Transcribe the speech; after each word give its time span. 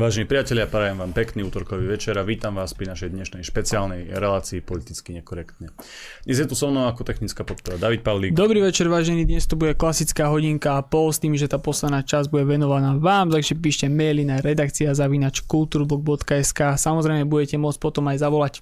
Vážení 0.00 0.24
priatelia, 0.24 0.64
prajem 0.64 0.96
vám 0.96 1.12
pekný 1.12 1.44
útorkový 1.44 1.84
večer 1.84 2.16
a 2.16 2.24
vítam 2.24 2.56
vás 2.56 2.72
pri 2.72 2.88
našej 2.88 3.12
dnešnej 3.12 3.44
špeciálnej 3.44 4.08
relácii 4.08 4.64
politicky 4.64 5.12
nekorektne. 5.12 5.76
Dnes 6.24 6.40
je 6.40 6.48
tu 6.48 6.56
so 6.56 6.72
mnou 6.72 6.88
ako 6.88 7.04
technická 7.04 7.44
podpora 7.44 7.76
David 7.76 8.00
Pavlík. 8.00 8.32
Dobrý 8.32 8.64
večer, 8.64 8.88
vážení, 8.88 9.28
dnes 9.28 9.44
to 9.44 9.60
bude 9.60 9.76
klasická 9.76 10.32
hodinka 10.32 10.80
a 10.80 10.80
pol 10.80 11.12
s 11.12 11.20
tým, 11.20 11.36
že 11.36 11.52
tá 11.52 11.60
posledná 11.60 12.00
časť 12.00 12.32
bude 12.32 12.48
venovaná 12.48 12.96
vám, 12.96 13.28
takže 13.28 13.60
píšte 13.60 13.92
maily 13.92 14.24
na 14.24 14.40
redakcia 14.40 14.96
zavinač 14.96 15.44
kulturblog.sk. 15.44 16.80
Samozrejme 16.80 17.28
budete 17.28 17.60
môcť 17.60 17.76
potom 17.76 18.08
aj 18.08 18.24
zavolať. 18.24 18.54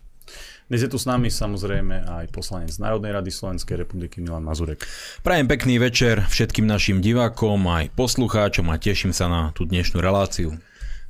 Dnes 0.66 0.82
je 0.82 0.90
tu 0.90 0.98
s 0.98 1.06
nami 1.06 1.30
samozrejme 1.30 2.18
aj 2.18 2.34
poslanec 2.34 2.74
Národnej 2.82 3.14
rady 3.14 3.30
Slovenskej 3.30 3.86
republiky 3.86 4.18
Milan 4.18 4.42
Mazurek. 4.42 4.82
Prajem 5.22 5.46
pekný 5.46 5.78
večer 5.78 6.26
všetkým 6.26 6.66
našim 6.66 6.98
divákom 6.98 7.62
aj 7.70 7.94
poslucháčom 7.94 8.66
a 8.74 8.76
teším 8.82 9.14
sa 9.14 9.30
na 9.30 9.54
tú 9.54 9.62
dnešnú 9.70 10.02
reláciu. 10.02 10.58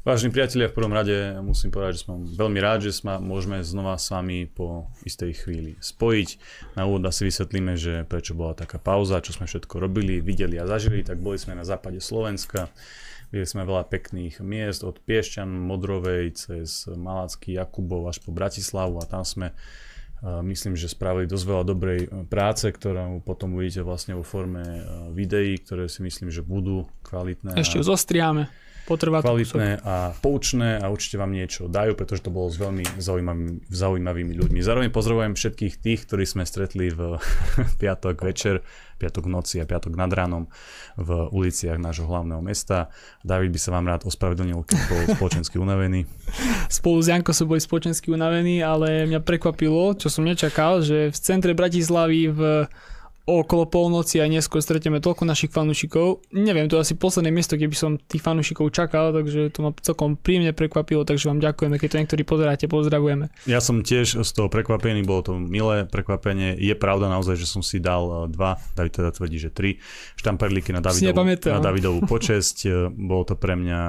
Vážení 0.09 0.33
priatelia, 0.33 0.73
v 0.73 0.79
prvom 0.81 0.97
rade 0.97 1.37
musím 1.45 1.69
povedať, 1.69 2.01
že 2.01 2.09
som 2.09 2.25
veľmi 2.25 2.57
rád, 2.65 2.81
že 2.81 2.97
sme, 2.97 3.21
môžeme 3.21 3.61
znova 3.61 4.01
s 4.01 4.09
vami 4.09 4.49
po 4.49 4.89
istej 5.05 5.45
chvíli 5.45 5.77
spojiť. 5.85 6.29
Na 6.81 6.89
úvod 6.89 7.05
asi 7.05 7.29
vysvetlíme, 7.29 7.77
že 7.77 8.09
prečo 8.09 8.33
bola 8.33 8.57
taká 8.57 8.81
pauza, 8.81 9.21
čo 9.21 9.37
sme 9.37 9.45
všetko 9.45 9.77
robili, 9.77 10.25
videli 10.25 10.57
a 10.57 10.65
zažili, 10.65 11.05
tak 11.05 11.21
boli 11.21 11.37
sme 11.37 11.53
na 11.53 11.69
západe 11.69 12.01
Slovenska. 12.01 12.73
Videli 13.29 13.53
sme 13.53 13.69
veľa 13.69 13.85
pekných 13.85 14.41
miest 14.41 14.81
od 14.81 14.97
Piešťan, 14.97 15.45
Modrovej 15.45 16.41
cez 16.41 16.89
Malacký, 16.89 17.61
Jakubov 17.61 18.09
až 18.09 18.25
po 18.25 18.33
Bratislavu 18.33 18.97
a 18.97 19.05
tam 19.05 19.29
sme 19.29 19.53
myslím, 20.25 20.73
že 20.73 20.89
spravili 20.89 21.29
dosť 21.29 21.45
veľa 21.45 21.65
dobrej 21.69 22.01
e, 22.03 22.09
práce, 22.27 22.67
ktorú 22.67 23.23
potom 23.23 23.55
uvidíte 23.55 23.87
vlastne 23.87 24.19
vo 24.19 24.27
forme 24.27 24.65
e, 24.65 24.83
videí, 25.15 25.61
ktoré 25.63 25.87
si 25.87 26.03
myslím, 26.03 26.33
že 26.33 26.43
budú 26.43 26.91
kvalitné. 27.07 27.55
Ešte 27.55 27.79
ju 27.79 27.85
zostriame. 27.87 28.51
Potrvá 28.89 29.21
kvalitné 29.21 29.85
a 29.85 30.17
poučné 30.17 30.81
a 30.81 30.89
určite 30.89 31.21
vám 31.21 31.29
niečo 31.29 31.69
dajú, 31.69 31.93
pretože 31.93 32.25
to 32.25 32.33
bolo 32.33 32.49
s 32.49 32.57
veľmi 32.57 32.97
zaujímavými, 32.97 33.69
zaujímavými 33.69 34.33
ľuďmi. 34.33 34.65
Zároveň 34.65 34.89
pozdravujem 34.89 35.37
všetkých 35.37 35.75
tých, 35.77 36.01
ktorí 36.09 36.25
sme 36.25 36.49
stretli 36.49 36.89
v 36.89 37.21
piatok 37.85 38.17
večer, 38.25 38.65
piatok 38.97 39.29
v 39.29 39.33
noci 39.37 39.61
a 39.61 39.69
piatok 39.69 39.93
nad 39.93 40.09
ránom 40.09 40.49
v 40.97 41.29
uliciach 41.29 41.77
nášho 41.77 42.09
hlavného 42.09 42.41
mesta. 42.41 42.89
David 43.21 43.53
by 43.53 43.61
sa 43.61 43.77
vám 43.77 43.85
rád 43.93 44.09
ospravedlnil, 44.09 44.65
keď 44.65 44.79
bol 44.89 45.01
spoločensky 45.21 45.61
unavený. 45.61 46.09
Spolu 46.81 47.05
s 47.05 47.13
Janko 47.13 47.37
sú 47.37 47.45
boli 47.45 47.61
spoločensky 47.61 48.09
unavení, 48.09 48.65
ale 48.65 49.05
mňa 49.05 49.21
prekvapilo, 49.21 50.01
čo 50.01 50.09
som 50.09 50.25
nečakal, 50.25 50.81
že 50.81 51.13
v 51.13 51.19
centre 51.21 51.53
Bratislavy 51.53 52.33
v 52.33 52.41
okolo 53.29 53.69
polnoci 53.69 54.25
a 54.25 54.27
neskôr 54.27 54.65
stretieme 54.65 55.05
toľko 55.05 55.29
našich 55.29 55.53
fanúšikov. 55.53 56.25
Neviem, 56.33 56.65
to 56.73 56.81
je 56.81 56.89
asi 56.89 56.95
posledné 56.97 57.29
miesto, 57.29 57.61
kde 57.61 57.69
by 57.69 57.77
som 57.77 57.91
tých 58.01 58.25
fanúšikov 58.25 58.73
čakal, 58.73 59.13
takže 59.13 59.53
to 59.53 59.61
ma 59.61 59.71
celkom 59.85 60.17
príjemne 60.17 60.57
prekvapilo, 60.57 61.05
takže 61.05 61.29
vám 61.29 61.45
ďakujeme, 61.45 61.77
keď 61.77 61.89
to 61.93 61.99
niektorí 62.01 62.23
pozeráte, 62.25 62.65
pozdravujeme. 62.73 63.29
Ja 63.45 63.61
som 63.61 63.85
tiež 63.85 64.25
z 64.25 64.31
toho 64.33 64.49
prekvapený, 64.49 65.05
bolo 65.05 65.21
to 65.21 65.33
milé 65.37 65.85
prekvapenie. 65.85 66.57
Je 66.57 66.73
pravda 66.73 67.13
naozaj, 67.13 67.37
že 67.37 67.45
som 67.45 67.61
si 67.61 67.77
dal 67.85 68.09
eh, 68.09 68.33
dva, 68.33 68.57
David 68.73 68.97
teda 68.97 69.11
tvrdí, 69.13 69.37
že 69.37 69.53
tri 69.53 69.77
štamperlíky 70.17 70.73
na 70.73 70.81
Davidovú, 70.81 71.29
na 71.53 71.61
Davidovú 71.61 72.01
počesť. 72.09 72.57
Eh, 72.65 72.73
bolo 72.89 73.29
to 73.29 73.37
pre 73.37 73.61
mňa 73.61 73.81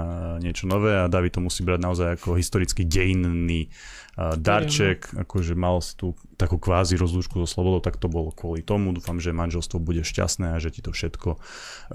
niečo 0.43 0.67
nové 0.67 0.99
a 0.99 1.07
David 1.07 1.39
to 1.39 1.41
musí 1.41 1.63
brať 1.63 1.79
naozaj 1.79 2.07
ako 2.19 2.35
historicky 2.35 2.83
dejinný 2.83 3.71
darček, 4.19 5.15
akože 5.15 5.55
mal 5.55 5.79
si 5.79 5.95
tú 5.95 6.11
takú 6.35 6.59
kvázi 6.59 6.99
rozlúčku 6.99 7.39
so 7.39 7.47
slobodou, 7.47 7.79
tak 7.79 7.95
to 7.95 8.11
bolo 8.11 8.35
kvôli 8.35 8.59
tomu. 8.59 8.91
Dúfam, 8.91 9.15
že 9.15 9.31
manželstvo 9.31 9.79
bude 9.79 10.03
šťastné 10.03 10.55
a 10.55 10.57
že 10.59 10.75
ti 10.75 10.83
to 10.83 10.91
všetko 10.91 11.39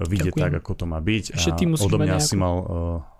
vyjde 0.01 0.33
tak, 0.33 0.57
ako 0.57 0.73
to 0.73 0.85
má 0.89 0.97
byť. 0.97 1.37
A 1.37 1.37
odo 1.77 1.97
mňa 2.01 2.17
si 2.17 2.33
mal, 2.33 2.55
uh, 2.57 2.67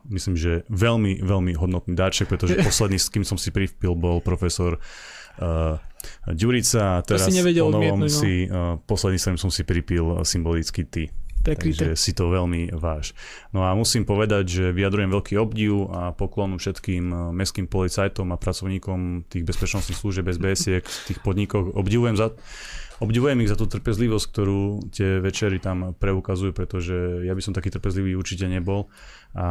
myslím, 0.09 0.33
že 0.33 0.65
veľmi, 0.73 1.21
veľmi 1.21 1.53
hodnotný 1.53 1.93
darček, 1.93 2.25
pretože 2.25 2.57
posledný, 2.65 2.97
s 2.97 3.13
kým 3.13 3.21
som 3.21 3.37
si 3.37 3.53
pripil, 3.53 3.93
bol 3.93 4.25
profesor 4.25 4.81
uh, 4.81 5.77
Ďurica 6.25 7.01
a 7.01 7.03
teraz 7.05 7.29
po 7.29 7.69
novom 7.69 8.05
no. 8.05 8.09
si, 8.09 8.49
uh, 8.49 8.81
posledný 8.89 9.21
som 9.21 9.51
si 9.53 9.61
pripil 9.61 10.25
symbolicky 10.25 10.81
ty 10.85 11.13
prekryté. 11.45 11.93
Takže 11.93 12.01
si 12.01 12.11
to 12.17 12.33
veľmi 12.33 12.73
váš. 12.73 13.13
No 13.53 13.63
a 13.63 13.77
musím 13.77 14.03
povedať, 14.03 14.43
že 14.49 14.65
vyjadrujem 14.73 15.13
veľký 15.13 15.35
obdiv 15.37 15.93
a 15.93 16.11
poklonu 16.11 16.57
všetkým 16.57 17.05
eh, 17.13 17.17
mestským 17.37 17.69
policajtom 17.69 18.33
a 18.33 18.41
pracovníkom 18.41 19.29
tých 19.29 19.45
bezpečnostných 19.45 19.99
služieb 19.99 20.25
SBS 20.25 20.81
v 20.81 21.05
tých 21.13 21.19
podnikoch. 21.21 21.77
Obdivujem 21.77 22.17
za, 22.17 22.33
obdivujem 22.99 23.45
ich 23.45 23.51
za 23.51 23.59
tú 23.59 23.69
trpezlivosť, 23.69 24.25
ktorú 24.31 24.61
tie 24.89 25.21
večery 25.21 25.61
tam 25.61 25.93
preukazujú, 25.93 26.55
pretože 26.55 27.27
ja 27.27 27.33
by 27.37 27.41
som 27.45 27.53
taký 27.53 27.69
trpezlivý 27.69 28.17
určite 28.17 28.49
nebol. 28.49 28.89
A 29.35 29.47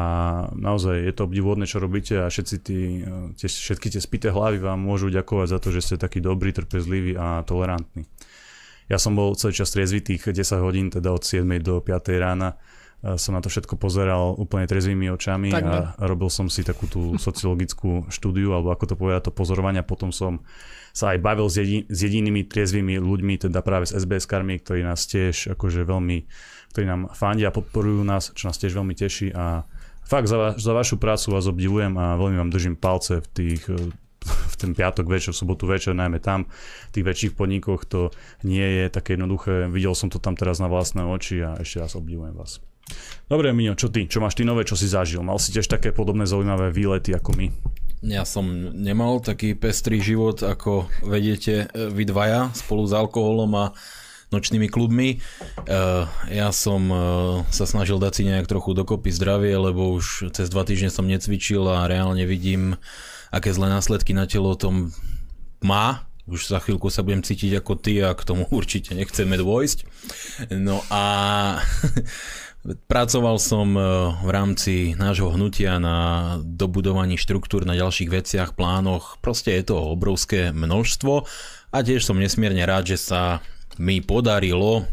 naozaj 0.56 0.96
je 0.96 1.12
to 1.12 1.28
obdivuhodné, 1.28 1.68
čo 1.68 1.76
robíte 1.76 2.24
a 2.24 2.26
všetci 2.26 2.56
tí, 2.64 2.80
eh, 3.04 3.30
tie, 3.38 3.48
všetky 3.48 3.94
tie 3.94 4.02
spité 4.02 4.28
hlavy 4.34 4.58
vám 4.58 4.82
môžu 4.82 5.12
ďakovať 5.12 5.48
za 5.54 5.58
to, 5.62 5.68
že 5.70 5.80
ste 5.80 5.94
takí 6.02 6.18
dobrí, 6.18 6.50
trpezliví 6.50 7.14
a 7.14 7.46
tolerantní. 7.46 8.04
Ja 8.94 9.02
som 9.02 9.18
bol 9.18 9.34
celý 9.34 9.58
čas 9.58 9.74
triezvy 9.74 10.06
tých 10.06 10.22
10 10.30 10.62
hodín, 10.62 10.86
teda 10.86 11.10
od 11.10 11.26
7 11.26 11.42
do 11.58 11.82
5 11.82 12.14
rána. 12.14 12.54
Som 13.18 13.34
na 13.34 13.42
to 13.42 13.50
všetko 13.50 13.74
pozeral 13.74 14.38
úplne 14.38 14.70
trezvými 14.70 15.10
očami 15.10 15.50
a 15.50 15.98
robil 15.98 16.30
som 16.30 16.46
si 16.46 16.62
takú 16.62 16.86
tú 16.86 17.02
sociologickú 17.26 18.06
štúdiu, 18.06 18.54
alebo 18.54 18.70
ako 18.70 18.84
to 18.86 18.94
povedať, 18.94 19.28
to 19.28 19.32
pozorovanie. 19.34 19.82
Potom 19.82 20.14
som 20.14 20.46
sa 20.94 21.10
aj 21.10 21.18
bavil 21.26 21.50
s, 21.50 21.58
jedin, 21.58 21.82
s 21.90 21.98
jedinými 22.06 22.46
triezvými 22.46 23.02
ľuďmi, 23.02 23.34
teda 23.50 23.66
práve 23.66 23.90
s 23.90 23.98
SBS 23.98 24.30
karmi, 24.30 24.62
ktorí 24.62 24.86
nás 24.86 25.10
tiež 25.10 25.58
akože 25.58 25.82
veľmi, 25.82 26.30
ktorí 26.70 26.84
nám 26.86 27.10
fandia, 27.18 27.50
podporujú 27.50 28.06
nás, 28.06 28.30
čo 28.30 28.46
nás 28.46 28.62
tiež 28.62 28.78
veľmi 28.78 28.94
teší. 28.94 29.34
A 29.34 29.66
fakt 30.06 30.30
za, 30.30 30.38
va, 30.38 30.48
za 30.54 30.70
vašu 30.70 31.02
prácu 31.02 31.34
vás 31.34 31.50
obdivujem 31.50 31.98
a 31.98 32.14
veľmi 32.14 32.38
vám 32.38 32.54
držím 32.54 32.78
palce 32.78 33.18
v 33.18 33.26
tých 33.34 33.66
v 34.24 34.54
ten 34.56 34.72
piatok 34.72 35.06
večer, 35.06 35.36
v 35.36 35.40
sobotu 35.44 35.68
večer, 35.68 35.92
najmä 35.92 36.18
tam, 36.18 36.48
v 36.88 36.92
tých 36.92 37.04
väčších 37.04 37.32
podnikoch 37.36 37.84
to 37.84 38.10
nie 38.42 38.64
je 38.64 38.84
také 38.88 39.14
jednoduché. 39.14 39.68
Videl 39.68 39.92
som 39.92 40.08
to 40.08 40.18
tam 40.18 40.34
teraz 40.34 40.58
na 40.58 40.66
vlastné 40.66 41.04
oči 41.04 41.44
a 41.44 41.60
ešte 41.60 41.84
raz 41.84 41.92
obdivujem 41.94 42.34
vás. 42.34 42.64
Dobre, 43.24 43.56
Miňo, 43.56 43.76
čo 43.76 43.88
ty? 43.88 44.04
Čo 44.04 44.20
máš 44.20 44.36
ty 44.36 44.44
nové, 44.44 44.68
čo 44.68 44.76
si 44.76 44.84
zažil? 44.84 45.24
Mal 45.24 45.40
si 45.40 45.48
tiež 45.52 45.64
také 45.64 45.88
podobné 45.88 46.28
zaujímavé 46.28 46.68
výlety 46.68 47.16
ako 47.16 47.32
my? 47.32 47.46
Ja 48.04 48.28
som 48.28 48.44
nemal 48.76 49.24
taký 49.24 49.56
pestrý 49.56 49.96
život, 50.04 50.44
ako 50.44 50.92
vedete 51.00 51.72
e, 51.72 51.88
vy 51.88 52.04
dvaja, 52.04 52.52
spolu 52.52 52.84
s 52.84 52.92
alkoholom 52.92 53.48
a 53.56 53.72
nočnými 54.28 54.68
klubmi. 54.68 55.16
E, 55.16 55.76
ja 56.28 56.52
som 56.52 56.84
e, 56.92 56.96
sa 57.48 57.64
snažil 57.64 57.96
dať 57.96 58.12
si 58.12 58.22
nejak 58.28 58.44
trochu 58.44 58.76
dokopy 58.76 59.08
zdravie, 59.08 59.56
lebo 59.56 59.96
už 59.96 60.28
cez 60.36 60.52
dva 60.52 60.68
týždne 60.68 60.92
som 60.92 61.08
necvičil 61.08 61.64
a 61.64 61.88
reálne 61.88 62.28
vidím 62.28 62.76
aké 63.34 63.50
zlé 63.50 63.66
následky 63.66 64.14
na 64.14 64.30
telo 64.30 64.54
tom 64.54 64.94
má. 65.58 66.06
Už 66.24 66.48
za 66.48 66.62
chvíľku 66.62 66.88
sa 66.88 67.04
budem 67.04 67.20
cítiť 67.20 67.60
ako 67.60 67.72
ty 67.76 68.00
a 68.00 68.14
k 68.14 68.22
tomu 68.22 68.46
určite 68.54 68.94
nechceme 68.94 69.34
dôjsť. 69.34 69.78
No 70.54 70.78
a 70.88 71.02
Pracoval 72.64 73.36
som 73.36 73.76
e, 73.76 73.80
v 74.24 74.30
rámci 74.32 74.96
nášho 74.96 75.28
hnutia 75.36 75.76
na 75.76 76.40
dobudovaní 76.40 77.20
štruktúr 77.20 77.68
na 77.68 77.76
ďalších 77.76 78.08
veciach, 78.08 78.56
plánoch. 78.56 79.20
Proste 79.20 79.52
je 79.60 79.68
to 79.68 79.76
obrovské 79.92 80.48
množstvo 80.48 81.28
a 81.68 81.76
tiež 81.84 82.08
som 82.08 82.16
nesmierne 82.16 82.64
rád, 82.64 82.96
že 82.96 82.98
sa 83.04 83.44
mi 83.76 84.00
podarilo 84.00 84.88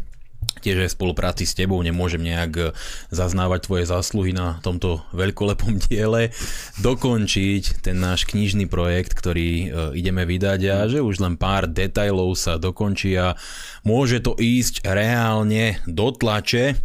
tiež 0.62 0.86
aj 0.86 0.90
v 0.94 0.96
spolupráci 0.96 1.44
s 1.44 1.58
tebou 1.58 1.82
nemôžem 1.82 2.22
nejak 2.22 2.52
e, 2.56 2.64
zaznávať 3.10 3.66
tvoje 3.66 3.84
zásluhy 3.90 4.30
na 4.30 4.62
tomto 4.62 5.02
veľkolepom 5.10 5.76
diele, 5.90 6.30
dokončiť 6.78 7.82
ten 7.82 7.98
náš 7.98 8.24
knižný 8.30 8.70
projekt, 8.70 9.18
ktorý 9.18 9.50
e, 9.50 9.66
ideme 9.98 10.22
vydať 10.22 10.60
a 10.70 10.76
že 10.86 11.02
už 11.02 11.18
len 11.18 11.34
pár 11.34 11.66
detajlov 11.66 12.38
sa 12.38 12.56
dokončí 12.56 13.18
a 13.18 13.34
môže 13.82 14.22
to 14.22 14.38
ísť 14.38 14.86
reálne 14.86 15.82
do 15.90 16.14
tlače. 16.14 16.78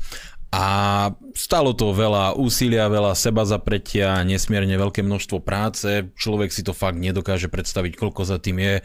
A 0.48 1.12
stalo 1.36 1.76
to 1.76 1.92
veľa 1.92 2.40
úsilia, 2.40 2.88
veľa 2.88 3.20
seba 3.20 3.44
zapretia, 3.44 4.24
nesmierne 4.24 4.80
veľké 4.80 5.04
množstvo 5.04 5.44
práce. 5.44 6.08
Človek 6.16 6.56
si 6.56 6.64
to 6.64 6.72
fakt 6.72 6.96
nedokáže 6.96 7.52
predstaviť, 7.52 8.00
koľko 8.00 8.24
za 8.24 8.40
tým 8.40 8.64
je 8.64 8.76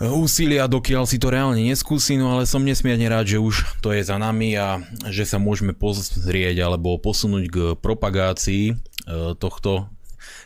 úsilia, 0.00 0.64
dokiaľ 0.64 1.04
si 1.04 1.20
to 1.20 1.28
reálne 1.28 1.60
neskúsi, 1.60 2.16
no 2.16 2.32
ale 2.32 2.48
som 2.48 2.64
nesmierne 2.64 3.04
rád, 3.04 3.36
že 3.36 3.38
už 3.38 3.84
to 3.84 3.92
je 3.92 4.00
za 4.00 4.16
nami 4.16 4.56
a 4.56 4.80
že 5.12 5.28
sa 5.28 5.36
môžeme 5.36 5.76
pozrieť 5.76 6.56
alebo 6.64 6.96
posunúť 6.96 7.44
k 7.52 7.56
propagácii 7.76 8.64
e, 8.72 8.74
tohto 9.36 9.92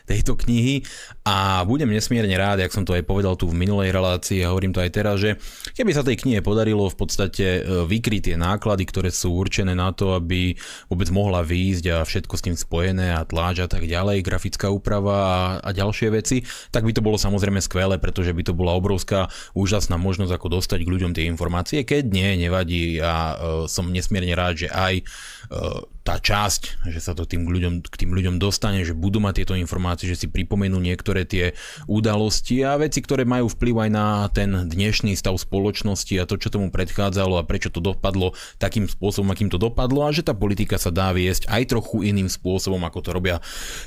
tejto 0.03 0.35
knihy 0.35 0.83
a 1.25 1.65
budem 1.65 1.89
nesmierne 1.89 2.37
rád, 2.37 2.61
jak 2.61 2.69
som 2.69 2.85
to 2.85 2.93
aj 2.93 3.01
povedal 3.01 3.33
tu 3.33 3.49
v 3.49 3.57
minulej 3.57 3.89
relácii 3.89 4.45
a 4.45 4.53
hovorím 4.53 4.77
to 4.77 4.85
aj 4.85 4.91
teraz, 4.93 5.17
že 5.17 5.41
keby 5.73 5.89
sa 5.89 6.05
tej 6.05 6.21
knihe 6.21 6.45
podarilo 6.45 6.85
v 6.85 6.97
podstate 7.01 7.65
e, 7.65 7.81
vykryť 7.81 8.29
tie 8.29 8.35
náklady, 8.37 8.85
ktoré 8.85 9.09
sú 9.09 9.33
určené 9.33 9.73
na 9.73 9.89
to, 9.89 10.13
aby 10.13 10.53
vôbec 10.85 11.09
mohla 11.09 11.41
výjsť 11.41 11.85
a 11.89 12.05
všetko 12.05 12.33
s 12.37 12.45
tým 12.45 12.53
spojené 12.53 13.17
a 13.17 13.25
tláč 13.25 13.65
a 13.65 13.65
tak 13.65 13.89
ďalej, 13.89 14.21
grafická 14.21 14.69
úprava 14.69 15.17
a, 15.17 15.37
a 15.65 15.69
ďalšie 15.73 16.13
veci, 16.13 16.45
tak 16.69 16.85
by 16.85 16.93
to 16.93 17.01
bolo 17.01 17.17
samozrejme 17.17 17.57
skvelé, 17.57 17.97
pretože 17.97 18.29
by 18.29 18.45
to 18.45 18.53
bola 18.53 18.77
obrovská 18.77 19.25
úžasná 19.57 19.97
možnosť 19.97 20.29
ako 20.37 20.61
dostať 20.61 20.85
k 20.85 20.91
ľuďom 20.93 21.17
tie 21.17 21.25
informácie, 21.25 21.81
keď 21.89 22.05
nie, 22.05 22.37
nevadí 22.37 23.01
a 23.01 23.13
uh, 23.33 23.33
som 23.65 23.89
nesmierne 23.89 24.37
rád, 24.37 24.61
že 24.61 24.69
aj 24.69 25.01
uh, 25.49 25.89
tá 26.05 26.21
časť, 26.21 26.85
že 26.85 27.01
sa 27.01 27.17
to 27.17 27.25
tým 27.25 27.49
ľuďom, 27.49 27.81
k 27.81 28.05
tým 28.05 28.13
ľuďom 28.13 28.37
dostane, 28.37 28.85
že 28.85 28.93
budú 28.93 29.17
mať 29.17 29.41
tieto 29.41 29.57
informácie, 29.57 30.05
že 30.05 30.21
si 30.21 30.27
pripomenú 30.29 30.77
niektoré 30.77 31.14
tie 31.23 31.55
udalosti 31.87 32.65
a 32.67 32.75
veci, 32.75 32.99
ktoré 32.99 33.23
majú 33.23 33.47
vplyv 33.47 33.87
aj 33.87 33.89
na 33.93 34.07
ten 34.35 34.51
dnešný 34.67 35.15
stav 35.15 35.39
spoločnosti 35.39 36.11
a 36.19 36.27
to, 36.27 36.35
čo 36.35 36.51
tomu 36.51 36.67
predchádzalo 36.73 37.39
a 37.39 37.47
prečo 37.47 37.71
to 37.71 37.79
dopadlo 37.79 38.35
takým 38.59 38.91
spôsobom, 38.91 39.31
akým 39.31 39.47
to 39.47 39.55
dopadlo 39.55 40.03
a 40.03 40.11
že 40.11 40.27
tá 40.27 40.35
politika 40.35 40.75
sa 40.75 40.91
dá 40.91 41.15
viesť 41.15 41.47
aj 41.47 41.71
trochu 41.71 42.03
iným 42.03 42.27
spôsobom, 42.27 42.83
ako 42.83 42.99
to 42.99 43.09
robia 43.15 43.37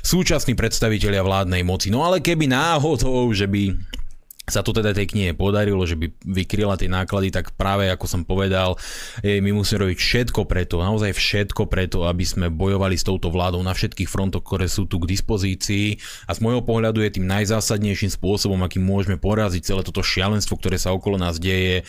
súčasní 0.01 0.57
predstavitelia 0.57 1.21
vládnej 1.21 1.61
moci. 1.61 1.91
No 1.91 2.07
ale 2.07 2.23
keby 2.23 2.49
náhodou, 2.49 3.29
že 3.35 3.45
by 3.45 3.75
sa 4.51 4.65
to 4.65 4.73
teda 4.75 4.91
tej 4.93 5.09
knihe 5.13 5.31
podarilo, 5.37 5.85
že 5.85 5.95
by 5.95 6.11
vykryla 6.25 6.75
tie 6.75 6.89
náklady, 6.91 7.29
tak 7.29 7.53
práve 7.55 7.87
ako 7.89 8.05
som 8.09 8.21
povedal, 8.27 8.75
my 9.21 9.49
musíme 9.53 9.85
robiť 9.85 9.97
všetko 9.97 10.49
preto, 10.49 10.81
naozaj 10.81 11.13
všetko 11.13 11.69
preto, 11.69 12.09
aby 12.09 12.25
sme 12.25 12.47
bojovali 12.49 12.97
s 12.97 13.05
touto 13.05 13.29
vládou 13.29 13.61
na 13.61 13.77
všetkých 13.77 14.09
frontoch, 14.09 14.43
ktoré 14.43 14.65
sú 14.65 14.89
tu 14.89 14.97
k 14.99 15.09
dispozícii. 15.09 15.97
A 16.27 16.35
z 16.35 16.39
môjho 16.41 16.65
pohľadu 16.65 17.01
je 17.05 17.21
tým 17.21 17.29
najzásadnejším 17.29 18.11
spôsobom, 18.13 18.59
akým 18.65 18.81
môžeme 18.81 19.15
poraziť 19.21 19.61
celé 19.73 19.81
toto 19.85 20.01
šialenstvo, 20.01 20.57
ktoré 20.57 20.81
sa 20.81 20.91
okolo 20.91 21.21
nás 21.21 21.37
deje, 21.37 21.87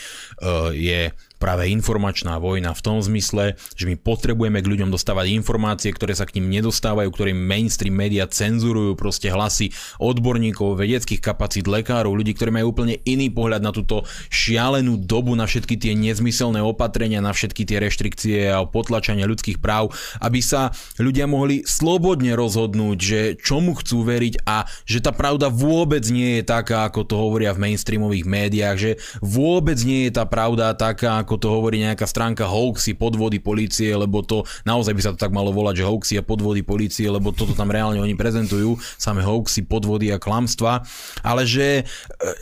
je 0.77 1.01
práve 1.41 1.73
informačná 1.73 2.37
vojna 2.37 2.77
v 2.77 2.85
tom 2.85 3.01
zmysle, 3.01 3.57
že 3.73 3.89
my 3.89 3.97
potrebujeme 3.97 4.61
k 4.61 4.71
ľuďom 4.77 4.93
dostávať 4.93 5.33
informácie, 5.33 5.89
ktoré 5.91 6.13
sa 6.13 6.29
k 6.29 6.37
ním 6.37 6.53
nedostávajú, 6.61 7.09
ktorým 7.09 7.41
mainstream 7.41 7.97
média 7.97 8.29
cenzurujú 8.29 8.93
proste 9.01 9.33
hlasy 9.33 9.73
odborníkov, 9.97 10.77
vedeckých 10.77 11.25
kapacít, 11.25 11.65
lekárov, 11.65 12.13
ľudí, 12.13 12.37
ktorí 12.37 12.53
majú 12.53 12.77
úplne 12.77 13.01
iný 13.09 13.33
pohľad 13.33 13.65
na 13.65 13.73
túto 13.73 14.05
šialenú 14.29 15.01
dobu, 15.01 15.33
na 15.33 15.49
všetky 15.49 15.81
tie 15.81 15.97
nezmyselné 15.97 16.61
opatrenia, 16.61 17.25
na 17.25 17.33
všetky 17.33 17.65
tie 17.65 17.81
reštrikcie 17.81 18.53
a 18.53 18.61
potlačania 18.69 19.25
ľudských 19.25 19.57
práv, 19.57 19.97
aby 20.21 20.45
sa 20.45 20.77
ľudia 21.01 21.25
mohli 21.25 21.65
slobodne 21.65 22.37
rozhodnúť, 22.37 22.99
že 23.01 23.21
čomu 23.41 23.73
chcú 23.81 24.05
veriť 24.05 24.45
a 24.45 24.69
že 24.85 25.01
tá 25.01 25.17
pravda 25.17 25.49
vôbec 25.49 26.05
nie 26.13 26.41
je 26.41 26.45
taká, 26.45 26.85
ako 26.85 27.09
to 27.09 27.17
hovoria 27.17 27.57
v 27.57 27.71
mainstreamových 27.71 28.27
médiách, 28.29 28.77
že 28.77 28.93
vôbec 29.25 29.81
nie 29.87 30.11
je 30.11 30.13
tá 30.13 30.29
pravda 30.29 30.77
taká, 30.77 31.23
ako 31.31 31.47
to 31.47 31.55
hovorí 31.55 31.79
nejaká 31.79 32.11
stránka 32.11 32.50
hoaxy, 32.50 32.99
podvody 32.99 33.38
policie, 33.38 33.94
lebo 33.94 34.27
to 34.27 34.43
naozaj 34.67 34.99
by 34.99 34.99
sa 34.99 35.15
to 35.15 35.23
tak 35.23 35.31
malo 35.31 35.55
volať, 35.55 35.79
že 35.79 35.85
hoaxy 35.87 36.15
a 36.19 36.27
podvody 36.27 36.67
policie, 36.67 37.06
lebo 37.06 37.31
toto 37.31 37.55
tam 37.55 37.71
reálne 37.71 38.03
oni 38.03 38.19
prezentujú, 38.19 38.75
samé 38.99 39.23
hoaxy, 39.23 39.62
podvody 39.62 40.11
a 40.11 40.19
klamstva, 40.19 40.82
ale 41.23 41.47
že, 41.47 41.87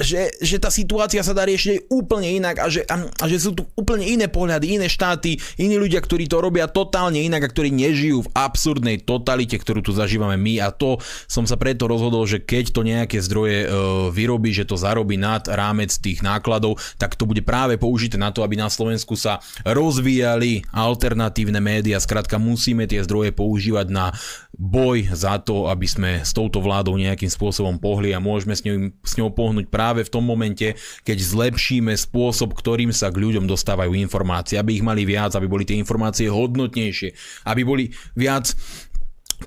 že, 0.00 0.32
že 0.40 0.56
tá 0.56 0.72
situácia 0.72 1.20
sa 1.20 1.36
dá 1.36 1.44
riešiť 1.44 1.68
aj 1.68 1.80
úplne 1.92 2.32
inak 2.32 2.64
a 2.64 2.72
že, 2.72 2.80
a, 2.88 2.96
a 3.04 3.24
že 3.28 3.36
sú 3.36 3.52
tu 3.52 3.68
úplne 3.76 4.08
iné 4.08 4.24
pohľady, 4.24 4.80
iné 4.80 4.88
štáty, 4.88 5.36
iní 5.60 5.76
ľudia, 5.76 6.00
ktorí 6.00 6.24
to 6.24 6.40
robia 6.40 6.64
totálne 6.64 7.20
inak 7.20 7.44
a 7.44 7.52
ktorí 7.52 7.68
nežijú 7.68 8.24
v 8.24 8.32
absurdnej 8.32 9.04
totalite, 9.04 9.60
ktorú 9.60 9.84
tu 9.84 9.92
zažívame 9.92 10.40
my. 10.40 10.64
A 10.64 10.72
to 10.72 10.96
som 11.28 11.44
sa 11.44 11.60
preto 11.60 11.84
rozhodol, 11.84 12.24
že 12.24 12.40
keď 12.40 12.72
to 12.72 12.80
nejaké 12.88 13.20
zdroje 13.20 13.68
e, 13.68 13.68
vyrobí, 14.16 14.56
že 14.56 14.64
to 14.64 14.80
zarobí 14.80 15.20
nad 15.20 15.44
rámec 15.44 15.92
tých 15.92 16.24
nákladov, 16.24 16.80
tak 16.96 17.20
to 17.20 17.28
bude 17.28 17.44
práve 17.44 17.76
použité 17.76 18.16
na 18.16 18.32
to, 18.32 18.40
aby 18.40 18.56
nás 18.56 18.77
Slovensku 18.78 19.18
sa 19.18 19.42
rozvíjali 19.66 20.62
alternatívne 20.70 21.58
médiá. 21.58 21.98
Skrátka 21.98 22.38
musíme 22.38 22.86
tie 22.86 23.02
zdroje 23.02 23.34
používať 23.34 23.90
na 23.90 24.14
boj 24.54 25.10
za 25.10 25.42
to, 25.42 25.66
aby 25.66 25.86
sme 25.90 26.10
s 26.22 26.30
touto 26.30 26.62
vládou 26.62 26.94
nejakým 26.94 27.30
spôsobom 27.30 27.82
pohli 27.82 28.14
a 28.14 28.22
môžeme 28.22 28.54
s 28.54 28.62
ňou, 28.62 28.94
s 29.02 29.18
ňou 29.18 29.34
pohnúť 29.34 29.66
práve 29.66 30.06
v 30.06 30.12
tom 30.14 30.22
momente, 30.22 30.78
keď 31.02 31.18
zlepšíme 31.18 31.90
spôsob, 31.94 32.54
ktorým 32.54 32.94
sa 32.94 33.10
k 33.10 33.18
ľuďom 33.18 33.50
dostávajú 33.50 33.98
informácie, 33.98 34.58
aby 34.58 34.78
ich 34.78 34.86
mali 34.86 35.02
viac, 35.02 35.34
aby 35.34 35.50
boli 35.50 35.66
tie 35.66 35.78
informácie 35.78 36.30
hodnotnejšie, 36.30 37.14
aby 37.50 37.62
boli 37.66 37.90
viac 38.14 38.54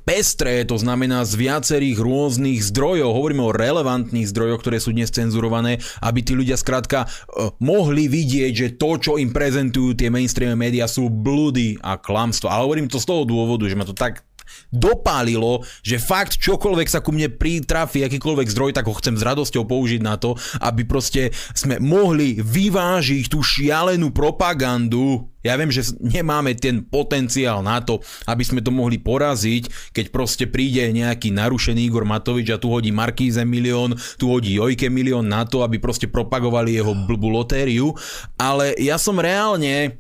pestré, 0.07 0.63
to 0.63 0.79
znamená 0.79 1.27
z 1.27 1.35
viacerých 1.35 1.99
rôznych 1.99 2.63
zdrojov, 2.63 3.11
hovoríme 3.11 3.43
o 3.43 3.55
relevantných 3.55 4.29
zdrojoch, 4.31 4.63
ktoré 4.63 4.77
sú 4.79 4.95
dnes 4.95 5.11
cenzurované, 5.11 5.83
aby 5.99 6.19
tí 6.23 6.33
ľudia 6.33 6.55
skrátka 6.55 7.05
uh, 7.05 7.51
mohli 7.59 8.07
vidieť, 8.07 8.53
že 8.55 8.67
to, 8.79 8.97
čo 8.97 9.11
im 9.19 9.35
prezentujú 9.35 9.93
tie 9.93 10.07
mainstream 10.07 10.55
médiá 10.55 10.87
sú 10.87 11.11
blúdy 11.11 11.77
a 11.83 11.99
klamstvo. 11.99 12.47
Ale 12.47 12.65
hovorím 12.65 12.87
to 12.87 12.97
z 12.97 13.07
toho 13.07 13.23
dôvodu, 13.27 13.67
že 13.67 13.77
ma 13.77 13.85
to 13.85 13.95
tak 13.95 14.23
dopálilo, 14.71 15.63
že 15.83 15.99
fakt 15.99 16.39
čokoľvek 16.39 16.87
sa 16.87 17.03
ku 17.03 17.11
mne 17.11 17.31
pritrafi, 17.31 18.07
akýkoľvek 18.07 18.47
zdroj, 18.51 18.71
tak 18.75 18.87
ho 18.87 18.95
chcem 18.95 19.19
s 19.19 19.25
radosťou 19.25 19.67
použiť 19.67 20.01
na 20.01 20.15
to, 20.15 20.39
aby 20.63 20.87
proste 20.87 21.35
sme 21.51 21.77
mohli 21.77 22.39
vyvážiť 22.39 23.27
tú 23.27 23.43
šialenú 23.43 24.15
propagandu. 24.15 25.27
Ja 25.41 25.57
viem, 25.57 25.73
že 25.73 25.97
nemáme 25.97 26.53
ten 26.53 26.85
potenciál 26.85 27.65
na 27.65 27.81
to, 27.81 27.97
aby 28.29 28.45
sme 28.45 28.61
to 28.61 28.69
mohli 28.69 29.01
poraziť, 29.01 29.89
keď 29.89 30.05
proste 30.13 30.45
príde 30.45 30.85
nejaký 30.93 31.33
narušený 31.33 31.89
Igor 31.89 32.05
Matovič 32.05 32.53
a 32.53 32.61
tu 32.61 32.69
hodí 32.69 32.93
Markíze 32.93 33.41
milión, 33.41 33.97
tu 34.21 34.29
hodí 34.29 34.53
Jojke 34.61 34.93
milión 34.93 35.25
na 35.25 35.41
to, 35.49 35.65
aby 35.65 35.81
proste 35.81 36.05
propagovali 36.05 36.77
jeho 36.77 36.93
blbú 36.93 37.33
lotériu, 37.33 37.97
ale 38.37 38.77
ja 38.77 39.01
som 39.01 39.17
reálne 39.17 39.97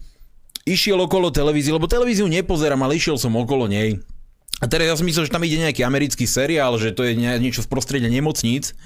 išiel 0.61 1.01
okolo 1.01 1.33
televízie, 1.33 1.73
lebo 1.73 1.89
televíziu 1.89 2.29
nepozerám, 2.29 2.85
ale 2.85 3.01
išiel 3.01 3.17
som 3.17 3.33
okolo 3.33 3.65
nej 3.65 3.97
a 4.61 4.69
teraz 4.69 4.85
ja 4.85 4.95
som 4.95 5.09
myslel, 5.09 5.25
že 5.25 5.33
tam 5.33 5.41
ide 5.41 5.57
nejaký 5.57 5.81
americký 5.81 6.29
seriál, 6.29 6.77
že 6.77 6.93
to 6.93 7.01
je 7.01 7.17
niečo 7.17 7.65
v 7.65 7.71
prostredí 7.73 8.05
nemocníc. 8.05 8.77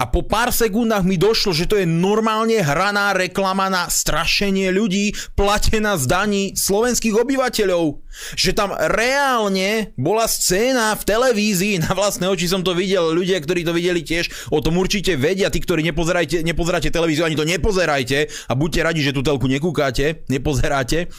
A 0.00 0.08
po 0.08 0.24
pár 0.24 0.48
sekundách 0.48 1.04
mi 1.04 1.20
došlo, 1.20 1.52
že 1.52 1.68
to 1.68 1.76
je 1.76 1.84
normálne 1.84 2.56
hraná 2.64 3.12
reklama 3.12 3.68
na 3.68 3.92
strašenie 3.92 4.72
ľudí, 4.72 5.12
platená 5.36 6.00
z 6.00 6.04
daní 6.08 6.42
slovenských 6.56 7.12
obyvateľov. 7.12 8.00
Že 8.32 8.50
tam 8.56 8.72
reálne 8.72 9.92
bola 10.00 10.24
scéna 10.24 10.96
v 10.96 11.06
televízii, 11.06 11.84
na 11.84 11.92
vlastné 11.92 12.24
oči 12.24 12.48
som 12.48 12.64
to 12.64 12.72
videl, 12.72 13.12
ľudia, 13.12 13.36
ktorí 13.38 13.68
to 13.68 13.76
videli 13.76 14.00
tiež, 14.00 14.48
o 14.48 14.64
tom 14.64 14.80
určite 14.80 15.12
vedia, 15.20 15.52
tí, 15.52 15.60
ktorí 15.60 15.84
nepozerajte, 15.92 16.40
nepozeráte 16.40 16.88
televíziu, 16.88 17.28
ani 17.28 17.36
to 17.36 17.44
nepozerajte 17.44 18.32
a 18.48 18.52
buďte 18.56 18.80
radi, 18.80 19.00
že 19.04 19.12
tú 19.12 19.20
telku 19.20 19.44
nekúkáte, 19.44 20.24
nepozeráte 20.32 21.12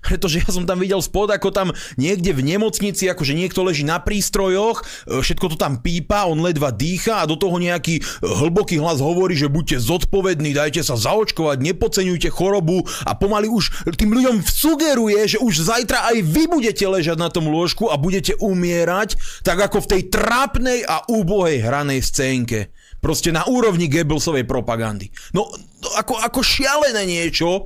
pretože 0.00 0.40
ja 0.40 0.48
som 0.48 0.64
tam 0.64 0.80
videl 0.80 0.98
spod, 1.00 1.30
ako 1.30 1.52
tam 1.52 1.68
niekde 2.00 2.32
v 2.32 2.42
nemocnici, 2.44 3.06
akože 3.06 3.36
niekto 3.36 3.60
leží 3.64 3.84
na 3.84 4.00
prístrojoch, 4.00 4.80
e, 4.80 5.20
všetko 5.20 5.54
to 5.54 5.56
tam 5.60 5.78
pípa, 5.78 6.26
on 6.26 6.40
ledva 6.40 6.72
dýcha 6.72 7.24
a 7.24 7.28
do 7.28 7.36
toho 7.36 7.60
nejaký 7.60 8.00
e, 8.00 8.02
hlboký 8.24 8.80
hlas 8.80 8.98
hovorí, 8.98 9.36
že 9.36 9.52
buďte 9.52 9.80
zodpovední, 9.80 10.56
dajte 10.56 10.80
sa 10.80 10.96
zaočkovať, 10.96 11.60
nepodceňujte 11.60 12.32
chorobu 12.32 12.82
a 13.04 13.12
pomaly 13.14 13.46
už 13.52 13.92
tým 13.94 14.10
ľuďom 14.16 14.42
sugeruje, 14.42 15.36
že 15.36 15.38
už 15.38 15.68
zajtra 15.68 16.10
aj 16.10 16.16
vy 16.24 16.48
budete 16.48 16.84
ležať 16.88 17.16
na 17.20 17.28
tom 17.28 17.52
lôžku 17.52 17.92
a 17.92 18.00
budete 18.00 18.34
umierať, 18.40 19.20
tak 19.44 19.60
ako 19.60 19.84
v 19.84 19.90
tej 19.96 20.02
trápnej 20.08 20.80
a 20.84 21.04
úbohej 21.06 21.60
hranej 21.60 22.00
scénke. 22.00 22.72
Proste 23.00 23.32
na 23.32 23.48
úrovni 23.48 23.88
Goebbelsovej 23.88 24.44
propagandy. 24.44 25.08
No, 25.32 25.48
ako, 25.96 26.20
ako 26.20 26.44
šialené 26.44 27.08
niečo, 27.08 27.64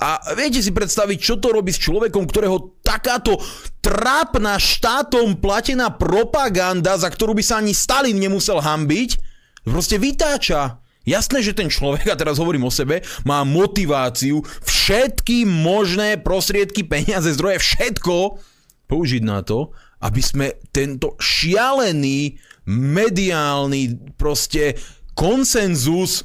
a 0.00 0.32
viete 0.32 0.64
si 0.64 0.72
predstaviť, 0.72 1.18
čo 1.20 1.36
to 1.36 1.52
robí 1.52 1.68
s 1.76 1.84
človekom, 1.84 2.24
ktorého 2.24 2.80
takáto 2.80 3.36
trápna 3.84 4.56
štátom 4.56 5.36
platená 5.36 5.92
propaganda, 5.92 6.96
za 6.96 7.12
ktorú 7.12 7.36
by 7.36 7.44
sa 7.44 7.60
ani 7.60 7.76
Stalin 7.76 8.16
nemusel 8.16 8.64
hambiť, 8.64 9.20
proste 9.68 10.00
vytáča. 10.00 10.80
Jasné, 11.04 11.44
že 11.44 11.52
ten 11.52 11.68
človek, 11.68 12.08
a 12.08 12.16
teraz 12.16 12.40
hovorím 12.40 12.68
o 12.68 12.72
sebe, 12.72 13.04
má 13.28 13.44
motiváciu 13.44 14.40
všetky 14.64 15.44
možné 15.44 16.16
prostriedky, 16.16 16.84
peniaze, 16.84 17.36
zdroje, 17.36 17.60
všetko 17.60 18.40
použiť 18.88 19.22
na 19.24 19.44
to, 19.44 19.76
aby 20.00 20.20
sme 20.24 20.46
tento 20.72 21.16
šialený 21.20 22.40
mediálny 22.68 24.16
proste 24.16 24.80
konsenzus 25.12 26.24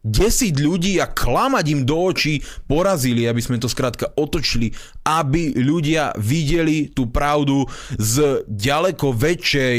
desiť 0.00 0.54
ľudí 0.56 0.96
a 0.96 1.08
klamať 1.08 1.64
im 1.76 1.82
do 1.84 1.96
očí 2.08 2.40
porazili, 2.64 3.28
aby 3.28 3.40
sme 3.44 3.60
to 3.60 3.68
skrátka 3.68 4.16
otočili, 4.16 4.72
aby 5.04 5.52
ľudia 5.60 6.16
videli 6.16 6.88
tú 6.88 7.12
pravdu 7.12 7.68
z 8.00 8.44
ďaleko 8.48 9.12
väčšej 9.12 9.78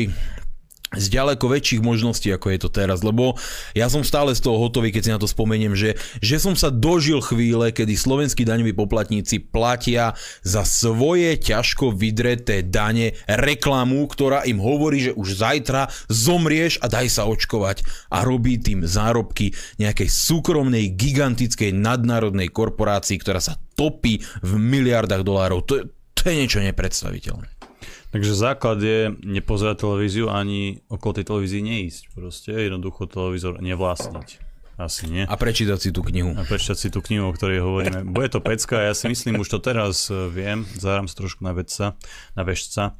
z 0.91 1.05
ďaleko 1.07 1.47
väčších 1.47 1.79
možností, 1.79 2.27
ako 2.35 2.51
je 2.51 2.59
to 2.59 2.69
teraz, 2.69 2.99
lebo 2.99 3.39
ja 3.71 3.87
som 3.87 4.03
stále 4.03 4.35
z 4.35 4.43
toho 4.43 4.59
hotový, 4.59 4.91
keď 4.91 5.01
si 5.07 5.13
na 5.15 5.21
to 5.21 5.27
spomeniem, 5.29 5.71
že, 5.71 5.95
že 6.19 6.35
som 6.35 6.51
sa 6.51 6.67
dožil 6.67 7.23
chvíle, 7.23 7.71
kedy 7.71 7.95
slovenskí 7.95 8.43
daňoví 8.43 8.75
poplatníci 8.75 9.39
platia 9.39 10.19
za 10.43 10.67
svoje 10.67 11.39
ťažko 11.39 11.95
vydreté 11.95 12.59
dane 12.67 13.15
reklamu, 13.23 14.03
ktorá 14.11 14.43
im 14.43 14.59
hovorí, 14.59 15.11
že 15.11 15.15
už 15.15 15.39
zajtra 15.39 15.87
zomrieš 16.11 16.83
a 16.83 16.91
daj 16.91 17.07
sa 17.07 17.23
očkovať 17.23 17.87
a 18.11 18.27
robí 18.27 18.59
tým 18.59 18.83
zárobky 18.83 19.55
nejakej 19.79 20.11
súkromnej, 20.11 20.91
gigantickej 20.91 21.71
nadnárodnej 21.71 22.51
korporácii, 22.51 23.15
ktorá 23.15 23.39
sa 23.39 23.55
topí 23.79 24.19
v 24.43 24.51
miliardách 24.59 25.23
dolárov. 25.23 25.63
To, 25.71 25.87
to 26.11 26.21
je 26.27 26.35
niečo 26.35 26.59
nepredstaviteľné. 26.59 27.60
Takže 28.11 28.35
základ 28.35 28.83
je 28.83 29.15
nepozerať 29.23 29.87
televíziu 29.87 30.27
ani 30.27 30.83
okolo 30.91 31.15
tej 31.15 31.25
televízii 31.31 31.63
neísť. 31.63 32.03
Proste 32.11 32.51
jednoducho 32.51 33.07
televízor 33.07 33.63
nevlastniť. 33.63 34.51
Asi 34.75 35.07
nie. 35.07 35.23
A 35.23 35.35
prečítať 35.37 35.79
si 35.79 35.89
tú 35.95 36.01
knihu. 36.03 36.35
A 36.35 36.43
prečítať 36.43 36.77
si 36.77 36.89
tú 36.91 36.99
knihu, 36.99 37.29
o 37.29 37.35
ktorej 37.35 37.63
hovoríme. 37.63 38.03
Bude 38.03 38.27
to 38.33 38.43
pecka, 38.43 38.81
ja 38.81 38.93
si 38.97 39.07
myslím, 39.07 39.39
už 39.39 39.47
to 39.47 39.59
teraz 39.61 40.09
e, 40.09 40.27
viem, 40.27 40.65
zahrám 40.75 41.05
sa 41.05 41.15
trošku 41.21 41.45
na 41.45 41.53
vedca, 41.53 41.95
na 42.33 42.43
vešca. 42.43 42.97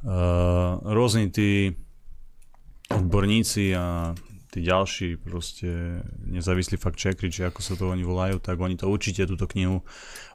Uh, 0.00 0.80
rôzni 0.96 1.28
tí 1.28 1.76
odborníci 2.88 3.76
a 3.76 4.16
tí 4.48 4.64
ďalší 4.64 5.20
proste 5.20 6.00
nezávislí 6.24 6.80
fakt 6.80 6.96
checkri, 6.96 7.28
či 7.28 7.44
ako 7.44 7.60
sa 7.60 7.76
to 7.76 7.92
oni 7.92 8.00
volajú, 8.00 8.40
tak 8.40 8.56
oni 8.58 8.80
to 8.80 8.88
určite 8.88 9.28
túto 9.28 9.44
knihu 9.44 9.84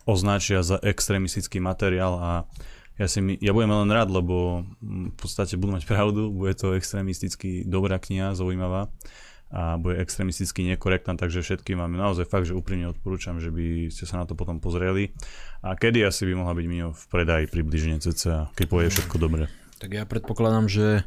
označia 0.05 0.61
za 0.61 0.77
extrémistický 0.79 1.57
materiál 1.57 2.13
a 2.15 2.31
ja, 2.95 3.07
si 3.11 3.19
ja 3.43 3.51
budem 3.51 3.71
len 3.71 3.91
rád, 3.91 4.11
lebo 4.11 4.63
v 4.83 5.15
podstate 5.19 5.59
budú 5.59 5.75
mať 5.75 5.85
pravdu, 5.87 6.31
bude 6.31 6.55
to 6.55 6.75
extrémisticky 6.75 7.67
dobrá 7.67 7.99
kniha, 7.99 8.37
zaujímavá 8.37 8.91
a 9.53 9.77
bude 9.77 10.01
extrémisticky 10.01 10.65
nekorektná, 10.73 11.15
takže 11.15 11.45
všetkým 11.45 11.77
vám 11.77 11.93
naozaj 11.93 12.25
fakt, 12.25 12.49
že 12.49 12.57
úprimne 12.57 12.89
odporúčam, 12.89 13.37
že 13.37 13.53
by 13.53 13.93
ste 13.93 14.09
sa 14.09 14.19
na 14.19 14.25
to 14.25 14.33
potom 14.33 14.57
pozreli. 14.57 15.13
A 15.61 15.77
kedy 15.77 16.01
asi 16.01 16.25
by 16.25 16.33
mohla 16.33 16.57
byť 16.57 16.65
Mio 16.65 16.91
v 16.91 17.03
predaji 17.07 17.45
približne 17.47 18.01
cca, 18.01 18.49
keď 18.57 18.65
povie 18.65 18.89
všetko 18.89 19.15
dobre. 19.21 19.47
Tak 19.77 19.91
ja 19.95 20.03
predpokladám, 20.03 20.65
že 20.65 21.05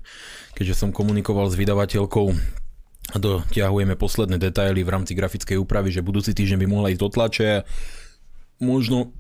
keďže 0.55 0.87
som 0.87 0.95
komunikoval 0.95 1.51
s 1.51 1.59
vydavateľkou 1.59 2.27
a 3.09 3.17
dotiahujeme 3.17 3.97
posledné 3.97 4.37
detaily 4.37 4.85
v 4.85 4.93
rámci 4.93 5.17
grafickej 5.17 5.57
úpravy, 5.59 5.89
že 5.91 6.05
budúci 6.05 6.37
týždeň 6.37 6.59
by 6.63 6.69
mohla 6.69 6.93
ísť 6.93 7.01
do 7.01 7.09
tlače, 7.09 7.51
možno 8.61 9.17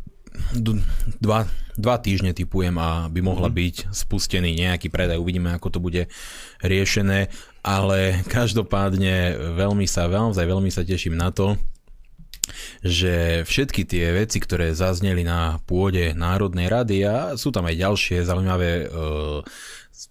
dva, 1.19 1.49
dva 1.79 1.97
týždne 2.03 2.35
typujem 2.35 2.75
a 2.77 3.07
by 3.07 3.21
mohla 3.23 3.47
mm-hmm. 3.49 3.63
byť 3.63 3.77
spustený 3.95 4.51
nejaký 4.59 4.91
predaj. 4.91 5.23
Uvidíme, 5.23 5.55
ako 5.55 5.69
to 5.71 5.79
bude 5.79 6.11
riešené, 6.61 7.31
ale 7.63 8.27
každopádne 8.27 9.39
veľmi 9.55 9.87
sa, 9.87 10.11
veľmi, 10.11 10.35
veľmi 10.35 10.71
sa 10.75 10.83
teším 10.83 11.15
na 11.15 11.31
to, 11.31 11.55
že 12.83 13.45
všetky 13.45 13.85
tie 13.85 14.11
veci, 14.11 14.41
ktoré 14.41 14.73
zazneli 14.73 15.23
na 15.23 15.61
pôde 15.69 16.17
Národnej 16.17 16.67
rady 16.67 17.05
a 17.05 17.17
sú 17.37 17.53
tam 17.53 17.69
aj 17.69 17.77
ďalšie 17.77 18.25
zaujímavé 18.25 18.89
uh, 18.89 19.45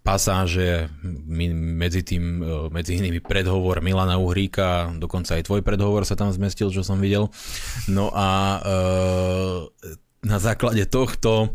pasáže 0.04 0.92
medzi 1.80 2.04
tým, 2.04 2.44
e, 2.44 2.68
medzi 2.68 3.00
inými 3.00 3.24
predhovor 3.24 3.80
Milana 3.80 4.20
Uhríka, 4.20 4.92
dokonca 5.00 5.40
aj 5.40 5.48
tvoj 5.48 5.64
predhovor 5.64 6.04
sa 6.04 6.20
tam 6.20 6.28
zmestil, 6.28 6.68
čo 6.76 6.84
som 6.84 7.00
videl. 7.00 7.32
No 7.88 8.12
a 8.12 8.60
e, 8.60 10.00
na 10.24 10.40
základe 10.40 10.86
tohto 10.86 11.50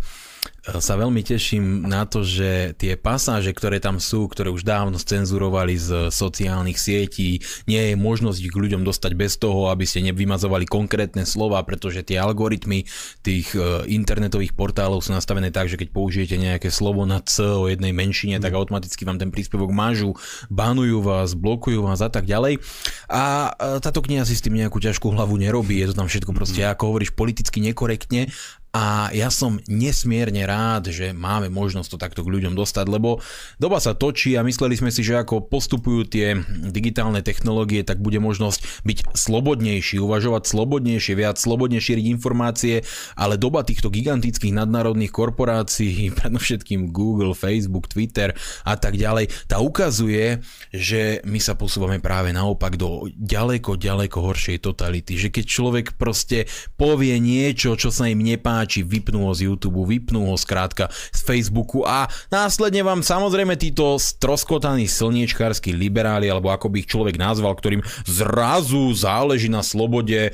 sa 0.63 0.95
veľmi 0.95 1.27
teším 1.27 1.91
na 1.91 2.07
to, 2.07 2.23
že 2.23 2.79
tie 2.79 2.95
pasáže, 2.95 3.51
ktoré 3.51 3.83
tam 3.83 3.99
sú, 3.99 4.31
ktoré 4.31 4.47
už 4.55 4.63
dávno 4.63 4.95
scenzurovali 4.95 5.75
z 5.75 6.15
sociálnych 6.15 6.79
sietí, 6.79 7.43
nie 7.67 7.91
je 7.91 7.95
možnosť 7.99 8.39
ich 8.39 8.53
k 8.55 8.61
ľuďom 8.63 8.87
dostať 8.87 9.13
bez 9.19 9.43
toho, 9.43 9.75
aby 9.75 9.83
ste 9.83 10.07
nevymazovali 10.07 10.71
konkrétne 10.71 11.27
slova, 11.27 11.59
pretože 11.67 12.07
tie 12.07 12.23
algoritmy 12.23 12.87
tých 13.27 13.59
e, 13.59 13.91
internetových 13.91 14.55
portálov 14.55 15.03
sú 15.03 15.11
nastavené 15.11 15.51
tak, 15.51 15.67
že 15.67 15.75
keď 15.75 15.89
použijete 15.91 16.39
nejaké 16.39 16.71
slovo 16.71 17.03
na 17.11 17.19
C 17.19 17.43
o 17.43 17.67
jednej 17.67 17.91
menšine, 17.91 18.39
tak 18.39 18.55
mhm. 18.55 18.59
automaticky 18.63 19.03
vám 19.03 19.19
ten 19.19 19.35
príspevok 19.35 19.75
mážu, 19.75 20.15
banujú 20.47 21.03
vás, 21.03 21.35
blokujú 21.35 21.83
vás 21.83 21.99
a 22.07 22.11
tak 22.11 22.23
ďalej. 22.23 22.63
A 23.11 23.51
e, 23.51 23.83
táto 23.83 23.99
kniha 23.99 24.23
si 24.23 24.39
s 24.39 24.45
tým 24.47 24.55
nejakú 24.55 24.79
ťažkú 24.79 25.11
hlavu 25.11 25.35
nerobí, 25.43 25.83
je 25.83 25.91
to 25.91 25.99
tam 25.99 26.07
všetko 26.07 26.31
proste, 26.39 26.63
mhm. 26.63 26.71
ako 26.79 26.83
hovoríš, 26.95 27.11
politicky 27.19 27.59
nekorektne 27.59 28.31
a 28.73 29.13
ja 29.13 29.29
som 29.29 29.61
nesmierne 29.69 30.49
rád, 30.49 30.89
že 30.89 31.13
máme 31.13 31.53
možnosť 31.53 31.93
to 31.93 32.01
takto 32.01 32.21
k 32.25 32.33
ľuďom 32.33 32.57
dostať, 32.57 32.89
lebo 32.89 33.21
doba 33.61 33.77
sa 33.85 33.93
točí 33.93 34.33
a 34.33 34.41
mysleli 34.41 34.81
sme 34.81 34.89
si, 34.89 35.05
že 35.05 35.21
ako 35.21 35.45
postupujú 35.45 36.09
tie 36.09 36.41
digitálne 36.73 37.21
technológie, 37.21 37.85
tak 37.85 38.01
bude 38.01 38.17
možnosť 38.17 38.89
byť 38.89 38.99
slobodnejší, 39.13 40.01
uvažovať 40.01 40.49
slobodnejšie, 40.49 41.13
viac 41.13 41.37
slobodne 41.37 41.85
šíriť 41.85 42.17
informácie, 42.17 42.81
ale 43.13 43.37
doba 43.37 43.61
týchto 43.61 43.93
gigantických 43.93 44.57
nadnárodných 44.57 45.13
korporácií, 45.13 46.09
predovšetkým 46.25 46.97
Google, 46.97 47.37
Facebook, 47.37 47.93
Twitter 47.93 48.33
a 48.65 48.81
tak 48.81 48.97
ďalej, 48.97 49.53
tá 49.53 49.61
ukazuje, 49.61 50.41
že 50.73 51.21
my 51.29 51.45
sa 51.45 51.61
posúvame 51.61 52.01
práve 52.01 52.33
naopak 52.33 52.81
do 52.81 53.05
ďaleko, 53.13 53.77
ďaleko 53.77 54.17
horšej 54.17 54.65
totality, 54.65 55.21
že 55.21 55.29
keď 55.29 55.45
človek 55.45 55.87
proste 56.01 56.49
povie 56.81 57.21
niečo, 57.21 57.77
čo 57.77 57.93
sa 57.93 58.09
im 58.09 58.25
nepáči, 58.25 58.62
či 58.69 58.85
vypnú 58.85 59.29
ho 59.29 59.33
z 59.33 59.51
YouTube, 59.51 59.85
vypnú 59.87 60.31
ho 60.31 60.37
skrátka 60.39 60.93
z 61.11 61.21
Facebooku 61.23 61.83
a 61.83 62.07
následne 62.29 62.85
vám 62.87 63.01
samozrejme 63.01 63.59
títo 63.59 63.97
stroskotaní 63.97 64.87
slniečkársky 64.87 65.75
liberáli, 65.75 66.29
alebo 66.29 66.53
ako 66.53 66.69
by 66.71 66.77
ich 66.83 66.91
človek 66.91 67.17
nazval, 67.17 67.57
ktorým 67.57 67.83
zrazu 68.05 68.93
záleží 68.93 69.49
na 69.49 69.65
slobode 69.65 70.29
e, 70.29 70.31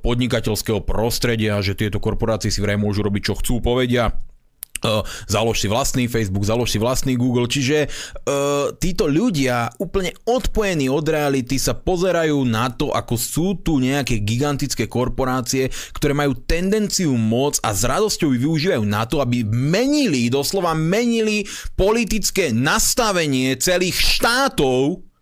podnikateľského 0.00 0.82
prostredia, 0.84 1.60
že 1.62 1.78
tieto 1.78 2.02
korporácie 2.02 2.52
si 2.52 2.60
vraj 2.60 2.76
môžu 2.76 3.04
robiť 3.06 3.22
čo 3.30 3.34
chcú, 3.38 3.54
povedia 3.62 4.12
založ 5.24 5.64
si 5.64 5.68
vlastný 5.70 6.04
Facebook, 6.06 6.44
založ 6.44 6.68
si 6.72 6.78
vlastný 6.78 7.16
Google, 7.16 7.48
čiže 7.48 7.88
uh, 7.88 8.72
títo 8.76 9.08
ľudia 9.08 9.72
úplne 9.80 10.12
odpojení 10.28 10.92
od 10.92 11.04
reality 11.08 11.56
sa 11.56 11.72
pozerajú 11.72 12.44
na 12.44 12.68
to, 12.68 12.92
ako 12.92 13.14
sú 13.16 13.46
tu 13.64 13.80
nejaké 13.80 14.20
gigantické 14.20 14.84
korporácie, 14.84 15.72
ktoré 15.96 16.12
majú 16.12 16.36
tendenciu 16.44 17.16
moc 17.16 17.56
a 17.64 17.72
s 17.72 17.82
radosťou 17.84 18.36
ju 18.36 18.38
využívajú 18.50 18.84
na 18.84 19.08
to, 19.08 19.24
aby 19.24 19.46
menili, 19.46 20.28
doslova 20.28 20.76
menili 20.76 21.48
politické 21.74 22.52
nastavenie 22.52 23.56
celých 23.56 23.96
štátov 23.96 25.13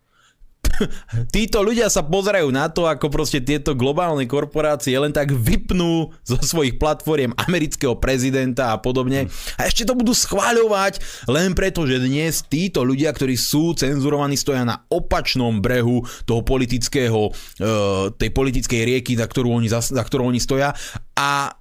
títo 1.35 1.61
ľudia 1.61 1.87
sa 1.89 2.05
pozerajú 2.05 2.49
na 2.53 2.69
to, 2.69 2.87
ako 2.87 3.09
proste 3.09 3.43
tieto 3.43 3.75
globálne 3.77 4.25
korporácie 4.25 4.95
len 4.97 5.11
tak 5.11 5.33
vypnú 5.33 6.11
zo 6.23 6.37
svojich 6.39 6.77
platformiem 6.79 7.35
amerického 7.35 7.97
prezidenta 7.97 8.73
a 8.73 8.79
podobne. 8.79 9.27
A 9.57 9.67
ešte 9.67 9.87
to 9.87 9.97
budú 9.97 10.15
schváľovať 10.15 11.25
len 11.29 11.53
preto, 11.53 11.83
že 11.83 12.03
dnes 12.03 12.45
títo 12.45 12.81
ľudia, 12.85 13.11
ktorí 13.11 13.35
sú 13.35 13.75
cenzurovaní, 13.75 14.35
stoja 14.39 14.63
na 14.63 14.85
opačnom 14.89 15.59
brehu 15.59 16.03
toho 16.27 16.41
politického, 16.45 17.31
eh, 17.59 18.11
tej 18.15 18.29
politickej 18.31 18.81
rieky, 18.83 19.13
za 19.15 19.25
ktorú 19.27 19.49
oni, 19.53 19.67
za, 19.69 19.81
ktorú 19.81 20.29
oni 20.29 20.39
stoja. 20.41 20.75
A 21.13 21.53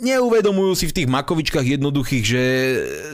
neuvedomujú 0.00 0.72
si 0.74 0.86
v 0.90 0.96
tých 0.98 1.08
makovičkách 1.08 1.78
jednoduchých, 1.78 2.24
že, 2.26 2.44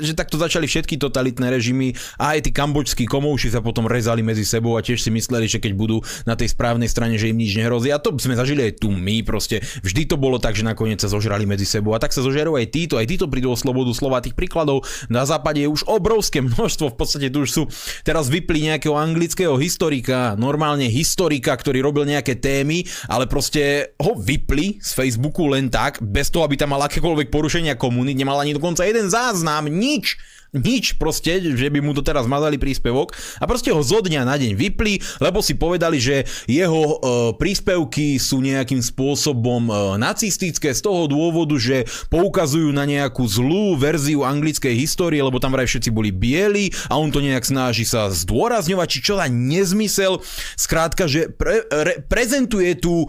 že 0.01 0.13
takto 0.17 0.41
začali 0.41 0.65
všetky 0.65 0.97
totalitné 0.97 1.53
režimy 1.53 1.93
a 2.17 2.35
aj 2.35 2.49
tí 2.49 2.51
kambočskí 2.55 3.05
komouši 3.05 3.53
sa 3.53 3.61
potom 3.61 3.85
rezali 3.85 4.25
medzi 4.25 4.49
sebou 4.49 4.75
a 4.79 4.83
tiež 4.83 5.05
si 5.05 5.13
mysleli, 5.13 5.45
že 5.45 5.61
keď 5.61 5.77
budú 5.77 6.01
na 6.25 6.33
tej 6.33 6.57
správnej 6.57 6.89
strane, 6.89 7.21
že 7.21 7.29
im 7.29 7.37
nič 7.37 7.53
nehrozí. 7.61 7.93
A 7.93 8.01
to 8.01 8.17
sme 8.17 8.33
zažili 8.33 8.73
aj 8.73 8.81
tu 8.81 8.89
my, 8.89 9.21
proste 9.21 9.61
vždy 9.85 10.09
to 10.09 10.17
bolo 10.17 10.41
tak, 10.41 10.57
že 10.57 10.65
nakoniec 10.65 11.05
sa 11.05 11.13
zožrali 11.13 11.45
medzi 11.45 11.69
sebou 11.69 11.93
a 11.93 12.01
tak 12.01 12.17
sa 12.17 12.25
zožerú 12.25 12.57
aj 12.57 12.73
títo, 12.73 12.97
aj 12.97 13.05
títo 13.05 13.29
prídu 13.29 13.53
o 13.53 13.59
slobodu 13.59 13.93
slova. 13.93 14.25
Tých 14.25 14.39
príkladov 14.39 14.89
na 15.13 15.29
západe 15.29 15.61
je 15.61 15.69
už 15.69 15.85
obrovské 15.85 16.41
množstvo, 16.41 16.95
v 16.95 16.97
podstate 16.97 17.29
tu 17.29 17.45
už 17.45 17.51
sú, 17.53 17.63
teraz 18.01 18.33
vypli 18.33 18.73
nejakého 18.73 18.97
anglického 18.97 19.61
historika, 19.61 20.33
normálne 20.41 20.89
historika, 20.89 21.53
ktorý 21.53 21.85
robil 21.85 22.09
nejaké 22.09 22.41
témy, 22.41 22.89
ale 23.05 23.29
proste 23.29 23.93
ho 24.01 24.17
vypli 24.17 24.81
z 24.81 24.91
Facebooku 24.97 25.45
len 25.53 25.69
tak, 25.69 26.01
bez 26.01 26.33
toho 26.33 26.39
to, 26.39 26.47
aby 26.47 26.55
tam 26.55 26.68
mal 26.69 26.85
akékoľvek 26.85 27.33
porušenia 27.33 27.75
komunít, 27.81 28.21
nemal 28.21 28.39
ani 28.39 28.53
dokonca 28.53 28.85
jeden 28.85 29.09
záznam, 29.09 29.67
nič 29.67 30.21
nič 30.57 30.97
proste, 30.97 31.41
že 31.41 31.69
by 31.69 31.85
mu 31.85 31.93
to 31.93 32.01
teraz 32.01 32.25
mazali 32.25 32.57
príspevok 32.57 33.13
a 33.41 33.45
proste 33.45 33.69
ho 33.69 33.85
zo 33.85 34.01
dňa 34.01 34.25
na 34.25 34.37
deň 34.41 34.57
vypli, 34.57 35.01
lebo 35.21 35.45
si 35.45 35.61
povedali, 35.61 36.01
že 36.01 36.25
jeho 36.49 36.81
e, 36.81 36.95
príspevky 37.37 38.17
sú 38.17 38.41
nejakým 38.41 38.81
spôsobom 38.81 39.69
e, 39.69 39.73
nacistické 40.01 40.73
z 40.73 40.81
toho 40.81 41.05
dôvodu, 41.05 41.53
že 41.61 41.85
poukazujú 42.09 42.73
na 42.73 42.89
nejakú 42.89 43.29
zlú 43.29 43.77
verziu 43.77 44.25
anglickej 44.25 44.73
histórie, 44.73 45.21
lebo 45.21 45.37
tam 45.37 45.53
vraj 45.53 45.69
všetci 45.69 45.93
boli 45.93 46.09
bieli 46.09 46.73
a 46.89 46.97
on 46.97 47.13
to 47.13 47.21
nejak 47.21 47.45
snaží 47.45 47.85
sa 47.85 48.09
zdôrazňovať, 48.09 48.89
či 48.89 49.01
čo 49.05 49.21
za 49.21 49.29
nezmysel. 49.29 50.25
Skrátka, 50.57 51.05
že 51.05 51.29
pre, 51.29 51.69
re, 51.69 52.01
prezentuje 52.09 52.73
tú 52.81 53.05
e, 53.05 53.09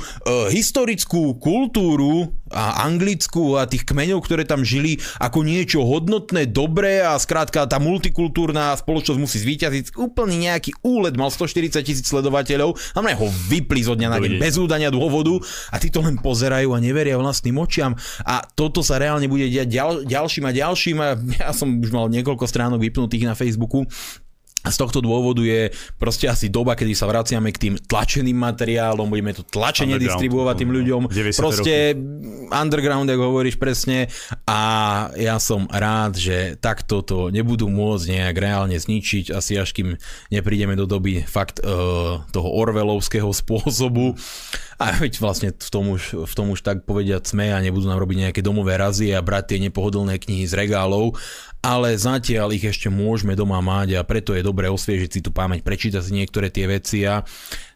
historickú 0.52 1.40
kultúru 1.40 2.36
a 2.54 2.86
anglickú 2.86 3.58
a 3.58 3.70
tých 3.70 3.86
kmeňov, 3.86 4.20
ktoré 4.26 4.44
tam 4.46 4.66
žili 4.66 4.98
ako 5.22 5.46
niečo 5.46 5.86
hodnotné, 5.86 6.50
dobré 6.50 7.02
a 7.02 7.18
skrátka 7.18 7.66
tá 7.70 7.78
multikultúrna 7.78 8.76
spoločnosť 8.78 9.20
musí 9.20 9.38
zvíťaziť. 9.42 9.96
Úplne 9.96 10.50
nejaký 10.50 10.78
úled 10.86 11.16
mal 11.16 11.30
140 11.34 11.82
tisíc 11.82 12.06
sledovateľov 12.10 12.76
a 12.94 13.00
mne 13.00 13.16
ho 13.18 13.28
vypli 13.50 13.82
zo 13.86 13.94
dňa 13.94 14.10
na 14.10 14.18
deň 14.22 14.42
bez 14.42 14.58
údania 14.58 14.90
dôvodu 14.90 15.38
a 15.74 15.76
tí 15.78 15.94
to 15.94 16.02
len 16.02 16.18
pozerajú 16.20 16.74
a 16.74 16.80
neveria 16.82 17.18
vlastným 17.18 17.58
očiam. 17.58 17.94
A 18.26 18.44
toto 18.44 18.82
sa 18.82 18.98
reálne 18.98 19.30
bude 19.30 19.48
diať 19.48 19.70
ďal, 19.70 19.92
ďalším 20.06 20.46
a 20.50 20.52
ďalším 20.52 20.98
a 21.00 21.08
ja 21.40 21.50
som 21.54 21.80
už 21.80 21.90
mal 21.94 22.10
niekoľko 22.10 22.46
stránok 22.46 22.82
vypnutých 22.82 23.30
na 23.30 23.38
Facebooku 23.38 23.86
z 24.68 24.76
tohto 24.76 25.00
dôvodu 25.00 25.40
je 25.40 25.72
proste 25.96 26.28
asi 26.28 26.52
doba, 26.52 26.76
kedy 26.76 26.92
sa 26.92 27.08
vraciame 27.08 27.56
k 27.56 27.70
tým 27.70 27.76
tlačeným 27.80 28.36
materiálom, 28.36 29.08
budeme 29.08 29.32
to 29.32 29.48
tlačenie 29.48 29.96
distribuovať 29.96 30.56
tým 30.60 30.72
ľuďom. 30.76 31.02
Proste 31.40 31.96
roky. 31.96 32.52
underground, 32.52 33.08
ako 33.08 33.24
hovoríš 33.32 33.56
presne. 33.56 34.12
A 34.44 34.60
ja 35.16 35.40
som 35.40 35.64
rád, 35.72 36.20
že 36.20 36.60
takto 36.60 37.00
to 37.00 37.32
nebudú 37.32 37.72
môcť 37.72 38.06
nejak 38.20 38.36
reálne 38.36 38.76
zničiť, 38.76 39.32
asi 39.32 39.56
až 39.56 39.72
kým 39.72 39.96
neprídeme 40.28 40.76
do 40.76 40.84
doby 40.84 41.24
fakt 41.24 41.64
uh, 41.64 42.20
toho 42.36 42.50
Orvelovského 42.52 43.32
spôsobu. 43.32 44.20
A 44.80 44.96
veď 44.96 45.20
vlastne 45.20 45.52
v 45.52 45.70
tom 45.72 45.92
už, 45.92 46.24
v 46.24 46.34
tom 46.36 46.56
už 46.56 46.64
tak 46.64 46.88
povediať 46.88 47.28
sme 47.36 47.52
a 47.52 47.60
nebudú 47.60 47.92
nám 47.92 48.00
robiť 48.00 48.32
nejaké 48.32 48.40
domové 48.40 48.80
razy 48.80 49.12
a 49.12 49.20
brať 49.20 49.56
tie 49.56 49.60
nepohodlné 49.68 50.24
knihy 50.24 50.48
z 50.48 50.56
regálov 50.56 51.20
ale 51.60 52.00
zatiaľ 52.00 52.56
ich 52.56 52.64
ešte 52.64 52.88
môžeme 52.88 53.36
doma 53.36 53.60
mať 53.60 54.00
a 54.00 54.08
preto 54.08 54.32
je 54.32 54.44
dobré 54.44 54.72
osviežiť 54.72 55.10
si 55.12 55.20
tú 55.20 55.36
pamäť, 55.36 55.64
prečítať 55.68 56.00
si 56.00 56.16
niektoré 56.16 56.48
tie 56.48 56.66
veci 56.72 57.04
a 57.04 57.20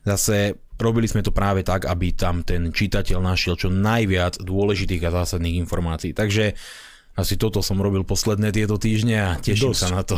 zase 0.07 0.55
robili 0.79 1.07
sme 1.07 1.19
to 1.19 1.35
práve 1.35 1.67
tak, 1.67 1.85
aby 1.87 2.15
tam 2.15 2.47
ten 2.47 2.71
čitateľ 2.71 3.19
našiel 3.19 3.59
čo 3.59 3.67
najviac 3.67 4.39
dôležitých 4.39 5.03
a 5.07 5.23
zásadných 5.23 5.59
informácií. 5.59 6.15
Takže 6.15 6.55
asi 7.13 7.35
toto 7.37 7.61
som 7.61 7.77
robil 7.77 8.07
posledné 8.07 8.55
tieto 8.55 8.79
týždne 8.79 9.17
a 9.19 9.29
teším 9.37 9.75
Dosť. 9.75 9.81
sa 9.83 9.89
na 9.91 10.03
to. 10.07 10.15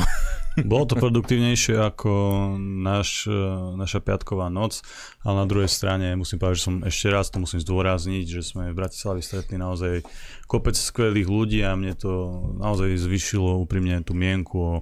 Bolo 0.63 0.87
to 0.87 0.95
produktívnejšie 0.95 1.75
ako 1.75 2.11
naš, 2.59 3.27
naša 3.75 3.99
piatková 3.99 4.47
noc, 4.47 4.79
ale 5.27 5.43
na 5.43 5.47
druhej 5.49 5.67
strane 5.67 6.15
musím 6.15 6.39
povedať, 6.39 6.63
že 6.63 6.65
som 6.71 6.75
ešte 6.87 7.07
raz 7.11 7.27
to 7.27 7.43
musím 7.43 7.59
zdôrazniť, 7.59 8.25
že 8.29 8.41
sme 8.45 8.71
v 8.71 8.79
Bratislavi 8.79 9.19
stretli 9.19 9.59
naozaj 9.59 10.07
kopec 10.47 10.79
skvelých 10.79 11.27
ľudí 11.27 11.59
a 11.59 11.75
mne 11.75 11.91
to 11.99 12.11
naozaj 12.55 12.95
zvyšilo 12.95 13.59
úprimne 13.67 13.99
tú 14.07 14.15
mienku 14.15 14.55
o 14.55 14.73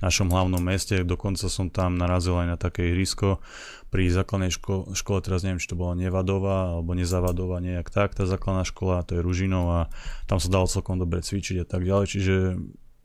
našom 0.00 0.32
hlavnom 0.32 0.64
meste. 0.64 1.04
Dokonca 1.04 1.52
som 1.52 1.68
tam 1.68 2.00
narazil 2.00 2.32
aj 2.40 2.48
na 2.48 2.56
také 2.56 2.88
ihrisko, 2.88 3.44
pri 3.88 4.12
základnej 4.12 4.52
ško- 4.52 4.92
škole, 4.92 5.24
teraz 5.24 5.40
neviem, 5.40 5.60
či 5.60 5.72
to 5.72 5.80
bola 5.80 5.96
Nevadová 5.96 6.76
alebo 6.76 6.92
Nezavadová, 6.92 7.64
nejak 7.64 7.88
tak, 7.88 8.12
tá 8.12 8.28
základná 8.28 8.68
škola, 8.68 9.04
to 9.04 9.16
je 9.16 9.24
Ružinov 9.24 9.66
a 9.72 9.80
tam 10.28 10.36
sa 10.36 10.52
dalo 10.52 10.68
celkom 10.68 11.00
dobre 11.00 11.24
cvičiť 11.24 11.64
a 11.64 11.66
tak 11.66 11.88
ďalej, 11.88 12.06
čiže 12.12 12.34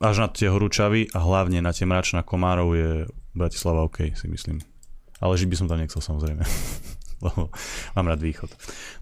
až 0.02 0.16
na 0.24 0.28
tie 0.30 0.50
horúčavy 0.50 1.12
a 1.14 1.18
hlavne 1.22 1.62
na 1.62 1.70
tie 1.70 1.86
mračná 1.86 2.26
komárov 2.26 2.74
je 2.74 2.90
Bratislava 3.34 3.86
OK, 3.86 4.14
si 4.14 4.26
myslím. 4.30 4.62
Ale 5.22 5.38
žiť 5.38 5.48
by 5.50 5.56
som 5.58 5.66
tam 5.70 5.78
nechcel 5.78 6.02
samozrejme, 6.02 6.42
lebo 7.24 7.50
mám 7.94 8.06
rád 8.10 8.20
východ. 8.22 8.50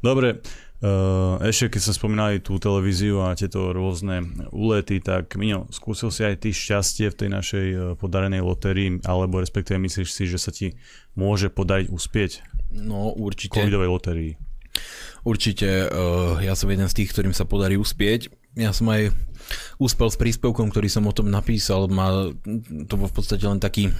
Dobre, 0.05 0.41
Uh, 0.83 1.39
ešte 1.47 1.79
keď 1.79 1.81
sme 1.87 1.95
spomínali 1.95 2.37
tú 2.43 2.59
televíziu 2.59 3.23
a 3.23 3.39
tieto 3.39 3.71
rôzne 3.71 4.27
úlety, 4.51 4.99
tak 4.99 5.39
Miňo, 5.39 5.71
skúsil 5.71 6.11
si 6.11 6.27
aj 6.27 6.43
ty 6.43 6.51
šťastie 6.51 7.07
v 7.07 7.19
tej 7.23 7.29
našej 7.31 7.67
uh, 7.71 7.81
podarenej 7.95 8.43
lotérii, 8.43 8.99
alebo 9.07 9.39
respektíve 9.39 9.79
myslíš 9.79 10.11
si, 10.11 10.27
že 10.27 10.43
sa 10.43 10.51
ti 10.51 10.75
môže 11.15 11.55
podariť 11.55 11.87
uspieť? 11.87 12.43
No 12.75 13.15
určite. 13.15 13.63
Covidovej 13.63 13.95
lotérii. 13.95 14.33
Určite, 15.23 15.87
uh, 15.87 16.43
ja 16.43 16.59
som 16.59 16.67
jeden 16.67 16.91
z 16.91 16.99
tých, 16.99 17.15
ktorým 17.15 17.31
sa 17.31 17.47
podarí 17.47 17.79
uspieť. 17.79 18.35
Ja 18.59 18.75
som 18.75 18.91
aj 18.91 19.15
úspel 19.81 20.09
s 20.11 20.17
príspevkom, 20.21 20.71
ktorý 20.71 20.89
som 20.89 21.09
o 21.09 21.13
tom 21.15 21.29
napísal. 21.29 21.89
Má, 21.89 22.31
to 22.87 22.95
bol 22.97 23.09
v 23.09 23.17
podstate 23.17 23.45
len 23.45 23.59
taký 23.61 23.91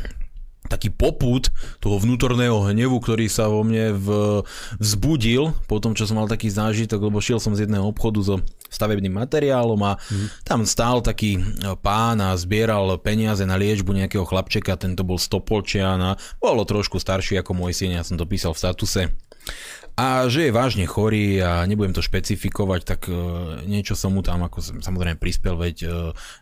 taký 0.71 0.95
poput 0.95 1.51
toho 1.83 1.99
vnútorného 1.99 2.55
hnevu, 2.71 3.03
ktorý 3.03 3.27
sa 3.27 3.51
vo 3.51 3.67
mne 3.67 3.99
v, 3.99 4.09
vzbudil 4.79 5.51
po 5.67 5.83
tom, 5.83 5.93
čo 5.93 6.07
som 6.07 6.23
mal 6.23 6.31
taký 6.31 6.49
zážitok, 6.49 7.03
lebo 7.03 7.19
šiel 7.19 7.43
som 7.43 7.53
z 7.53 7.67
jedného 7.67 7.83
obchodu 7.83 8.21
so 8.23 8.37
stavebným 8.71 9.13
materiálom 9.13 9.77
a 9.83 9.99
mm. 9.99 10.47
tam 10.47 10.63
stál 10.65 11.03
taký 11.03 11.37
pán 11.83 12.23
a 12.23 12.33
zbieral 12.39 12.95
peniaze 13.03 13.43
na 13.45 13.59
liečbu 13.59 13.91
nejakého 13.93 14.25
chlapčeka, 14.25 14.81
tento 14.81 15.03
bol 15.03 15.19
stopolčian 15.19 15.99
a 16.01 16.11
bolo 16.39 16.63
trošku 16.63 16.97
starší 16.97 17.43
ako 17.43 17.53
môj 17.53 17.75
syn, 17.75 17.99
ja 17.99 18.07
som 18.07 18.17
to 18.17 18.25
písal 18.25 18.55
v 18.55 18.63
statuse 18.63 19.03
a 19.93 20.25
že 20.33 20.49
je 20.49 20.57
vážne 20.57 20.89
chorý 20.89 21.45
a 21.45 21.69
nebudem 21.69 21.93
to 21.93 22.01
špecifikovať, 22.01 22.81
tak 22.81 23.01
uh, 23.13 23.61
niečo 23.69 23.93
som 23.93 24.17
mu 24.17 24.25
tam 24.25 24.41
ako 24.41 24.81
samozrejme 24.81 25.21
prispel, 25.21 25.61
veď 25.61 25.77
uh, 25.85 25.93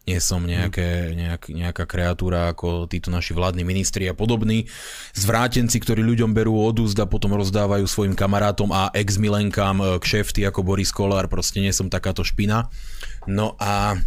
nie 0.06 0.22
som 0.22 0.46
nejaké, 0.46 1.10
nejak, 1.18 1.50
nejaká 1.50 1.84
kreatúra 1.84 2.54
ako 2.54 2.86
títo 2.86 3.10
naši 3.10 3.34
vládni 3.34 3.66
ministri 3.66 4.06
a 4.06 4.14
podobní 4.14 4.70
zvrátenci, 5.18 5.82
ktorí 5.82 5.98
ľuďom 5.98 6.30
berú 6.30 6.54
odúzd 6.62 7.02
a 7.02 7.10
potom 7.10 7.34
rozdávajú 7.34 7.90
svojim 7.90 8.14
kamarátom 8.14 8.70
a 8.70 8.94
ex-milenkám 8.94 9.82
uh, 9.82 9.88
kšefty 9.98 10.46
ako 10.46 10.62
Boris 10.62 10.94
Kolár, 10.94 11.26
proste 11.26 11.58
nie 11.58 11.74
som 11.74 11.90
takáto 11.90 12.22
špina. 12.22 12.70
No 13.26 13.58
a 13.58 13.98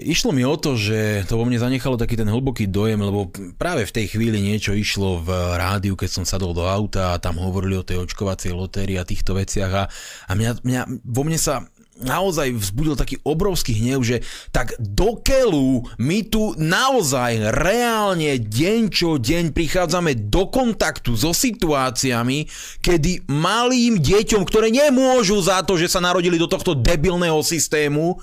Išlo 0.00 0.32
mi 0.32 0.40
o 0.48 0.56
to, 0.56 0.80
že 0.80 1.28
to 1.28 1.36
vo 1.36 1.44
mne 1.44 1.60
zanechalo 1.60 2.00
taký 2.00 2.16
ten 2.16 2.24
hlboký 2.24 2.64
dojem, 2.64 3.04
lebo 3.04 3.28
práve 3.60 3.84
v 3.84 3.94
tej 4.00 4.16
chvíli 4.16 4.40
niečo 4.40 4.72
išlo 4.72 5.20
v 5.20 5.28
rádiu, 5.60 5.92
keď 5.92 6.08
som 6.08 6.24
sadol 6.24 6.56
do 6.56 6.64
auta 6.64 7.12
a 7.12 7.20
tam 7.20 7.36
hovorili 7.36 7.76
o 7.76 7.84
tej 7.84 8.00
očkovacej 8.08 8.56
lotérii 8.56 8.96
a 8.96 9.04
týchto 9.04 9.36
veciach 9.36 9.72
a, 9.76 9.84
a 10.26 10.32
mňa, 10.32 10.50
mňa, 10.64 10.82
vo 11.04 11.22
mne 11.22 11.36
sa 11.36 11.68
naozaj 12.00 12.56
vzbudil 12.56 12.96
taký 12.96 13.20
obrovský 13.22 13.76
hnev, 13.76 14.00
že 14.00 14.24
tak 14.50 14.72
do 14.80 15.20
keľu 15.20 15.84
my 16.00 16.24
tu 16.26 16.56
naozaj 16.56 17.52
reálne 17.52 18.40
deň 18.40 18.80
čo 18.88 19.20
deň 19.20 19.52
prichádzame 19.52 20.16
do 20.32 20.48
kontaktu 20.48 21.12
so 21.14 21.36
situáciami, 21.36 22.48
kedy 22.80 23.28
malým 23.28 24.00
deťom, 24.00 24.42
ktoré 24.48 24.72
nemôžu 24.72 25.36
za 25.44 25.60
to, 25.62 25.76
že 25.76 25.92
sa 25.92 26.00
narodili 26.00 26.40
do 26.40 26.48
tohto 26.48 26.72
debilného 26.72 27.44
systému, 27.44 28.16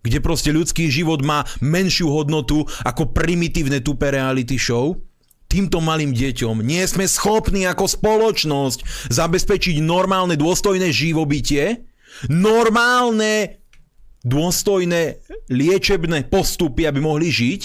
kde 0.00 0.18
proste 0.24 0.50
ľudský 0.52 0.88
život 0.88 1.20
má 1.20 1.44
menšiu 1.60 2.08
hodnotu 2.08 2.64
ako 2.84 3.12
primitívne 3.12 3.84
tupé 3.84 4.16
reality 4.16 4.56
show, 4.56 4.96
týmto 5.50 5.82
malým 5.82 6.14
deťom 6.14 6.62
nie 6.62 6.86
sme 6.86 7.10
schopní 7.10 7.66
ako 7.66 7.90
spoločnosť 7.90 9.10
zabezpečiť 9.10 9.82
normálne 9.82 10.38
dôstojné 10.38 10.94
živobytie, 10.94 11.90
normálne 12.30 13.58
dôstojné 14.22 15.18
liečebné 15.48 16.28
postupy, 16.30 16.86
aby 16.86 17.00
mohli 17.02 17.32
žiť, 17.32 17.60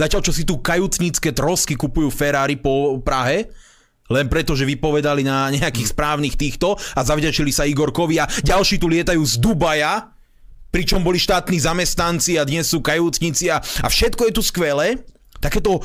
zatiaľ 0.00 0.20
čo 0.24 0.32
si 0.32 0.42
tu 0.42 0.58
kajúcnícke 0.58 1.30
trosky 1.36 1.78
kupujú 1.78 2.08
Ferrari 2.10 2.58
po 2.58 2.98
Prahe, 3.04 3.52
len 4.08 4.26
preto, 4.26 4.56
že 4.56 4.64
vypovedali 4.64 5.20
na 5.20 5.52
nejakých 5.52 5.92
správnych 5.92 6.34
týchto 6.34 6.80
a 6.96 7.00
zavďačili 7.04 7.52
sa 7.52 7.68
Igorkovi 7.68 8.16
a 8.18 8.28
ďalší 8.40 8.80
tu 8.80 8.88
lietajú 8.88 9.20
z 9.20 9.34
Dubaja, 9.36 10.17
pričom 10.68 11.00
boli 11.00 11.16
štátni 11.16 11.58
zamestnanci 11.60 12.36
a 12.36 12.44
dnes 12.44 12.68
sú 12.68 12.84
kajúcnici 12.84 13.48
a, 13.48 13.60
a 13.60 13.86
všetko 13.88 14.28
je 14.28 14.32
tu 14.32 14.42
skvelé. 14.44 15.00
Takéto 15.38 15.80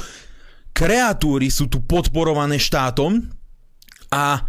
kreatúry 0.73 1.53
sú 1.53 1.69
tu 1.69 1.79
podporované 1.85 2.57
štátom 2.57 3.21
a 4.09 4.41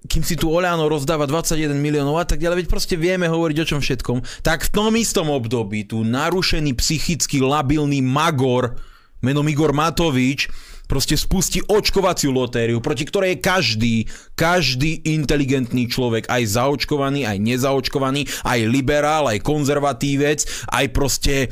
kým 0.00 0.24
si 0.24 0.32
tu 0.32 0.48
Oleano 0.48 0.88
rozdáva 0.88 1.28
21 1.28 1.76
miliónov 1.76 2.16
a 2.16 2.24
tak 2.24 2.40
ďalej, 2.40 2.64
veď 2.64 2.68
proste 2.72 2.96
vieme 2.96 3.28
hovoriť 3.28 3.56
o 3.60 3.68
čom 3.68 3.80
všetkom, 3.84 4.24
tak 4.40 4.64
v 4.64 4.72
tom 4.72 4.96
istom 4.96 5.28
období 5.28 5.84
tu 5.84 6.00
narušený 6.00 6.72
psychicky 6.80 7.44
labilný 7.44 8.00
magor 8.00 8.80
menom 9.20 9.44
Igor 9.44 9.76
Matovič 9.76 10.48
proste 10.90 11.14
spustí 11.14 11.62
očkovaciu 11.62 12.34
lotériu, 12.34 12.82
proti 12.82 13.06
ktorej 13.06 13.38
je 13.38 13.44
každý, 13.46 13.96
každý 14.34 15.06
inteligentný 15.06 15.86
človek, 15.86 16.26
aj 16.26 16.58
zaočkovaný, 16.58 17.30
aj 17.30 17.38
nezaočkovaný, 17.38 18.26
aj 18.42 18.60
liberál, 18.66 19.30
aj 19.30 19.38
konzervatívec, 19.46 20.42
aj 20.66 20.86
proste 20.90 21.46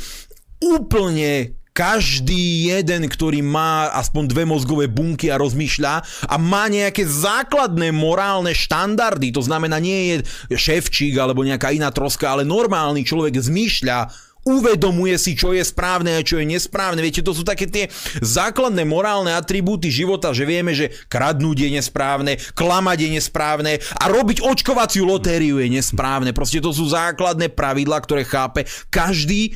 úplne 0.58 1.54
každý 1.70 2.74
jeden, 2.74 3.06
ktorý 3.06 3.38
má 3.38 3.94
aspoň 3.94 4.34
dve 4.34 4.42
mozgové 4.42 4.90
bunky 4.90 5.30
a 5.30 5.38
rozmýšľa 5.38 6.26
a 6.26 6.34
má 6.34 6.66
nejaké 6.66 7.06
základné 7.06 7.94
morálne 7.94 8.50
štandardy, 8.50 9.30
to 9.30 9.38
znamená 9.46 9.78
nie 9.78 10.26
je 10.50 10.58
šéfčík 10.58 11.14
alebo 11.14 11.46
nejaká 11.46 11.70
iná 11.70 11.94
troska, 11.94 12.34
ale 12.34 12.42
normálny 12.42 13.06
človek 13.06 13.38
zmýšľa 13.38 14.10
uvedomuje 14.48 15.20
si, 15.20 15.36
čo 15.36 15.52
je 15.52 15.60
správne 15.60 16.16
a 16.16 16.24
čo 16.24 16.40
je 16.40 16.48
nesprávne. 16.48 17.04
Viete, 17.04 17.20
to 17.20 17.36
sú 17.36 17.44
také 17.44 17.68
tie 17.68 17.92
základné 18.24 18.88
morálne 18.88 19.36
atribúty 19.36 19.92
života, 19.92 20.32
že 20.32 20.48
vieme, 20.48 20.72
že 20.72 20.88
kradnúť 21.12 21.68
je 21.68 21.70
nesprávne, 21.76 22.32
klamať 22.56 22.98
je 23.04 23.10
nesprávne 23.20 23.72
a 24.00 24.04
robiť 24.08 24.40
očkovaciu 24.40 25.04
lotériu 25.04 25.60
je 25.60 25.68
nesprávne. 25.68 26.32
Proste 26.32 26.64
to 26.64 26.72
sú 26.72 26.88
základné 26.88 27.52
pravidlá, 27.52 28.00
ktoré 28.00 28.24
chápe 28.24 28.64
každý 28.88 29.52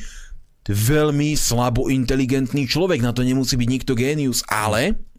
veľmi 0.69 1.35
slabo 1.35 1.91
inteligentný 1.91 2.69
človek. 2.69 3.03
Na 3.03 3.11
to 3.11 3.25
nemusí 3.25 3.57
byť 3.59 3.69
nikto 3.69 3.93
génius, 3.97 4.45
ale 4.47 5.12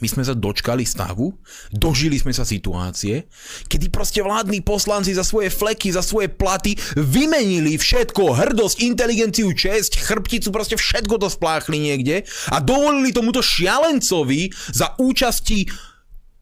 my 0.00 0.08
sme 0.08 0.22
sa 0.26 0.34
dočkali 0.36 0.84
stavu, 0.84 1.32
dožili 1.72 2.20
sme 2.20 2.34
sa 2.34 2.44
situácie, 2.44 3.28
kedy 3.66 3.88
proste 3.88 4.20
vládni 4.20 4.60
poslanci 4.60 5.16
za 5.16 5.24
svoje 5.24 5.48
fleky, 5.48 5.92
za 5.92 6.04
svoje 6.04 6.28
platy 6.32 6.76
vymenili 6.96 7.76
všetko, 7.80 8.36
hrdosť, 8.36 8.76
inteligenciu, 8.84 9.50
česť, 9.52 10.00
chrbticu, 10.00 10.48
proste 10.52 10.76
všetko 10.76 11.20
to 11.20 11.28
spláchli 11.32 11.80
niekde 11.80 12.26
a 12.52 12.60
dovolili 12.60 13.12
tomuto 13.12 13.40
šialencovi 13.40 14.52
za 14.72 14.96
účasti 15.00 15.68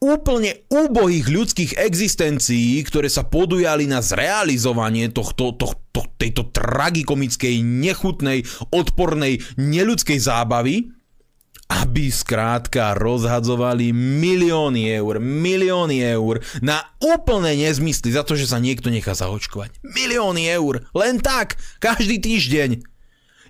úplne 0.05 0.69
úbohých 0.69 1.27
ľudských 1.33 1.73
existencií, 1.81 2.77
ktoré 2.85 3.09
sa 3.09 3.25
podujali 3.25 3.89
na 3.89 4.05
zrealizovanie 4.05 5.09
tohto, 5.09 5.57
tohto, 5.57 6.05
tejto 6.21 6.53
tragikomickej, 6.53 7.65
nechutnej, 7.65 8.45
odpornej, 8.69 9.41
neľudskej 9.57 10.19
zábavy, 10.21 10.93
aby 11.71 12.13
skrátka 12.13 12.93
rozhadzovali 12.93 13.91
milióny 13.97 15.01
eur, 15.01 15.17
milióny 15.21 16.05
eur 16.17 16.45
na 16.61 16.85
úplné 17.01 17.57
nezmysly 17.57 18.13
za 18.13 18.21
to, 18.21 18.37
že 18.37 18.51
sa 18.51 18.61
niekto 18.61 18.93
nechá 18.93 19.17
zaočkovať. 19.17 19.81
Milióny 19.81 20.45
eur, 20.53 20.85
len 20.93 21.25
tak, 21.25 21.57
každý 21.81 22.21
týždeň. 22.21 22.85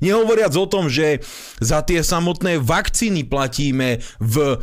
Nehovoriac 0.03 0.55
o 0.59 0.66
tom, 0.66 0.90
že 0.90 1.22
za 1.59 1.83
tie 1.83 2.03
samotné 2.03 2.59
vakcíny 2.62 3.27
platíme 3.27 4.03
v 4.18 4.59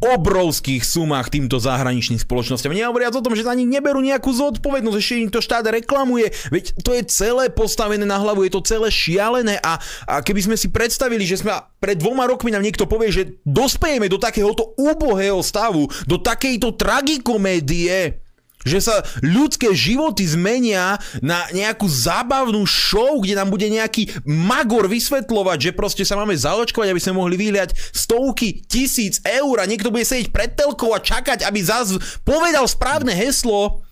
obrovských 0.00 0.84
sumách 0.84 1.32
týmto 1.32 1.56
zahraničným 1.56 2.20
spoločnosťam. 2.20 2.76
Nehovoriac 2.76 3.16
o 3.16 3.24
tom, 3.24 3.32
že 3.32 3.48
za 3.48 3.56
nich 3.56 3.68
neberú 3.68 4.04
nejakú 4.04 4.28
zodpovednosť, 4.28 4.98
ešte 5.00 5.14
im 5.24 5.30
to 5.32 5.40
štát 5.40 5.64
reklamuje. 5.72 6.28
Veď 6.52 6.76
to 6.84 6.92
je 6.92 7.02
celé 7.08 7.48
postavené 7.48 8.04
na 8.04 8.20
hlavu, 8.20 8.44
je 8.44 8.52
to 8.52 8.66
celé 8.66 8.92
šialené 8.92 9.56
a, 9.64 9.80
a 10.04 10.14
keby 10.20 10.52
sme 10.52 10.56
si 10.58 10.68
predstavili, 10.68 11.24
že 11.24 11.40
sme 11.40 11.56
pred 11.80 11.96
dvoma 11.96 12.28
rokmi 12.28 12.52
nám 12.52 12.64
niekto 12.64 12.84
povie, 12.84 13.08
že 13.08 13.40
dospejeme 13.48 14.10
do 14.12 14.20
takéhoto 14.20 14.76
úbohého 14.76 15.40
stavu, 15.40 15.88
do 16.04 16.20
takejto 16.20 16.76
tragikomédie, 16.76 18.25
že 18.66 18.82
sa 18.82 19.06
ľudské 19.22 19.70
životy 19.70 20.26
zmenia 20.26 20.98
na 21.22 21.46
nejakú 21.54 21.86
zábavnú 21.86 22.66
show, 22.66 23.22
kde 23.22 23.38
nám 23.38 23.54
bude 23.54 23.70
nejaký 23.70 24.10
magor 24.26 24.90
vysvetľovať, 24.90 25.70
že 25.70 25.72
proste 25.72 26.02
sa 26.02 26.18
máme 26.18 26.34
zaočkovať, 26.34 26.90
aby 26.90 27.00
sme 27.00 27.22
mohli 27.22 27.38
vyhľať 27.38 27.78
stovky 27.94 28.66
tisíc 28.66 29.22
eur 29.22 29.62
a 29.62 29.70
niekto 29.70 29.94
bude 29.94 30.02
sedieť 30.02 30.34
pred 30.34 30.50
telkou 30.58 30.90
a 30.90 30.98
čakať, 30.98 31.46
aby 31.46 31.62
zás 31.62 31.94
povedal 32.26 32.66
správne 32.66 33.14
heslo. 33.14 33.86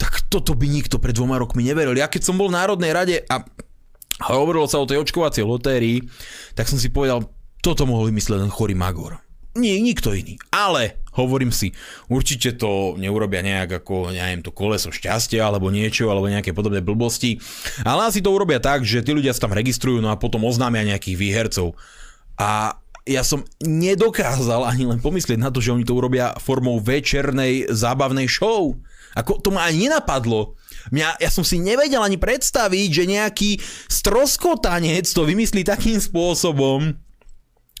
Tak 0.00 0.32
toto 0.32 0.56
by 0.56 0.66
nikto 0.66 0.96
pred 0.96 1.14
dvoma 1.14 1.36
rokmi 1.36 1.62
neveril. 1.62 1.94
Ja 1.94 2.08
keď 2.08 2.26
som 2.26 2.40
bol 2.40 2.48
v 2.48 2.56
Národnej 2.58 2.90
rade 2.90 3.16
a 3.28 3.44
hovorilo 4.32 4.66
sa 4.66 4.80
o 4.80 4.88
tej 4.88 5.04
očkovacej 5.04 5.44
lotérii, 5.44 6.02
tak 6.56 6.66
som 6.66 6.80
si 6.80 6.88
povedal, 6.88 7.28
toto 7.62 7.86
mohol 7.86 8.10
vymyslieť 8.10 8.42
len 8.42 8.50
chorý 8.50 8.74
magor. 8.74 9.22
Nie, 9.54 9.76
nikto 9.78 10.16
iný. 10.16 10.40
Ale 10.48 11.01
hovorím 11.12 11.52
si, 11.52 11.76
určite 12.08 12.56
to 12.56 12.96
neurobia 12.96 13.44
nejak 13.44 13.84
ako, 13.84 14.12
neviem, 14.12 14.40
to 14.40 14.52
koleso 14.52 14.88
šťastia 14.88 15.44
alebo 15.44 15.68
niečo, 15.68 16.08
alebo 16.08 16.28
nejaké 16.28 16.56
podobné 16.56 16.80
blbosti. 16.80 17.40
Ale 17.84 18.08
asi 18.08 18.24
to 18.24 18.32
urobia 18.32 18.58
tak, 18.58 18.84
že 18.84 19.04
tí 19.04 19.12
ľudia 19.12 19.36
sa 19.36 19.48
tam 19.48 19.56
registrujú, 19.56 20.00
no 20.00 20.08
a 20.08 20.20
potom 20.20 20.44
oznámia 20.44 20.88
nejakých 20.88 21.16
výhercov. 21.16 21.76
A 22.40 22.80
ja 23.02 23.26
som 23.26 23.42
nedokázal 23.58 24.62
ani 24.62 24.86
len 24.86 25.02
pomyslieť 25.02 25.38
na 25.38 25.50
to, 25.50 25.58
že 25.58 25.74
oni 25.74 25.82
to 25.82 25.98
urobia 25.98 26.38
formou 26.38 26.78
večernej 26.78 27.66
zábavnej 27.70 28.30
show. 28.30 28.78
Ako 29.12 29.42
to 29.42 29.52
ma 29.52 29.68
ani 29.68 29.90
nenapadlo. 29.90 30.56
Mňa, 30.90 31.20
ja 31.20 31.30
som 31.30 31.46
si 31.46 31.60
nevedel 31.62 32.00
ani 32.00 32.18
predstaviť, 32.18 32.88
že 32.90 33.04
nejaký 33.06 33.50
stroskotanec 33.86 35.06
to 35.06 35.22
vymyslí 35.22 35.62
takým 35.62 35.98
spôsobom, 35.98 36.96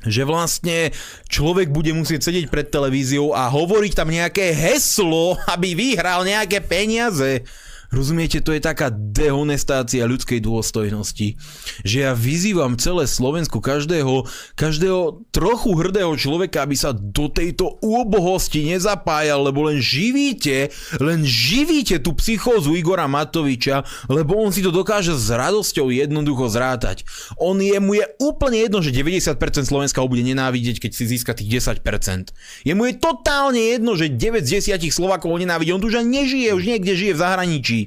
že 0.06 0.26
vlastne 0.26 0.90
človek 1.30 1.70
bude 1.70 1.94
musieť 1.94 2.30
sedieť 2.30 2.46
pred 2.50 2.66
televíziou 2.70 3.34
a 3.34 3.46
hovoriť 3.50 3.92
tam 3.94 4.10
nejaké 4.10 4.50
heslo, 4.54 5.38
aby 5.54 5.74
vyhral 5.74 6.26
nejaké 6.26 6.62
peniaze. 6.62 7.46
Rozumiete, 7.92 8.40
to 8.40 8.56
je 8.56 8.64
taká 8.64 8.88
dehonestácia 8.88 10.08
ľudskej 10.08 10.40
dôstojnosti, 10.40 11.36
že 11.84 11.96
ja 12.00 12.16
vyzývam 12.16 12.80
celé 12.80 13.04
Slovensko, 13.04 13.60
každého, 13.60 14.24
každého 14.56 15.28
trochu 15.28 15.76
hrdého 15.76 16.16
človeka, 16.16 16.64
aby 16.64 16.72
sa 16.72 16.96
do 16.96 17.28
tejto 17.28 17.76
úbohosti 17.84 18.64
nezapájal, 18.64 19.44
lebo 19.44 19.68
len 19.68 19.76
živíte, 19.76 20.72
len 21.04 21.20
živíte 21.20 22.00
tú 22.00 22.16
psychózu 22.16 22.72
Igora 22.80 23.04
Matoviča, 23.04 23.84
lebo 24.08 24.40
on 24.40 24.56
si 24.56 24.64
to 24.64 24.72
dokáže 24.72 25.12
s 25.12 25.28
radosťou 25.28 25.92
jednoducho 25.92 26.48
zrátať. 26.48 27.04
On 27.36 27.60
je, 27.60 27.76
mu 27.76 27.92
je 27.92 28.08
úplne 28.24 28.56
jedno, 28.56 28.80
že 28.80 28.88
90% 28.88 29.36
Slovenska 29.68 30.00
ho 30.00 30.08
bude 30.08 30.24
nenávidieť, 30.24 30.80
keď 30.80 30.96
si 30.96 31.12
získa 31.12 31.36
tých 31.36 31.60
10%. 31.60 32.32
Je 32.64 32.72
mu 32.72 32.88
je 32.88 32.96
totálne 32.96 33.60
jedno, 33.60 34.00
že 34.00 34.08
9 34.08 34.48
z 34.48 34.64
10 34.72 34.80
Slovakov 34.88 35.36
ho 35.36 35.36
nenávidí, 35.36 35.76
on 35.76 35.84
tu 35.84 35.92
už 35.92 36.00
nežije, 36.00 36.56
už 36.56 36.64
niekde 36.64 36.96
žije 36.96 37.12
v 37.12 37.20
zahraničí. 37.20 37.81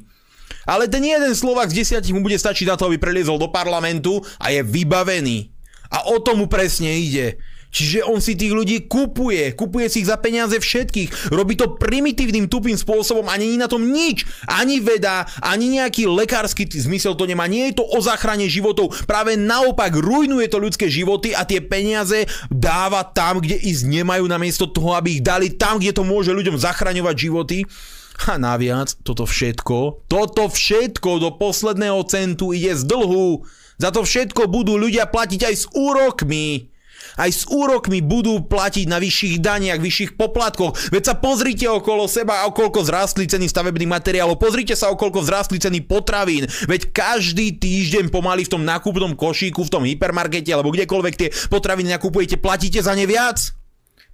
Ale 0.65 0.89
ten 0.89 1.05
jeden 1.05 1.33
Slovak 1.37 1.69
z 1.69 1.85
desiatich 1.85 2.13
mu 2.13 2.25
bude 2.25 2.37
stačiť 2.37 2.65
na 2.69 2.75
to, 2.75 2.89
aby 2.89 2.97
preliezol 2.97 3.37
do 3.37 3.49
parlamentu 3.49 4.21
a 4.41 4.49
je 4.51 4.65
vybavený. 4.65 5.53
A 5.93 6.09
o 6.09 6.17
tomu 6.19 6.49
presne 6.49 6.89
ide. 6.97 7.37
Čiže 7.75 8.07
on 8.07 8.23
si 8.23 8.39
tých 8.39 8.55
ľudí 8.55 8.87
kupuje, 8.87 9.51
kupuje 9.51 9.91
si 9.91 9.99
ich 9.99 10.07
za 10.07 10.15
peniaze 10.15 10.55
všetkých, 10.55 11.35
robí 11.35 11.59
to 11.59 11.75
primitívnym, 11.75 12.47
tupým 12.47 12.79
spôsobom 12.79 13.27
a 13.27 13.35
není 13.35 13.59
na 13.59 13.67
tom 13.67 13.83
nič. 13.83 14.23
Ani 14.47 14.79
veda, 14.79 15.27
ani 15.43 15.75
nejaký 15.75 16.07
lekársky 16.07 16.63
zmysel 16.71 17.19
to 17.19 17.27
nemá. 17.27 17.43
Nie 17.51 17.75
je 17.75 17.83
to 17.83 17.85
o 17.91 17.99
záchrane 17.99 18.47
životov, 18.47 18.95
práve 19.03 19.35
naopak 19.35 19.91
rujnuje 19.91 20.47
to 20.47 20.63
ľudské 20.63 20.87
životy 20.87 21.35
a 21.35 21.43
tie 21.43 21.59
peniaze 21.59 22.23
dáva 22.47 23.03
tam, 23.03 23.43
kde 23.43 23.59
ísť 23.59 23.91
nemajú, 23.91 24.23
namiesto 24.23 24.71
toho, 24.71 24.95
aby 24.95 25.19
ich 25.19 25.23
dali 25.25 25.51
tam, 25.51 25.75
kde 25.75 25.91
to 25.91 26.07
môže 26.07 26.31
ľuďom 26.31 26.55
zachraňovať 26.55 27.15
životy. 27.19 27.67
A 28.15 28.39
naviac, 28.39 28.95
toto 29.03 29.27
všetko, 29.27 30.07
toto 30.07 30.47
všetko 30.47 31.19
do 31.19 31.29
posledného 31.35 31.99
centu 32.07 32.55
ide 32.55 32.73
z 32.73 32.87
dlhu. 32.87 33.43
Za 33.75 33.91
to 33.91 34.07
všetko 34.07 34.47
budú 34.47 34.79
ľudia 34.79 35.05
platiť 35.11 35.41
aj 35.45 35.55
s 35.55 35.65
úrokmi. 35.75 36.71
Aj 37.15 37.29
s 37.31 37.47
úrokmi 37.47 38.03
budú 38.03 38.43
platiť 38.43 38.91
na 38.91 38.99
vyšších 38.99 39.39
daniach, 39.39 39.79
vyšších 39.79 40.19
poplatkoch. 40.19 40.91
Veď 40.91 41.03
sa 41.11 41.15
pozrite 41.15 41.67
okolo 41.69 42.09
seba, 42.09 42.43
koľko 42.49 42.83
zrástli 42.83 43.29
ceny 43.29 43.47
stavebných 43.47 43.91
materiálov, 43.91 44.39
pozrite 44.41 44.75
sa, 44.75 44.91
koľko 44.91 45.23
zrástli 45.23 45.59
ceny 45.59 45.83
potravín. 45.85 46.47
Veď 46.67 46.91
každý 46.91 47.55
týždeň 47.55 48.11
pomaly 48.11 48.47
v 48.47 48.51
tom 48.57 48.63
nákupnom 48.67 49.15
košíku, 49.15 49.63
v 49.63 49.71
tom 49.71 49.83
hypermarkete 49.87 50.51
alebo 50.51 50.71
kdekoľvek 50.75 51.15
tie 51.15 51.29
potraviny 51.51 51.93
nakupujete, 51.95 52.35
platíte 52.39 52.83
za 52.83 52.95
ne 52.95 53.07
viac. 53.07 53.64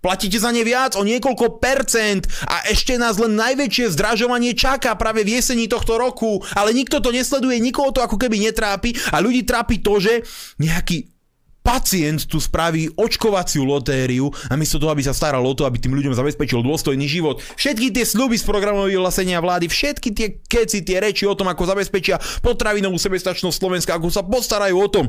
Platíte 0.01 0.41
za 0.41 0.49
ne 0.49 0.65
viac 0.65 0.97
o 0.97 1.05
niekoľko 1.05 1.61
percent 1.61 2.25
a 2.49 2.65
ešte 2.65 2.97
nás 2.97 3.21
len 3.21 3.37
najväčšie 3.37 3.93
zdražovanie 3.93 4.57
čaká 4.57 4.97
práve 4.97 5.21
v 5.21 5.37
jesení 5.37 5.69
tohto 5.69 6.01
roku, 6.01 6.41
ale 6.57 6.73
nikto 6.73 6.97
to 7.05 7.13
nesleduje, 7.13 7.61
nikoho 7.61 7.93
to 7.93 8.01
ako 8.01 8.17
keby 8.17 8.41
netrápi 8.41 8.97
a 9.13 9.21
ľudí 9.21 9.45
trápi 9.45 9.77
to, 9.85 10.01
že 10.01 10.25
nejaký 10.57 11.13
pacient 11.61 12.25
tu 12.25 12.41
spraví 12.41 12.89
očkovaciu 12.97 13.61
lotériu 13.61 14.33
a 14.49 14.57
miesto 14.57 14.81
toho, 14.81 14.89
aby 14.89 15.05
sa 15.05 15.13
staral 15.13 15.45
o 15.45 15.53
to, 15.53 15.69
aby 15.69 15.77
tým 15.77 15.93
ľuďom 15.93 16.17
zabezpečil 16.17 16.65
dôstojný 16.65 17.05
život. 17.05 17.37
Všetky 17.53 17.93
tie 17.93 18.01
sľuby 18.01 18.33
z 18.41 18.45
programového 18.49 18.97
vyhlásenia 18.97 19.37
vlády, 19.37 19.69
všetky 19.69 20.09
tie 20.17 20.27
keci, 20.41 20.81
tie 20.81 20.97
reči 20.97 21.29
o 21.29 21.37
tom, 21.37 21.53
ako 21.53 21.69
zabezpečia 21.69 22.17
potravinovú 22.41 22.97
sebestačnosť 22.97 23.53
Slovenska, 23.53 23.93
ako 23.93 24.09
sa 24.09 24.25
postarajú 24.25 24.75
o 24.81 24.89
tom, 24.89 25.05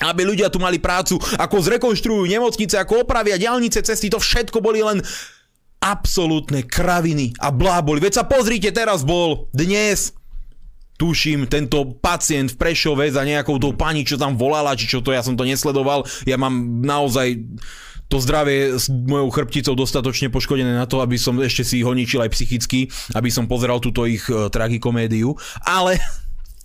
aby 0.00 0.22
ľudia 0.24 0.48
tu 0.48 0.56
mali 0.56 0.80
prácu, 0.80 1.20
ako 1.36 1.56
zrekonštruujú 1.60 2.24
nemocnice, 2.24 2.80
ako 2.80 3.04
opravia 3.04 3.36
diálnice, 3.36 3.84
cesty, 3.84 4.08
to 4.08 4.16
všetko 4.16 4.64
boli 4.64 4.80
len 4.80 5.04
absolútne 5.82 6.62
kraviny 6.62 7.34
a 7.42 7.50
bláboli. 7.50 7.98
Veď 7.98 8.22
sa 8.22 8.24
pozrite, 8.24 8.70
teraz 8.70 9.02
bol 9.02 9.50
dnes 9.50 10.14
tuším, 11.02 11.50
tento 11.50 11.98
pacient 11.98 12.54
v 12.54 12.58
Prešove 12.62 13.10
za 13.10 13.26
nejakou 13.26 13.58
tou 13.58 13.74
pani, 13.74 14.06
čo 14.06 14.14
tam 14.14 14.38
volala, 14.38 14.78
či 14.78 14.86
čo 14.86 15.02
to, 15.02 15.10
ja 15.10 15.26
som 15.26 15.34
to 15.34 15.42
nesledoval. 15.42 16.06
Ja 16.22 16.38
mám 16.38 16.78
naozaj 16.86 17.42
to 18.06 18.22
zdravie 18.22 18.78
s 18.78 18.86
mojou 18.92 19.32
chrbticou 19.34 19.74
dostatočne 19.74 20.30
poškodené 20.30 20.78
na 20.78 20.86
to, 20.86 21.02
aby 21.02 21.18
som 21.18 21.40
ešte 21.42 21.66
si 21.66 21.82
ho 21.82 21.90
ničil 21.90 22.22
aj 22.22 22.30
psychicky, 22.30 22.86
aby 23.18 23.32
som 23.32 23.50
pozeral 23.50 23.82
túto 23.82 24.06
ich 24.06 24.22
uh, 24.30 24.46
tragikomédiu. 24.46 25.34
Ale 25.66 25.98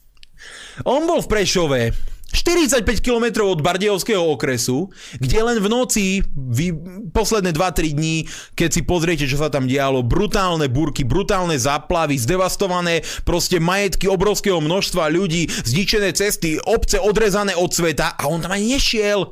on 0.94 1.10
bol 1.10 1.24
v 1.26 1.32
Prešove 1.32 1.82
45 2.28 2.84
km 3.00 3.48
od 3.48 3.64
Bardejovského 3.64 4.20
okresu, 4.20 4.92
kde 5.16 5.40
len 5.40 5.58
v 5.64 5.68
noci, 5.72 6.06
vy, 6.36 6.76
posledné 7.16 7.56
2-3 7.56 7.96
dní, 7.96 8.28
keď 8.52 8.70
si 8.72 8.82
pozriete, 8.84 9.26
čo 9.32 9.40
sa 9.40 9.48
tam 9.48 9.64
dialo, 9.64 10.04
brutálne 10.04 10.68
burky, 10.68 11.08
brutálne 11.08 11.56
záplavy, 11.56 12.20
zdevastované 12.20 13.00
proste 13.24 13.64
majetky 13.64 14.12
obrovského 14.12 14.60
množstva 14.60 15.08
ľudí, 15.08 15.48
zničené 15.48 16.12
cesty, 16.12 16.60
obce 16.68 17.00
odrezané 17.00 17.56
od 17.56 17.72
sveta 17.72 18.20
a 18.20 18.28
on 18.28 18.44
tam 18.44 18.52
aj 18.52 18.64
nešiel. 18.64 19.32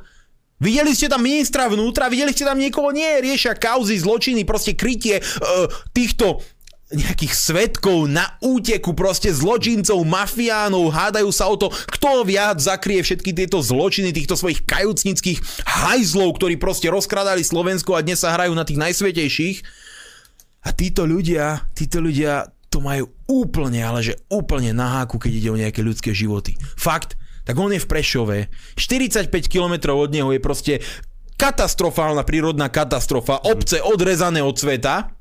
Videli 0.56 0.96
ste 0.96 1.12
tam 1.12 1.20
ministra 1.20 1.68
vnútra, 1.68 2.08
videli 2.08 2.32
ste 2.32 2.48
tam 2.48 2.56
niekoho, 2.56 2.88
nie, 2.88 3.20
riešia 3.20 3.60
kauzy, 3.60 4.00
zločiny, 4.00 4.48
proste 4.48 4.72
krytie 4.72 5.20
uh, 5.20 5.68
týchto 5.92 6.40
nejakých 6.86 7.34
svetkov 7.34 8.06
na 8.06 8.38
úteku, 8.38 8.94
proste 8.94 9.34
zločincov, 9.34 10.06
mafiánov, 10.06 10.94
hádajú 10.94 11.30
sa 11.34 11.50
o 11.50 11.58
to, 11.58 11.66
kto 11.90 12.22
viac 12.22 12.62
zakrie 12.62 13.02
všetky 13.02 13.34
tieto 13.34 13.58
zločiny 13.58 14.14
týchto 14.14 14.38
svojich 14.38 14.62
kajúcnických 14.62 15.66
hajzlov, 15.66 16.38
ktorí 16.38 16.54
proste 16.62 16.86
rozkradali 16.86 17.42
Slovensko 17.42 17.98
a 17.98 18.06
dnes 18.06 18.22
sa 18.22 18.38
hrajú 18.38 18.54
na 18.54 18.62
tých 18.62 18.78
najsvetejších. 18.78 19.56
A 20.62 20.70
títo 20.70 21.06
ľudia, 21.06 21.66
títo 21.74 21.98
ľudia 21.98 22.54
to 22.70 22.78
majú 22.78 23.10
úplne, 23.26 23.82
ale 23.82 24.06
že 24.06 24.18
úplne 24.30 24.70
na 24.70 25.02
háku, 25.02 25.18
keď 25.18 25.32
ide 25.34 25.50
o 25.50 25.58
nejaké 25.58 25.82
ľudské 25.82 26.14
životy. 26.14 26.54
Fakt, 26.78 27.18
tak 27.42 27.58
on 27.58 27.74
je 27.74 27.82
v 27.82 27.90
Prešove, 27.90 28.38
45 28.78 29.30
km 29.50 29.94
od 29.94 30.10
neho 30.10 30.30
je 30.34 30.42
proste 30.42 30.82
katastrofálna 31.34 32.22
prírodná 32.22 32.70
katastrofa, 32.70 33.42
obce 33.42 33.78
odrezané 33.82 34.42
od 34.42 34.54
sveta, 34.54 35.15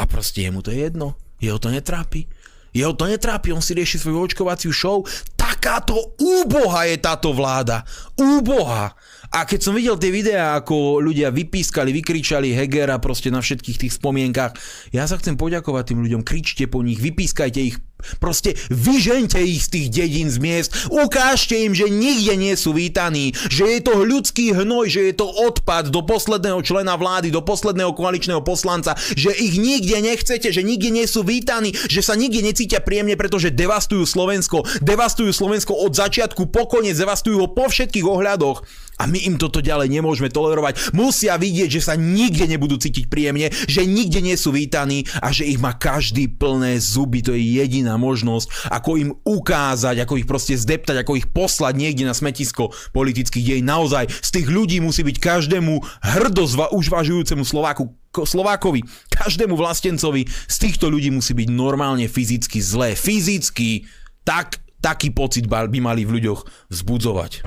a 0.00 0.08
proste 0.08 0.48
jemu 0.48 0.64
to 0.64 0.72
je 0.72 0.88
jedno. 0.88 1.12
Jeho 1.36 1.60
to 1.60 1.68
netrápi. 1.68 2.24
Jeho 2.72 2.96
to 2.96 3.04
netrápi, 3.04 3.52
on 3.52 3.60
si 3.60 3.76
rieši 3.76 4.00
svoju 4.00 4.30
očkovaciu 4.30 4.72
show. 4.72 5.04
Takáto 5.36 6.16
úboha 6.16 6.88
je 6.88 6.96
táto 7.02 7.36
vláda. 7.36 7.84
Úboha. 8.16 8.96
A 9.30 9.38
keď 9.46 9.60
som 9.60 9.76
videl 9.76 9.98
tie 10.00 10.10
videá, 10.10 10.56
ako 10.58 11.02
ľudia 11.02 11.34
vypískali, 11.34 11.92
vykričali 11.94 12.54
Hegera 12.54 12.98
proste 12.98 13.28
na 13.28 13.42
všetkých 13.42 13.80
tých 13.86 13.96
spomienkach, 13.98 14.54
ja 14.94 15.06
sa 15.06 15.18
chcem 15.18 15.36
poďakovať 15.38 15.94
tým 15.94 16.02
ľuďom, 16.06 16.22
kričte 16.26 16.66
po 16.66 16.82
nich, 16.82 16.98
vypískajte 16.98 17.60
ich, 17.62 17.76
Proste 18.18 18.56
vyžente 18.70 19.40
ich 19.40 19.66
z 19.66 19.68
tých 19.68 19.88
dedín, 19.90 20.28
z 20.30 20.38
miest, 20.40 20.70
ukážte 20.90 21.56
im, 21.56 21.72
že 21.76 21.88
nikde 21.88 22.34
nie 22.36 22.54
sú 22.54 22.74
vítaní, 22.74 23.32
že 23.48 23.66
je 23.66 23.80
to 23.80 24.02
ľudský 24.02 24.52
hnoj, 24.56 24.90
že 24.90 25.10
je 25.10 25.14
to 25.16 25.26
odpad 25.26 25.88
do 25.92 26.02
posledného 26.04 26.60
člena 26.64 26.96
vlády, 26.96 27.32
do 27.32 27.44
posledného 27.44 27.92
koaličného 27.94 28.42
poslanca, 28.44 28.96
že 29.14 29.32
ich 29.34 29.56
nikde 29.60 30.00
nechcete, 30.00 30.50
že 30.50 30.62
nikde 30.64 30.90
nie 30.90 31.06
sú 31.06 31.22
vítaní, 31.22 31.72
že 31.88 32.04
sa 32.04 32.16
nikde 32.16 32.44
necítia 32.44 32.82
príjemne, 32.82 33.14
pretože 33.14 33.54
devastujú 33.54 34.04
Slovensko, 34.04 34.64
devastujú 34.80 35.30
Slovensko 35.30 35.76
od 35.76 35.92
začiatku 35.94 36.48
po 36.48 36.66
koniec, 36.66 36.98
devastujú 36.98 37.36
ho 37.40 37.48
po 37.50 37.68
všetkých 37.70 38.06
ohľadoch. 38.06 38.62
A 39.00 39.08
my 39.08 39.16
im 39.24 39.40
toto 39.40 39.64
ďalej 39.64 39.88
nemôžeme 39.88 40.28
tolerovať. 40.28 40.92
Musia 40.92 41.40
vidieť, 41.40 41.80
že 41.80 41.80
sa 41.80 41.96
nikde 41.96 42.44
nebudú 42.44 42.76
cítiť 42.76 43.08
príjemne, 43.08 43.48
že 43.64 43.88
nikde 43.88 44.20
nie 44.20 44.36
sú 44.36 44.52
vítaní 44.52 45.08
a 45.24 45.32
že 45.32 45.48
ich 45.48 45.56
má 45.56 45.72
každý 45.72 46.28
plné 46.28 46.76
zuby. 46.76 47.24
To 47.24 47.32
je 47.32 47.40
jediná 47.40 47.89
možnosť, 47.96 48.70
ako 48.70 48.90
im 49.00 49.10
ukázať, 49.24 50.02
ako 50.04 50.18
ich 50.20 50.26
proste 50.28 50.54
zdeptať, 50.58 51.02
ako 51.02 51.16
ich 51.16 51.26
poslať 51.30 51.74
niekde 51.78 52.04
na 52.06 52.14
smetisko 52.14 52.70
politických 52.92 53.56
dej. 53.56 53.60
Naozaj, 53.64 54.10
z 54.10 54.30
tých 54.30 54.48
ľudí 54.50 54.78
musí 54.82 55.00
byť 55.06 55.16
každému 55.16 55.80
hrdozva 56.02 56.70
užvažujúcemu 56.74 57.42
Slováku 57.46 57.94
Slovákovi, 58.10 58.82
každému 59.06 59.54
vlastencovi, 59.54 60.26
z 60.26 60.56
týchto 60.58 60.90
ľudí 60.90 61.14
musí 61.14 61.30
byť 61.30 61.48
normálne 61.54 62.10
fyzicky 62.10 62.58
zlé. 62.58 62.98
Fyzicky 62.98 63.86
tak, 64.26 64.58
taký 64.82 65.14
pocit 65.14 65.46
by 65.46 65.78
mali 65.78 66.02
v 66.02 66.18
ľuďoch 66.18 66.42
vzbudzovať. 66.74 67.46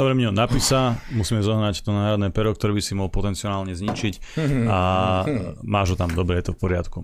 Dobre, 0.00 0.16
Mio, 0.16 0.32
napísa, 0.32 0.96
musíme 1.12 1.44
zohnať 1.44 1.84
to 1.84 1.92
národné 1.92 2.32
pero, 2.32 2.56
ktoré 2.56 2.72
by 2.72 2.80
si 2.80 2.96
mohol 2.96 3.12
potenciálne 3.12 3.76
zničiť 3.76 4.40
a 4.64 4.78
máš 5.60 5.92
ho 5.92 5.96
tam, 6.00 6.08
dobre, 6.16 6.40
je 6.40 6.48
to 6.48 6.56
v 6.56 6.60
poriadku. 6.64 6.98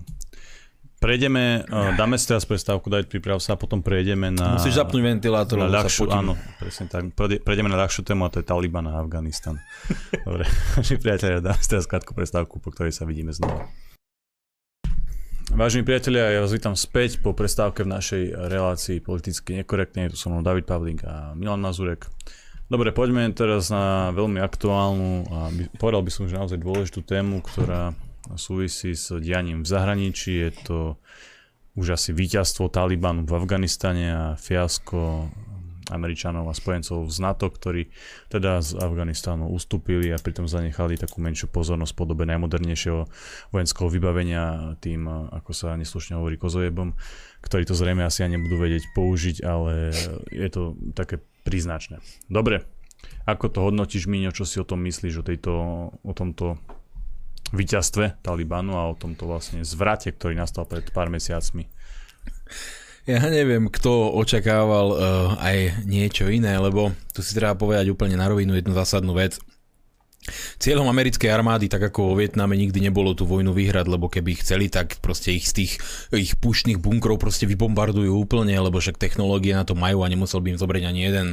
Prejdeme, 0.97 1.61
uh, 1.69 1.93
dáme 1.93 2.17
si 2.17 2.25
teraz 2.25 2.49
prestávku, 2.49 2.89
dať 2.89 3.05
priprav 3.05 3.37
sa 3.37 3.53
a 3.53 3.57
potom 3.61 3.85
prejdeme 3.85 4.33
na... 4.33 4.57
Musíš 4.57 4.81
zapnúť 4.81 5.05
ventilátor, 5.05 5.61
na 5.61 5.69
ľahšiu, 5.69 6.09
áno, 6.09 6.33
presne 6.57 6.89
tak. 6.89 7.13
Prejdeme 7.13 7.69
na 7.69 7.77
ľahšiu 7.77 8.01
tému 8.01 8.25
a 8.25 8.33
to 8.33 8.41
je 8.41 8.45
Taliban 8.49 8.89
a 8.89 8.97
Afganistan. 8.97 9.61
Dobre, 10.25 10.49
naši 10.81 10.97
priatelia, 10.97 11.37
dáme 11.37 11.61
si 11.61 11.69
teraz 11.69 11.85
krátku 11.85 12.17
prestávku, 12.17 12.57
po 12.57 12.73
ktorej 12.73 12.97
sa 12.97 13.05
vidíme 13.05 13.29
znova. 13.29 13.69
Vážení 15.53 15.85
priatelia, 15.85 16.33
ja 16.33 16.41
vás 16.41 16.49
vítam 16.49 16.73
späť 16.73 17.21
po 17.21 17.37
prestávke 17.37 17.85
v 17.85 17.93
našej 17.93 18.23
relácii 18.49 18.97
politicky 18.97 19.53
nekorektne. 19.61 20.09
Tu 20.09 20.17
so 20.17 20.33
mnou 20.33 20.41
David 20.41 20.65
Pavlík 20.65 21.05
a 21.05 21.37
Milan 21.37 21.61
Mazurek. 21.61 22.09
Dobre, 22.67 22.89
poďme 22.89 23.29
teraz 23.37 23.69
na 23.69 24.09
veľmi 24.17 24.41
aktuálnu 24.41 25.29
a 25.29 25.37
povedal 25.77 26.01
by 26.03 26.11
som, 26.11 26.25
že 26.25 26.35
naozaj 26.35 26.59
dôležitú 26.59 27.05
tému, 27.05 27.39
ktorá 27.45 27.95
súvisí 28.35 28.91
s 28.97 29.15
dianím 29.23 29.63
v 29.63 29.71
zahraničí. 29.71 30.33
Je 30.35 30.51
to 30.67 30.79
už 31.77 31.95
asi 31.95 32.09
víťazstvo 32.11 32.67
Talibanu 32.73 33.23
v 33.23 33.37
Afganistane 33.37 34.05
a 34.09 34.23
fiasko 34.33 35.29
Američanov 35.87 36.51
a 36.51 36.57
spojencov 36.57 37.07
z 37.07 37.17
NATO, 37.23 37.47
ktorí 37.47 37.87
teda 38.27 38.59
z 38.59 38.75
Afganistánu 38.75 39.47
ustúpili 39.47 40.11
a 40.11 40.19
pritom 40.19 40.43
zanechali 40.43 40.99
takú 40.99 41.23
menšiu 41.23 41.47
pozornosť 41.47 41.95
v 41.95 41.99
podobe 42.03 42.23
najmodernejšieho 42.27 43.07
vojenského 43.55 43.87
vybavenia 43.87 44.75
tým, 44.83 45.07
ako 45.31 45.51
sa 45.55 45.79
neslušne 45.79 46.19
hovorí, 46.19 46.35
kozojebom, 46.35 46.91
ktorí 47.39 47.63
to 47.63 47.75
zrejme 47.77 48.03
asi 48.03 48.27
ani 48.27 48.35
nebudú 48.35 48.59
vedieť 48.59 48.83
použiť, 48.91 49.37
ale 49.47 49.95
je 50.27 50.49
to 50.51 50.75
také 50.91 51.23
príznačné. 51.47 52.03
Dobre, 52.27 52.67
ako 53.23 53.45
to 53.47 53.59
hodnotíš, 53.63 54.11
Miňo, 54.11 54.35
čo 54.35 54.43
si 54.43 54.59
o 54.59 54.67
tom 54.67 54.83
myslíš, 54.83 55.13
o, 55.19 55.23
tejto, 55.23 55.53
o 55.95 56.13
tomto 56.15 56.59
víťazstve 57.51 58.19
Talibanu 58.23 58.75
a 58.75 58.91
o 58.91 58.97
tomto 58.97 59.27
vlastne 59.27 59.63
zvrate, 59.63 60.11
ktorý 60.11 60.35
nastal 60.35 60.67
pred 60.67 60.87
pár 60.91 61.07
mesiacmi? 61.07 61.67
Ja 63.07 63.23
neviem, 63.23 63.71
kto 63.71 64.11
očakával 64.19 64.87
uh, 64.91 64.99
aj 65.39 65.87
niečo 65.87 66.27
iné, 66.27 66.59
lebo 66.59 66.91
tu 67.15 67.23
si 67.23 67.31
treba 67.31 67.55
povedať 67.55 67.87
úplne 67.87 68.19
na 68.19 68.27
rovinu 68.27 68.51
jednu 68.51 68.75
zásadnú 68.75 69.15
vec. 69.15 69.39
Cieľom 70.59 70.91
americkej 70.91 71.31
armády, 71.31 71.71
tak 71.71 71.87
ako 71.87 72.11
vo 72.11 72.13
Vietname, 72.19 72.59
nikdy 72.59 72.83
nebolo 72.83 73.15
tú 73.15 73.23
vojnu 73.23 73.55
vyhrať, 73.55 73.85
lebo 73.87 74.11
keby 74.11 74.35
chceli, 74.43 74.67
tak 74.67 74.99
proste 74.99 75.31
ich 75.31 75.47
z 75.47 75.63
tých 75.63 75.73
ich 76.11 76.35
pušných 76.35 76.83
bunkrov 76.83 77.15
proste 77.15 77.47
vybombardujú 77.47 78.11
úplne, 78.11 78.51
lebo 78.59 78.81
však 78.81 78.99
technológie 78.99 79.55
na 79.55 79.63
to 79.63 79.71
majú 79.77 80.03
a 80.03 80.11
nemusel 80.11 80.43
by 80.43 80.51
im 80.51 80.59
zobrať 80.59 80.83
ani 80.83 81.01
jeden 81.07 81.27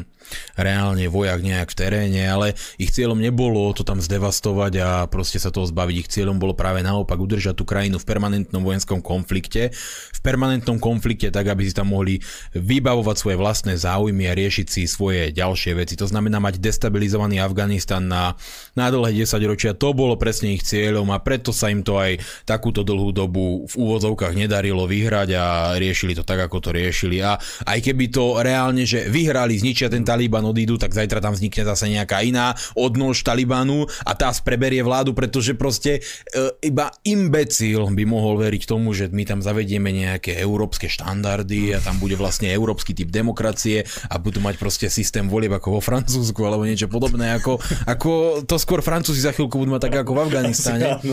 reálne 0.54 1.10
vojak 1.10 1.42
nejak 1.42 1.74
v 1.74 1.78
teréne, 1.78 2.22
ale 2.22 2.54
ich 2.78 2.94
cieľom 2.94 3.18
nebolo 3.18 3.74
to 3.74 3.82
tam 3.82 3.98
zdevastovať 3.98 4.72
a 4.78 4.88
proste 5.10 5.42
sa 5.42 5.50
toho 5.50 5.66
zbaviť. 5.66 5.96
Ich 6.06 6.12
cieľom 6.14 6.38
bolo 6.38 6.54
práve 6.54 6.86
naopak 6.86 7.18
udržať 7.18 7.58
tú 7.58 7.66
krajinu 7.66 7.98
v 7.98 8.06
permanentnom 8.06 8.62
vojenskom 8.62 9.02
konflikte, 9.02 9.74
v 10.14 10.20
permanentnom 10.22 10.78
konflikte 10.78 11.34
tak, 11.34 11.50
aby 11.50 11.66
si 11.66 11.74
tam 11.74 11.90
mohli 11.90 12.22
vybavovať 12.54 13.16
svoje 13.18 13.36
vlastné 13.42 13.74
záujmy 13.74 14.30
a 14.30 14.38
riešiť 14.38 14.66
si 14.70 14.86
svoje 14.86 15.34
ďalšie 15.34 15.74
veci. 15.74 15.98
To 15.98 16.06
znamená 16.06 16.38
mať 16.38 16.62
destabilizovaný 16.62 17.42
Afganistan 17.42 18.06
na, 18.06 18.38
na 18.74 18.90
dlhé 18.90 19.24
10 19.24 19.50
ročia. 19.50 19.72
To 19.74 19.94
bolo 19.94 20.18
presne 20.18 20.54
ich 20.54 20.66
cieľom 20.66 21.10
a 21.14 21.22
preto 21.22 21.54
sa 21.54 21.70
im 21.70 21.86
to 21.86 21.98
aj 21.98 22.18
takúto 22.46 22.82
dlhú 22.82 23.14
dobu 23.14 23.66
v 23.70 23.74
úvodzovkách 23.74 24.34
nedarilo 24.34 24.84
vyhrať 24.86 25.28
a 25.34 25.44
riešili 25.78 26.18
to 26.18 26.26
tak, 26.26 26.42
ako 26.42 26.58
to 26.58 26.70
riešili. 26.74 27.22
A 27.22 27.38
aj 27.66 27.78
keby 27.80 28.10
to 28.10 28.42
reálne, 28.42 28.82
že 28.82 29.06
vyhrali, 29.06 29.56
zničia 29.58 29.86
ten 29.86 30.02
Taliban, 30.02 30.44
odídu, 30.44 30.76
tak 30.76 30.92
zajtra 30.92 31.22
tam 31.22 31.32
vznikne 31.32 31.62
zase 31.64 31.86
nejaká 31.90 32.20
iná 32.26 32.52
odnož 32.74 33.22
Talibanu 33.22 33.86
a 34.02 34.12
tá 34.12 34.30
preberie 34.42 34.82
vládu, 34.82 35.14
pretože 35.14 35.54
proste 35.54 36.02
e, 36.02 36.66
iba 36.66 36.90
imbecil 37.06 37.86
by 37.94 38.04
mohol 38.04 38.42
veriť 38.42 38.62
tomu, 38.66 38.90
že 38.92 39.08
my 39.08 39.22
tam 39.22 39.40
zavedieme 39.40 39.94
nejaké 39.94 40.36
európske 40.42 40.90
štandardy 40.90 41.76
a 41.76 41.78
tam 41.78 42.02
bude 42.02 42.18
vlastne 42.18 42.50
európsky 42.50 42.92
typ 42.92 43.14
demokracie 43.14 43.86
a 44.10 44.18
budú 44.18 44.42
mať 44.42 44.58
proste 44.58 44.86
systém 44.90 45.30
volieb 45.30 45.54
ako 45.54 45.78
vo 45.78 45.80
Francúzsku 45.80 46.40
alebo 46.42 46.66
niečo 46.66 46.90
podobné, 46.90 47.38
ako, 47.38 47.62
ako 47.86 48.10
to 48.44 48.56
skôr 48.64 48.80
Francúzi 48.80 49.20
za 49.20 49.36
chvíľku 49.36 49.60
budú 49.60 49.76
mať 49.76 49.92
tak 49.92 50.00
ako 50.00 50.16
v 50.16 50.22
Afganistane. 50.24 50.88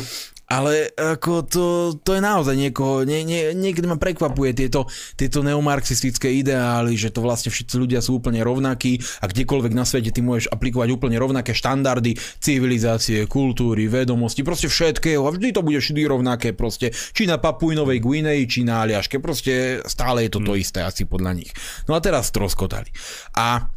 Ale 0.51 0.91
ako 0.99 1.47
to, 1.47 1.65
to 2.03 2.19
je 2.19 2.19
naozaj 2.19 2.59
niekoho, 2.59 3.07
nie, 3.07 3.23
nie, 3.23 3.55
niekedy 3.55 3.87
ma 3.87 3.95
prekvapuje 3.95 4.51
tieto, 4.51 4.83
tieto 5.15 5.39
neomarxistické 5.47 6.27
ideály, 6.43 6.99
že 6.99 7.07
to 7.07 7.23
vlastne 7.23 7.47
všetci 7.47 7.79
ľudia 7.79 8.03
sú 8.03 8.19
úplne 8.19 8.43
rovnakí 8.43 8.99
a 9.23 9.31
kdekoľvek 9.31 9.71
na 9.71 9.87
svete 9.87 10.11
ty 10.11 10.19
môžeš 10.19 10.51
aplikovať 10.51 10.91
úplne 10.91 11.15
rovnaké 11.23 11.55
štandardy 11.55 12.19
civilizácie, 12.43 13.31
kultúry, 13.31 13.87
vedomosti, 13.87 14.43
proste 14.43 14.67
všetkého 14.67 15.23
a 15.23 15.31
vždy 15.31 15.55
to 15.55 15.63
bude 15.63 15.79
vždy 15.79 16.03
rovnaké 16.03 16.51
proste, 16.51 16.91
či 16.91 17.31
na 17.31 17.39
Papuinovej 17.39 18.03
Guinei, 18.03 18.43
či 18.43 18.67
na 18.67 18.83
Aliaške, 18.83 19.23
proste 19.23 19.79
stále 19.87 20.27
je 20.27 20.35
to 20.35 20.43
to 20.43 20.51
hm. 20.51 20.59
isté 20.59 20.79
asi 20.83 21.07
podľa 21.07 21.31
nich. 21.31 21.51
No 21.87 21.95
a 21.95 22.03
teraz 22.03 22.27
troskotali. 22.35 22.91
A 23.39 23.71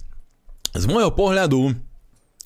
z 0.74 0.84
môjho 0.90 1.14
pohľadu 1.14 1.70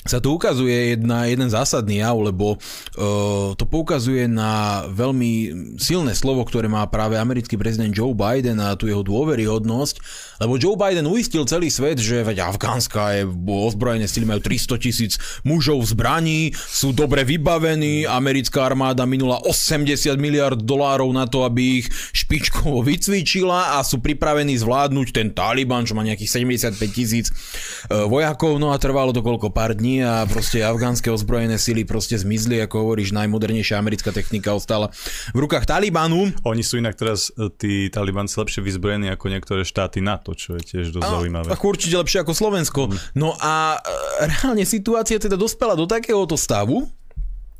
sa 0.07 0.25
tu 0.25 0.33
ukazuje 0.33 0.97
jedna, 0.97 1.29
jeden 1.29 1.51
zásadný 1.53 2.01
jav, 2.01 2.17
lebo 2.17 2.57
uh, 2.57 3.53
to 3.59 3.65
poukazuje 3.69 4.31
na 4.31 4.87
veľmi 4.89 5.33
silné 5.77 6.17
slovo, 6.17 6.47
ktoré 6.49 6.71
má 6.71 6.87
práve 6.89 7.21
americký 7.21 7.61
prezident 7.61 7.93
Joe 7.93 8.17
Biden 8.17 8.63
a 8.63 8.79
tu 8.79 8.89
jeho 8.89 9.05
dôveryhodnosť, 9.05 9.97
lebo 10.41 10.57
Joe 10.57 10.79
Biden 10.81 11.05
uistil 11.05 11.45
celý 11.45 11.69
svet, 11.69 12.01
že 12.01 12.25
veď 12.25 12.47
Afgánska 12.47 13.21
je 13.21 13.23
ozbrojené 13.43 14.09
sily, 14.09 14.25
majú 14.25 14.41
300 14.41 14.79
tisíc 14.81 15.13
mužov 15.45 15.85
v 15.85 15.91
zbraní, 15.93 16.41
sú 16.57 16.97
dobre 16.97 17.27
vybavení, 17.27 18.09
americká 18.09 18.65
armáda 18.71 19.05
minula 19.05 19.43
80 19.45 19.93
miliard 20.17 20.57
dolárov 20.63 21.11
na 21.13 21.29
to, 21.29 21.45
aby 21.45 21.85
ich 21.85 21.87
špičkovo 22.17 22.81
vycvičila 22.81 23.77
a 23.77 23.85
sú 23.85 24.01
pripravení 24.01 24.57
zvládnuť 24.57 25.09
ten 25.13 25.29
Taliban, 25.37 25.85
čo 25.85 25.93
má 25.93 26.01
nejakých 26.07 26.41
75 26.73 26.97
tisíc 26.97 27.27
uh, 27.29 28.09
vojakov, 28.09 28.57
no 28.57 28.73
a 28.73 28.81
trvalo 28.81 29.13
to 29.13 29.21
koľko? 29.21 29.51
Pár 29.53 29.75
dní 29.75 29.98
a 30.03 30.27
proste 30.27 30.63
afgánske 30.63 31.09
ozbrojené 31.09 31.57
sily 31.57 31.87
proste 31.87 32.19
zmizli, 32.19 32.59
ako 32.63 32.87
hovoríš, 32.87 33.15
najmodernejšia 33.15 33.79
americká 33.79 34.11
technika 34.11 34.55
ostala 34.55 34.91
v 35.35 35.39
rukách 35.45 35.65
Talibanu. 35.67 36.31
Oni 36.43 36.63
sú 36.67 36.79
inak 36.79 36.99
teraz 36.99 37.31
e, 37.35 37.49
tí 37.55 37.73
Talibanci 37.89 38.35
lepšie 38.39 38.61
vyzbrojení 38.65 39.09
ako 39.15 39.27
niektoré 39.31 39.63
štáty 39.63 40.03
NATO, 40.03 40.35
čo 40.35 40.59
je 40.59 40.63
tiež 40.63 40.95
dosť 40.95 41.07
a, 41.07 41.11
zaujímavé. 41.19 41.49
Ako 41.55 41.65
určite 41.71 41.97
lepšie 41.99 42.23
ako 42.23 42.33
Slovensko. 42.35 42.81
Mm. 42.91 42.97
No 43.19 43.35
a 43.39 43.79
e, 43.79 44.29
reálne 44.29 44.65
situácia 44.67 45.17
teda 45.17 45.39
dospela 45.39 45.79
do 45.79 45.87
takéhoto 45.87 46.35
stavu, 46.35 46.87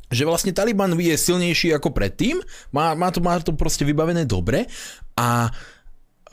že 0.09 0.25
vlastne 0.25 0.51
Taliban 0.51 0.97
je 0.97 1.13
silnejší 1.13 1.73
ako 1.77 1.93
predtým, 1.93 2.41
má, 2.73 2.97
má, 2.97 3.13
to, 3.13 3.21
má 3.21 3.37
to 3.39 3.53
proste 3.53 3.85
vybavené 3.85 4.25
dobre 4.25 4.65
a 5.13 5.53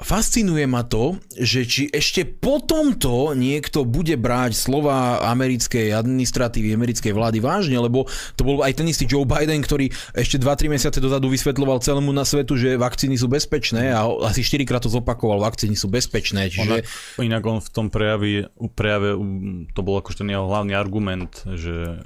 fascinuje 0.00 0.68
ma 0.68 0.84
to, 0.84 1.16
že 1.32 1.64
či 1.64 1.82
ešte 1.88 2.28
po 2.28 2.60
tomto 2.60 3.32
niekto 3.32 3.88
bude 3.88 4.16
brať 4.20 4.52
slova 4.52 5.24
americkej 5.32 5.96
administratívy, 5.96 6.76
americkej 6.76 7.12
vlády 7.16 7.38
vážne, 7.40 7.80
lebo 7.80 8.04
to 8.36 8.42
bol 8.44 8.60
aj 8.60 8.76
ten 8.76 8.86
istý 8.88 9.08
Joe 9.08 9.24
Biden, 9.24 9.64
ktorý 9.64 9.88
ešte 10.12 10.36
2-3 10.36 10.76
mesiace 10.76 10.98
dozadu 11.00 11.32
vysvetľoval 11.32 11.80
celému 11.80 12.12
na 12.12 12.28
svetu, 12.28 12.60
že 12.60 12.76
vakcíny 12.76 13.16
sú 13.16 13.28
bezpečné 13.32 13.96
a 13.96 14.04
asi 14.28 14.44
4 14.44 14.68
krát 14.68 14.84
to 14.84 14.92
zopakoval, 14.92 15.40
vakcíny 15.40 15.74
sú 15.74 15.88
bezpečné. 15.88 16.52
Čiže... 16.52 16.84
Ona, 17.18 17.24
inak 17.24 17.42
on 17.48 17.58
v 17.64 17.70
tom 17.72 17.86
prejave, 17.88 18.52
prejave 18.76 19.16
to 19.72 19.80
bol 19.80 19.96
akože 20.00 20.24
ten 20.24 20.28
jeho 20.28 20.44
hlavný 20.44 20.76
argument, 20.76 21.40
že 21.56 22.04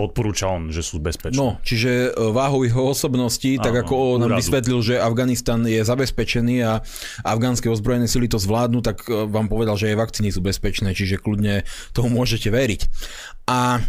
to 0.00 0.08
odporúča 0.08 0.48
on, 0.48 0.72
že 0.72 0.80
sú 0.80 0.96
bezpečné. 0.96 1.36
No, 1.36 1.60
čiže 1.60 2.08
e, 2.08 2.32
váhou 2.32 2.64
jeho 2.64 2.88
osobnosti, 2.88 3.60
Áno, 3.60 3.64
tak 3.68 3.84
ako 3.84 4.16
on 4.16 4.24
nám 4.24 4.40
vysvetlil, 4.40 4.80
že 4.80 4.96
Afganistan 4.96 5.60
je 5.68 5.84
zabezpečený 5.84 6.56
a 6.64 6.80
afgánske 7.20 7.68
ozbrojené 7.68 8.08
sily 8.08 8.32
to 8.32 8.40
zvládnu, 8.40 8.80
tak 8.80 9.04
e, 9.04 9.28
vám 9.28 9.52
povedal, 9.52 9.76
že 9.76 9.92
aj 9.92 10.00
vakcíny 10.00 10.32
sú 10.32 10.40
bezpečné, 10.40 10.96
čiže 10.96 11.20
kľudne 11.20 11.68
tomu 11.92 12.16
môžete 12.16 12.48
veriť. 12.48 12.88
A 13.44 13.84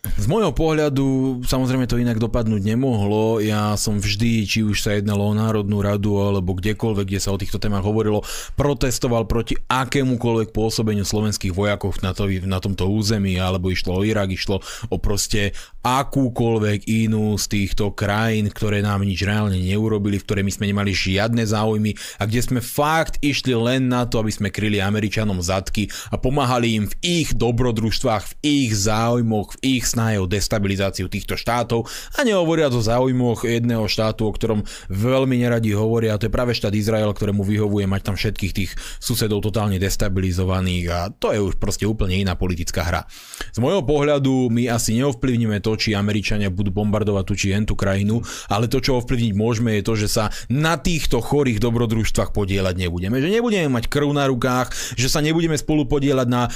z 0.00 0.28
môjho 0.28 0.52
pohľadu 0.56 1.40
samozrejme 1.44 1.84
to 1.84 2.00
inak 2.00 2.16
dopadnúť 2.16 2.64
nemohlo. 2.64 3.36
Ja 3.40 3.76
som 3.76 4.00
vždy, 4.00 4.48
či 4.48 4.64
už 4.64 4.80
sa 4.80 4.96
jednalo 4.96 5.28
o 5.28 5.36
Národnú 5.36 5.84
radu 5.84 6.16
alebo 6.16 6.56
kdekoľvek, 6.56 7.04
kde 7.04 7.20
sa 7.20 7.36
o 7.36 7.40
týchto 7.40 7.60
témach 7.60 7.84
hovorilo, 7.84 8.24
protestoval 8.56 9.28
proti 9.28 9.60
akémukoľvek 9.68 10.56
pôsobeniu 10.56 11.04
slovenských 11.04 11.52
vojakov 11.52 12.00
na, 12.00 12.16
to, 12.16 12.28
na 12.48 12.60
tomto 12.64 12.88
území, 12.88 13.36
alebo 13.36 13.68
išlo 13.68 14.00
o 14.00 14.04
Irak, 14.04 14.32
išlo 14.32 14.64
o 14.88 14.96
proste 14.96 15.52
akúkoľvek 15.84 16.88
inú 16.88 17.36
z 17.36 17.44
týchto 17.60 17.92
krajín, 17.92 18.48
ktoré 18.48 18.80
nám 18.80 19.04
nič 19.04 19.20
reálne 19.24 19.60
neurobili, 19.60 20.16
v 20.16 20.24
ktoré 20.24 20.40
my 20.40 20.52
sme 20.52 20.68
nemali 20.68 20.96
žiadne 20.96 21.44
záujmy 21.44 21.96
a 22.20 22.24
kde 22.24 22.40
sme 22.40 22.60
fakt 22.64 23.20
išli 23.20 23.52
len 23.52 23.92
na 23.92 24.08
to, 24.08 24.20
aby 24.20 24.32
sme 24.32 24.48
kryli 24.48 24.80
Američanom 24.80 25.40
zadky 25.44 25.92
a 26.08 26.16
pomáhali 26.16 26.76
im 26.76 26.84
v 26.88 26.94
ich 27.04 27.28
dobrodružstvách, 27.36 28.24
v 28.24 28.34
ich 28.44 28.72
záujmoch, 28.76 29.56
v 29.56 29.80
ich 29.80 29.89
snahe 29.90 30.22
o 30.22 30.30
destabilizáciu 30.30 31.10
týchto 31.10 31.34
štátov 31.34 31.90
a 32.14 32.22
nehovoria 32.22 32.70
o 32.70 32.78
záujmoch 32.78 33.42
jedného 33.42 33.90
štátu, 33.90 34.30
o 34.30 34.32
ktorom 34.32 34.62
veľmi 34.86 35.42
neradi 35.42 35.74
hovoria, 35.74 36.14
a 36.14 36.20
to 36.20 36.30
je 36.30 36.34
práve 36.34 36.54
štát 36.54 36.70
Izrael, 36.70 37.10
ktorému 37.10 37.42
vyhovuje 37.42 37.90
mať 37.90 38.00
tam 38.06 38.14
všetkých 38.14 38.52
tých 38.54 38.70
susedov 39.02 39.42
totálne 39.42 39.82
destabilizovaných 39.82 40.84
a 40.94 40.98
to 41.10 41.34
je 41.34 41.40
už 41.42 41.58
proste 41.58 41.84
úplne 41.88 42.22
iná 42.22 42.38
politická 42.38 42.86
hra. 42.86 43.02
Z 43.50 43.58
môjho 43.58 43.82
pohľadu 43.82 44.52
my 44.52 44.70
asi 44.70 44.94
neovplyvníme 45.00 45.58
to, 45.58 45.74
či 45.74 45.98
Američania 45.98 46.52
budú 46.52 46.70
bombardovať 46.70 47.24
tú 47.26 47.34
či 47.34 47.48
tú 47.64 47.74
krajinu, 47.74 48.22
ale 48.46 48.70
to, 48.70 48.78
čo 48.78 49.00
ovplyvniť 49.02 49.32
môžeme, 49.34 49.74
je 49.80 49.82
to, 49.82 49.94
že 49.98 50.08
sa 50.08 50.24
na 50.46 50.78
týchto 50.78 51.18
chorých 51.18 51.58
dobrodružstvách 51.58 52.30
podielať 52.30 52.78
nebudeme. 52.78 53.18
Že 53.18 53.40
nebudeme 53.40 53.68
mať 53.72 53.90
krv 53.90 54.12
na 54.14 54.30
rukách, 54.30 54.70
že 54.94 55.10
sa 55.10 55.18
nebudeme 55.18 55.58
spolu 55.58 55.88
podielať 55.90 56.28
na 56.30 56.46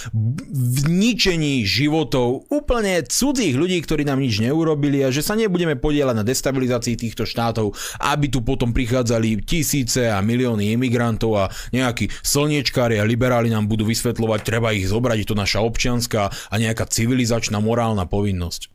vničení 0.86 1.66
životov 1.66 2.46
úplne 2.52 3.02
cudzích 3.24 3.56
ľudí, 3.56 3.80
ktorí 3.80 4.04
nám 4.04 4.20
nič 4.20 4.44
neurobili 4.44 5.00
a 5.00 5.08
že 5.08 5.24
sa 5.24 5.32
nebudeme 5.32 5.80
podielať 5.80 6.20
na 6.20 6.28
destabilizácii 6.28 7.00
týchto 7.00 7.24
štátov, 7.24 7.72
aby 8.04 8.28
tu 8.28 8.44
potom 8.44 8.76
prichádzali 8.76 9.40
tisíce 9.48 10.12
a 10.12 10.20
milióny 10.20 10.76
imigrantov 10.76 11.32
a 11.40 11.44
nejakí 11.72 12.12
slniečkári 12.20 13.00
a 13.00 13.08
liberáli 13.08 13.48
nám 13.48 13.64
budú 13.64 13.88
vysvetľovať, 13.88 14.40
treba 14.44 14.76
ich 14.76 14.92
zobrať, 14.92 15.24
je 15.24 15.28
to 15.32 15.40
naša 15.40 15.64
občianská 15.64 16.28
a 16.28 16.54
nejaká 16.60 16.84
civilizačná 16.84 17.64
morálna 17.64 18.04
povinnosť. 18.04 18.73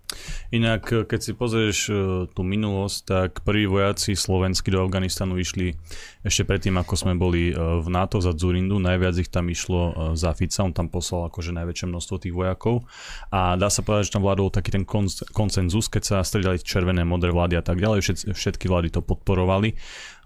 Inak, 0.50 1.06
keď 1.06 1.20
si 1.22 1.32
pozrieš 1.38 1.78
e, 1.88 1.94
tú 2.34 2.42
minulosť, 2.42 2.98
tak 3.06 3.32
prví 3.46 3.70
vojaci 3.70 4.18
slovenskí 4.18 4.74
do 4.74 4.82
Afganistanu 4.82 5.38
išli 5.38 5.78
ešte 6.26 6.44
predtým, 6.50 6.74
ako 6.82 6.94
sme 6.98 7.14
boli 7.14 7.50
e, 7.50 7.54
v 7.54 7.88
NATO 7.88 8.18
za 8.18 8.34
Zurindu. 8.34 8.82
Najviac 8.82 9.16
ich 9.22 9.30
tam 9.30 9.46
išlo 9.48 10.14
za 10.18 10.34
Fica, 10.34 10.66
on 10.66 10.74
tam 10.74 10.90
poslal 10.90 11.30
akože 11.30 11.54
najväčšie 11.54 11.86
množstvo 11.86 12.16
tých 12.26 12.34
vojakov. 12.34 12.90
A 13.30 13.54
dá 13.56 13.70
sa 13.70 13.86
povedať, 13.86 14.10
že 14.10 14.16
tam 14.18 14.26
vládol 14.26 14.50
taký 14.50 14.74
ten 14.74 14.86
koncenzus, 15.34 15.86
keď 15.86 16.04
sa 16.06 16.18
stredali 16.26 16.58
červené, 16.58 17.06
modré 17.06 17.30
vlády 17.30 17.62
a 17.62 17.64
tak 17.64 17.78
ďalej. 17.78 18.34
Všetky 18.34 18.66
vlády 18.66 18.90
to 18.90 19.06
podporovali. 19.06 19.78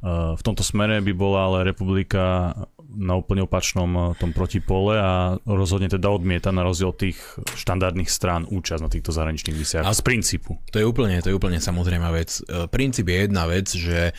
V 0.03 0.41
tomto 0.43 0.67
smere 0.67 0.99
by 0.99 1.13
bola 1.15 1.47
ale 1.47 1.71
republika 1.71 2.51
na 2.93 3.17
úplne 3.17 3.43
opačnom 3.45 3.89
eh, 3.93 4.03
tom 4.17 4.31
protipole 4.31 4.93
a 4.97 5.11
rozhodne 5.43 5.89
teda 5.89 6.07
odmieta 6.09 6.53
na 6.53 6.61
rozdiel 6.61 6.93
tých 6.93 7.17
štandardných 7.57 8.09
strán 8.09 8.45
účasť 8.47 8.81
na 8.81 8.89
týchto 8.89 9.11
zahraničných 9.11 9.57
misiách 9.57 9.85
z 9.89 10.01
princípu. 10.05 10.57
To 10.71 10.77
je 10.79 10.85
úplne, 10.85 11.19
to 11.19 11.33
je 11.33 11.37
úplne 11.37 11.57
samozrejmá 11.57 12.09
vec. 12.13 12.39
Eh, 12.45 12.69
princíp 12.69 13.09
je 13.09 13.17
jedna 13.27 13.43
vec, 13.49 13.67
že 13.73 14.11
eh, 14.11 14.13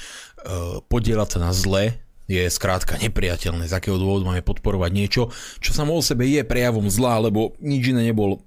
podielať 0.91 1.29
sa 1.35 1.39
na 1.41 1.53
zle 1.55 1.99
je 2.25 2.45
skrátka 2.49 2.97
nepriateľné. 2.97 3.69
Z 3.69 3.77
akého 3.77 4.01
dôvodu 4.01 4.25
máme 4.25 4.41
podporovať 4.41 4.91
niečo, 4.97 5.23
čo 5.61 5.77
samo 5.77 5.93
o 5.93 6.01
sebe 6.01 6.25
je 6.25 6.41
prejavom 6.41 6.89
zla, 6.89 7.21
lebo 7.21 7.53
nič 7.61 7.93
iné 7.93 8.09
nebol 8.09 8.41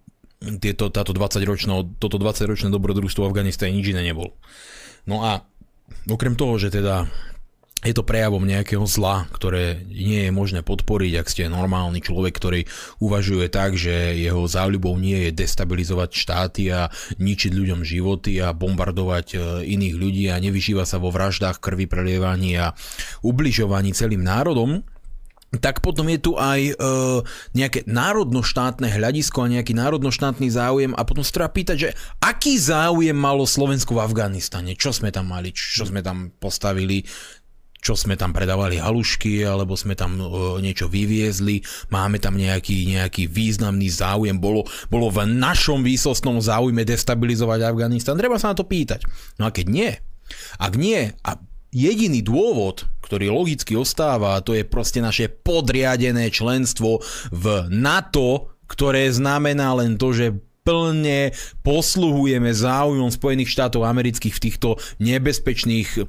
tieto, 0.61 0.89
táto 0.89 1.13
20 1.13 1.41
ročno, 1.45 1.85
toto 1.97 2.21
20-ročné 2.21 2.69
dobrodružstvo 2.69 3.25
v 3.25 3.29
Afganistane 3.29 3.73
nič 3.73 3.89
iné 3.89 4.05
nebol. 4.05 4.33
No 5.09 5.25
a 5.25 5.45
okrem 6.09 6.37
toho, 6.37 6.57
že 6.61 6.73
teda 6.73 7.09
je 7.85 7.93
to 7.93 8.01
prejavom 8.01 8.41
nejakého 8.41 8.81
zla, 8.89 9.29
ktoré 9.29 9.85
nie 9.85 10.25
je 10.25 10.31
možné 10.33 10.65
podporiť, 10.65 11.13
ak 11.21 11.27
ste 11.29 11.45
normálny 11.45 12.01
človek, 12.01 12.33
ktorý 12.33 12.61
uvažuje 12.97 13.53
tak, 13.53 13.77
že 13.77 14.17
jeho 14.17 14.41
záľubou 14.49 14.97
nie 14.97 15.29
je 15.29 15.37
destabilizovať 15.45 16.09
štáty 16.09 16.73
a 16.73 16.89
ničiť 17.21 17.53
ľuďom 17.53 17.85
životy 17.85 18.41
a 18.41 18.57
bombardovať 18.57 19.27
e, 19.33 19.37
iných 19.77 19.95
ľudí 19.95 20.25
a 20.33 20.41
nevyžíva 20.41 20.89
sa 20.89 20.97
vo 20.97 21.13
vraždách, 21.13 21.61
krvi 21.61 21.85
prelievaní 21.85 22.57
a 22.57 22.73
ubližovaní 23.21 23.93
celým 23.93 24.25
národom, 24.25 24.81
tak 25.61 25.79
potom 25.79 26.11
je 26.11 26.19
tu 26.19 26.35
aj 26.35 26.59
e, 26.59 26.73
nejaké 27.55 27.87
národnoštátne 27.87 28.89
hľadisko 28.89 29.47
a 29.47 29.51
nejaký 29.53 29.77
národnoštátny 29.77 30.49
záujem 30.51 30.91
a 30.91 31.07
potom 31.07 31.23
sa 31.23 31.31
treba 31.39 31.49
pýtať, 31.53 31.77
že 31.77 31.89
aký 32.19 32.59
záujem 32.59 33.15
malo 33.15 33.47
Slovensko 33.47 33.95
v 33.95 34.03
Afganistane, 34.03 34.75
čo 34.75 34.91
sme 34.91 35.13
tam 35.13 35.31
mali, 35.31 35.55
čo 35.55 35.87
sme 35.87 36.03
tam 36.03 36.35
postavili, 36.35 37.07
čo 37.81 37.93
sme 37.93 38.17
tam 38.17 38.33
predávali 38.33 38.81
halušky, 38.81 39.45
alebo 39.45 39.77
sme 39.77 39.93
tam 39.93 40.17
niečo 40.59 40.89
vyviezli, 40.89 41.61
máme 41.93 42.17
tam 42.17 42.35
nejaký, 42.35 42.97
nejaký 42.97 43.29
významný 43.29 43.87
záujem, 43.87 44.35
bolo, 44.37 44.65
bolo 44.89 45.07
v 45.13 45.29
našom 45.29 45.85
výsostnom 45.85 46.41
záujme 46.41 46.83
destabilizovať 46.83 47.59
Afganistan, 47.63 48.17
treba 48.17 48.41
sa 48.41 48.51
na 48.51 48.57
to 48.57 48.65
pýtať. 48.65 49.05
No 49.37 49.47
a 49.47 49.53
keď 49.53 49.65
nie, 49.69 49.91
ak 50.57 50.73
nie, 50.75 51.13
a 51.23 51.31
jediný 51.71 52.19
dôvod, 52.25 52.87
ktorý 53.05 53.31
logicky 53.31 53.77
ostáva, 53.77 54.41
to 54.43 54.57
je 54.57 54.67
proste 54.67 54.99
naše 54.99 55.31
podriadené 55.31 56.27
členstvo 56.33 56.99
v 57.31 57.45
NATO, 57.71 58.57
ktoré 58.67 59.07
znamená 59.07 59.71
len 59.79 59.95
to, 59.95 60.11
že 60.11 60.35
plne 60.67 61.31
posluhujeme 61.63 62.51
záujmom 62.51 63.07
Spojených 63.07 63.55
štátov 63.55 63.87
amerických 63.87 64.35
v 64.35 64.43
týchto 64.43 64.69
nebezpečných 64.99 66.03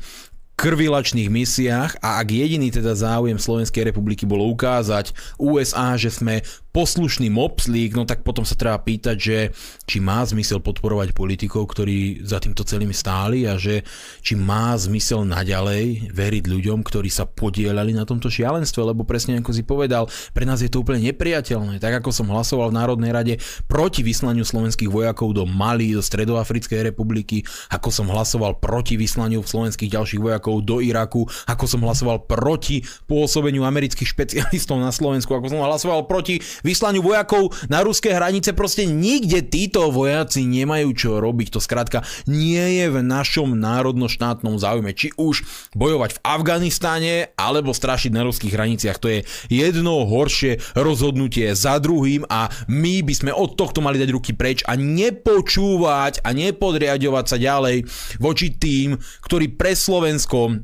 krvilačných 0.59 1.31
misiách 1.31 2.03
a 2.03 2.19
ak 2.19 2.35
jediný 2.35 2.75
teda 2.75 2.99
záujem 2.99 3.39
Slovenskej 3.39 3.95
republiky 3.95 4.27
bolo 4.27 4.51
ukázať 4.51 5.15
USA, 5.39 5.95
že 5.95 6.11
sme 6.11 6.43
poslušný 6.79 7.27
mopslík, 7.27 7.99
no 7.99 8.07
tak 8.07 8.23
potom 8.23 8.47
sa 8.47 8.55
treba 8.55 8.79
pýtať, 8.79 9.17
že 9.19 9.39
či 9.83 9.99
má 9.99 10.23
zmysel 10.23 10.63
podporovať 10.63 11.11
politikov, 11.11 11.67
ktorí 11.75 12.23
za 12.23 12.39
týmto 12.39 12.63
celým 12.63 12.95
stáli 12.95 13.51
a 13.51 13.59
že 13.59 13.83
či 14.23 14.39
má 14.39 14.79
zmysel 14.79 15.27
naďalej 15.27 16.15
veriť 16.15 16.45
ľuďom, 16.47 16.87
ktorí 16.87 17.11
sa 17.11 17.27
podielali 17.27 17.91
na 17.91 18.07
tomto 18.07 18.31
šialenstve, 18.31 18.95
lebo 18.95 19.03
presne 19.03 19.43
ako 19.43 19.51
si 19.51 19.67
povedal, 19.67 20.07
pre 20.31 20.47
nás 20.47 20.63
je 20.63 20.71
to 20.71 20.87
úplne 20.87 21.03
nepriateľné. 21.03 21.83
Tak 21.83 21.99
ako 21.99 22.15
som 22.15 22.31
hlasoval 22.31 22.71
v 22.71 22.79
Národnej 22.79 23.11
rade 23.11 23.35
proti 23.67 24.07
vyslaniu 24.07 24.47
slovenských 24.47 24.87
vojakov 24.87 25.35
do 25.35 25.51
Mali, 25.51 25.99
do 25.99 26.03
Stredoafrickej 26.05 26.95
republiky, 26.95 27.43
ako 27.75 27.91
som 27.91 28.07
hlasoval 28.07 28.63
proti 28.63 28.95
vyslaniu 28.95 29.43
slovenských 29.43 29.99
ďalších 29.99 30.23
vojakov 30.23 30.63
do 30.63 30.79
Iraku, 30.79 31.27
ako 31.51 31.65
som 31.67 31.83
hlasoval 31.83 32.23
proti 32.31 32.87
pôsobeniu 33.11 33.67
amerických 33.67 34.15
špecialistov 34.15 34.79
na 34.79 34.95
Slovensku, 34.95 35.35
ako 35.35 35.51
som 35.51 35.59
hlasoval 35.59 36.07
proti 36.07 36.39
vyslaniu 36.69 37.01
vojakov 37.01 37.57
na 37.73 37.81
ruské 37.81 38.13
hranice. 38.13 38.53
Proste 38.53 38.85
nikde 38.85 39.41
títo 39.49 39.89
vojaci 39.89 40.45
nemajú 40.45 40.93
čo 40.93 41.11
robiť. 41.17 41.57
To 41.57 41.61
skrátka 41.65 42.05
nie 42.29 42.85
je 42.85 42.93
v 42.93 43.01
našom 43.01 43.57
národno-štátnom 43.57 44.61
záujme. 44.61 44.93
Či 44.93 45.17
už 45.17 45.49
bojovať 45.73 46.21
v 46.21 46.23
Afganistáne 46.29 47.15
alebo 47.41 47.73
strašiť 47.73 48.13
na 48.13 48.29
ruských 48.29 48.53
hraniciach. 48.53 49.01
To 49.01 49.09
je 49.09 49.25
jedno 49.49 50.05
horšie 50.05 50.61
rozhodnutie 50.77 51.57
za 51.57 51.81
druhým 51.81 52.29
a 52.29 52.53
my 52.69 53.01
by 53.01 53.15
sme 53.17 53.33
od 53.33 53.57
tohto 53.57 53.81
mali 53.81 53.97
dať 53.97 54.11
ruky 54.13 54.37
preč 54.37 54.61
a 54.69 54.77
nepočúvať 54.77 56.21
a 56.21 56.29
nepodriadovať 56.37 57.25
sa 57.25 57.37
ďalej 57.41 57.89
voči 58.21 58.53
tým, 58.59 58.99
ktorí 59.25 59.57
pre 59.57 59.73
Slovensko 59.73 60.61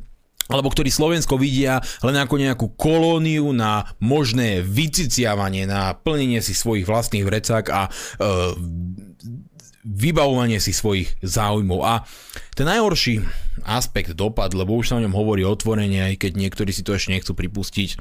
alebo 0.49 0.69
ktorí 0.69 0.93
Slovensko 0.93 1.41
vidia 1.41 1.81
len 2.05 2.17
ako 2.21 2.37
nejakú 2.37 2.67
kolóniu 2.77 3.53
na 3.57 3.89
možné 4.01 4.61
vyciciavanie, 4.61 5.65
na 5.65 5.97
plnenie 5.97 6.45
si 6.45 6.53
svojich 6.53 6.85
vlastných 6.85 7.25
vrecák 7.25 7.65
a 7.73 7.89
e, 7.89 7.91
vybavovanie 9.85 10.61
si 10.61 10.73
svojich 10.73 11.13
záujmov. 11.21 11.81
A 11.85 11.95
ten 12.57 12.65
najhorší 12.65 13.21
aspekt 13.69 14.17
dopad, 14.17 14.57
lebo 14.57 14.77
už 14.77 14.93
sa 14.93 14.97
o 14.97 15.05
ňom 15.05 15.13
hovorí 15.13 15.45
otvorene, 15.45 16.13
aj 16.13 16.25
keď 16.25 16.33
niektorí 16.41 16.73
si 16.73 16.85
to 16.85 16.97
ešte 16.97 17.13
nechcú 17.13 17.37
pripustiť, 17.37 17.97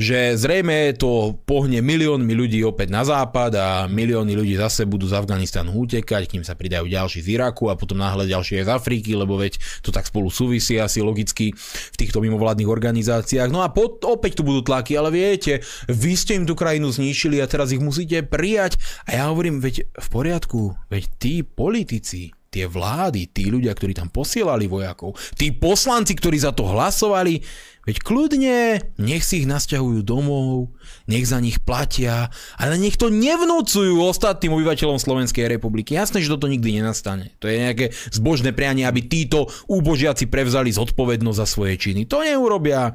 že 0.00 0.32
zrejme 0.32 0.96
to 0.96 1.36
pohne 1.44 1.84
miliónmi 1.84 2.32
ľudí 2.32 2.64
opäť 2.64 2.88
na 2.88 3.04
západ 3.04 3.52
a 3.52 3.68
milióny 3.84 4.32
ľudí 4.32 4.56
zase 4.56 4.88
budú 4.88 5.04
z 5.04 5.20
Afganistanu 5.20 5.76
utekať, 5.76 6.24
kým 6.24 6.40
sa 6.40 6.56
pridajú 6.56 6.88
ďalší 6.88 7.20
z 7.20 7.36
Iraku 7.36 7.68
a 7.68 7.76
potom 7.76 8.00
náhle 8.00 8.24
ďalšie 8.24 8.64
z 8.64 8.72
Afriky, 8.72 9.12
lebo 9.12 9.36
veď 9.36 9.60
to 9.84 9.92
tak 9.92 10.08
spolu 10.08 10.32
súvisí 10.32 10.80
asi 10.80 11.04
logicky 11.04 11.52
v 11.52 11.96
týchto 12.00 12.24
mimovládnych 12.24 12.64
organizáciách. 12.64 13.52
No 13.52 13.60
a 13.60 13.68
po, 13.68 14.00
opäť 14.08 14.40
tu 14.40 14.42
budú 14.48 14.64
tlaky, 14.64 14.96
ale 14.96 15.12
viete, 15.12 15.60
vy 15.84 16.16
ste 16.16 16.40
im 16.40 16.48
tú 16.48 16.56
krajinu 16.56 16.88
zničili 16.88 17.36
a 17.36 17.44
teraz 17.44 17.68
ich 17.68 17.84
musíte 17.84 18.24
prijať. 18.24 18.80
A 19.04 19.20
ja 19.20 19.28
hovorím, 19.28 19.60
veď 19.60 19.84
v 19.84 20.08
poriadku, 20.08 20.80
veď 20.88 21.04
tí 21.20 21.44
politici, 21.44 22.32
tie 22.50 22.66
vlády, 22.66 23.30
tí 23.30 23.46
ľudia, 23.46 23.70
ktorí 23.72 23.94
tam 23.94 24.10
posielali 24.10 24.66
vojakov, 24.66 25.14
tí 25.38 25.54
poslanci, 25.54 26.18
ktorí 26.18 26.36
za 26.42 26.50
to 26.50 26.66
hlasovali, 26.66 27.38
Veď 27.80 27.96
kľudne, 28.04 28.58
nech 29.00 29.24
si 29.24 29.40
ich 29.40 29.48
nasťahujú 29.48 30.04
domov, 30.04 30.68
nech 31.08 31.24
za 31.24 31.40
nich 31.40 31.64
platia, 31.64 32.28
ale 32.60 32.76
nech 32.76 33.00
to 33.00 33.08
nevnúcujú 33.08 34.04
ostatným 34.04 34.52
obyvateľom 34.52 35.00
Slovenskej 35.00 35.48
republiky. 35.48 35.96
Jasné, 35.96 36.20
že 36.20 36.28
toto 36.28 36.44
nikdy 36.44 36.76
nenastane. 36.76 37.32
To 37.40 37.48
je 37.48 37.56
nejaké 37.56 37.96
zbožné 38.12 38.52
prianie, 38.52 38.84
aby 38.84 39.00
títo 39.08 39.48
úbožiaci 39.64 40.28
prevzali 40.28 40.68
zodpovednosť 40.76 41.40
za 41.40 41.46
svoje 41.48 41.80
činy. 41.80 42.04
To 42.04 42.20
neurobia 42.20 42.92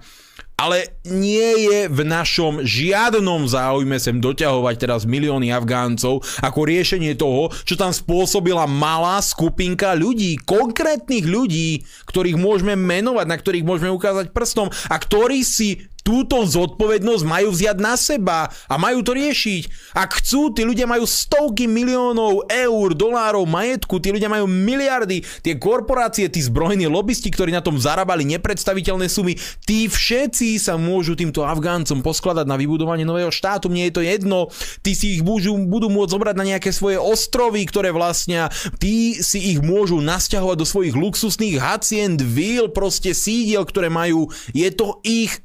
ale 0.56 1.00
nie 1.04 1.68
je 1.68 1.80
v 1.92 2.00
našom 2.08 2.64
žiadnom 2.64 3.44
záujme 3.48 4.00
sem 4.00 4.24
doťahovať 4.24 4.76
teraz 4.80 5.02
milióny 5.04 5.52
Afgáncov 5.52 6.24
ako 6.40 6.60
riešenie 6.64 7.20
toho, 7.20 7.52
čo 7.68 7.76
tam 7.76 7.92
spôsobila 7.92 8.64
malá 8.64 9.20
skupinka 9.20 9.92
ľudí, 9.94 10.40
konkrétnych 10.40 11.28
ľudí, 11.28 11.84
ktorých 12.08 12.40
môžeme 12.40 12.80
menovať, 12.80 13.26
na 13.28 13.36
ktorých 13.36 13.68
môžeme 13.68 13.92
ukázať 13.92 14.32
prstom 14.32 14.72
a 14.72 14.96
ktorí 14.96 15.44
si 15.44 15.84
túto 16.06 16.46
zodpovednosť 16.46 17.26
majú 17.26 17.50
vziať 17.50 17.78
na 17.82 17.98
seba 17.98 18.46
a 18.70 18.78
majú 18.78 19.02
to 19.02 19.18
riešiť. 19.18 19.90
Ak 19.98 20.22
chcú, 20.22 20.54
tí 20.54 20.62
ľudia 20.62 20.86
majú 20.86 21.10
stovky 21.10 21.66
miliónov 21.66 22.46
eur, 22.46 22.94
dolárov, 22.94 23.50
majetku, 23.50 23.98
tí 23.98 24.14
ľudia 24.14 24.30
majú 24.30 24.46
miliardy, 24.46 25.26
tie 25.42 25.58
korporácie, 25.58 26.30
tí 26.30 26.46
zbrojní 26.46 26.86
lobbysti, 26.86 27.34
ktorí 27.34 27.50
na 27.50 27.66
tom 27.66 27.82
zarábali 27.82 28.22
nepredstaviteľné 28.38 29.10
sumy, 29.10 29.34
tí 29.66 29.90
všetci 29.90 30.62
sa 30.62 30.78
môžu 30.78 31.18
týmto 31.18 31.42
Afgáncom 31.42 32.06
poskladať 32.06 32.46
na 32.46 32.54
vybudovanie 32.54 33.02
nového 33.02 33.34
štátu, 33.34 33.74
mne 33.74 33.90
je 33.90 33.94
to 33.98 34.06
jedno, 34.06 34.54
tí 34.86 34.94
si 34.94 35.18
ich 35.18 35.26
môžu, 35.26 35.58
budú 35.58 35.90
môcť 35.90 36.14
zobrať 36.14 36.36
na 36.38 36.46
nejaké 36.54 36.70
svoje 36.70 37.02
ostrovy, 37.02 37.66
ktoré 37.66 37.90
vlastnia, 37.90 38.54
tí 38.78 39.18
si 39.26 39.58
ich 39.58 39.60
môžu 39.66 39.98
nasťahovať 40.06 40.58
do 40.62 40.70
svojich 40.70 40.94
luxusných 40.94 41.58
hacient, 41.58 42.22
vil, 42.22 42.70
proste 42.70 43.18
sídiel, 43.18 43.66
ktoré 43.66 43.90
majú, 43.90 44.30
je 44.54 44.70
to 44.70 45.02
ich 45.02 45.42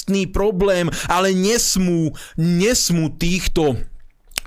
vlastný 0.00 0.24
problém, 0.32 0.88
ale 1.12 1.36
nesmú, 1.36 2.16
nesmú 2.40 3.12
týchto 3.20 3.76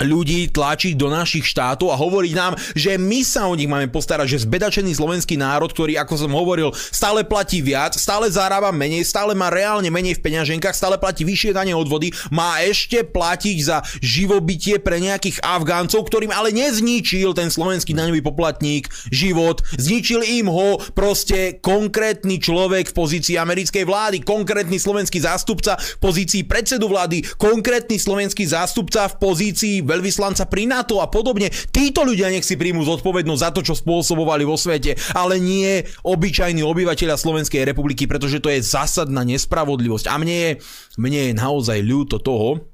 ľudí 0.02 0.50
tlačiť 0.50 0.98
do 0.98 1.12
našich 1.12 1.46
štátov 1.46 1.94
a 1.94 2.00
hovoriť 2.00 2.34
nám, 2.34 2.54
že 2.74 2.98
my 2.98 3.22
sa 3.22 3.46
o 3.46 3.54
nich 3.54 3.70
máme 3.70 3.92
postarať, 3.92 4.38
že 4.38 4.44
zbedačený 4.50 4.98
slovenský 4.98 5.38
národ, 5.38 5.70
ktorý, 5.70 6.00
ako 6.02 6.14
som 6.18 6.32
hovoril, 6.34 6.74
stále 6.74 7.22
platí 7.22 7.62
viac, 7.62 7.94
stále 7.94 8.26
zarába 8.32 8.74
menej, 8.74 9.06
stále 9.06 9.38
má 9.38 9.54
reálne 9.54 9.94
menej 9.94 10.18
v 10.18 10.24
peňaženkách, 10.26 10.74
stále 10.74 10.98
platí 10.98 11.22
vyššie 11.28 11.54
dane 11.54 11.76
od 11.78 11.86
vody, 11.86 12.10
má 12.34 12.64
ešte 12.66 13.06
platiť 13.06 13.58
za 13.62 13.86
živobytie 14.02 14.82
pre 14.82 14.98
nejakých 14.98 15.44
Afgáncov, 15.46 16.10
ktorým 16.10 16.34
ale 16.34 16.50
nezničil 16.56 17.36
ten 17.38 17.54
slovenský 17.54 17.94
daňový 17.94 18.26
poplatník 18.26 18.90
život, 19.14 19.62
zničil 19.78 20.24
im 20.24 20.50
ho 20.50 20.82
proste 20.98 21.60
konkrétny 21.62 22.40
človek 22.40 22.90
v 22.90 22.98
pozícii 22.98 23.36
americkej 23.38 23.84
vlády, 23.86 24.18
konkrétny 24.24 24.80
slovenský 24.80 25.22
zástupca 25.22 25.78
v 25.78 26.00
pozícii 26.00 26.48
predsedu 26.48 26.88
vlády, 26.90 27.22
konkrétny 27.38 28.00
slovenský 28.00 28.48
zástupca 28.48 29.12
v 29.12 29.16
pozícii 29.20 29.83
veľvyslanca 29.86 30.48
pri 30.50 30.68
NATO 30.68 31.00
a 31.04 31.08
podobne. 31.08 31.52
Títo 31.72 32.02
ľudia 32.08 32.32
nech 32.32 32.48
si 32.48 32.60
príjmu 32.60 32.84
zodpovednosť 32.84 33.44
za 33.44 33.52
to, 33.54 33.62
čo 33.62 33.76
spôsobovali 33.78 34.44
vo 34.48 34.58
svete, 34.58 34.96
ale 35.14 35.38
nie 35.38 35.84
obyčajní 36.04 36.64
obyvateľia 36.64 37.20
Slovenskej 37.20 37.68
republiky, 37.68 38.08
pretože 38.08 38.40
to 38.40 38.52
je 38.52 38.64
zásadná 38.64 39.22
nespravodlivosť. 39.28 40.10
A 40.10 40.16
mne 40.20 40.36
je, 40.36 40.52
mne 41.00 41.20
je 41.32 41.34
naozaj 41.36 41.80
ľúto 41.84 42.20
toho, 42.20 42.66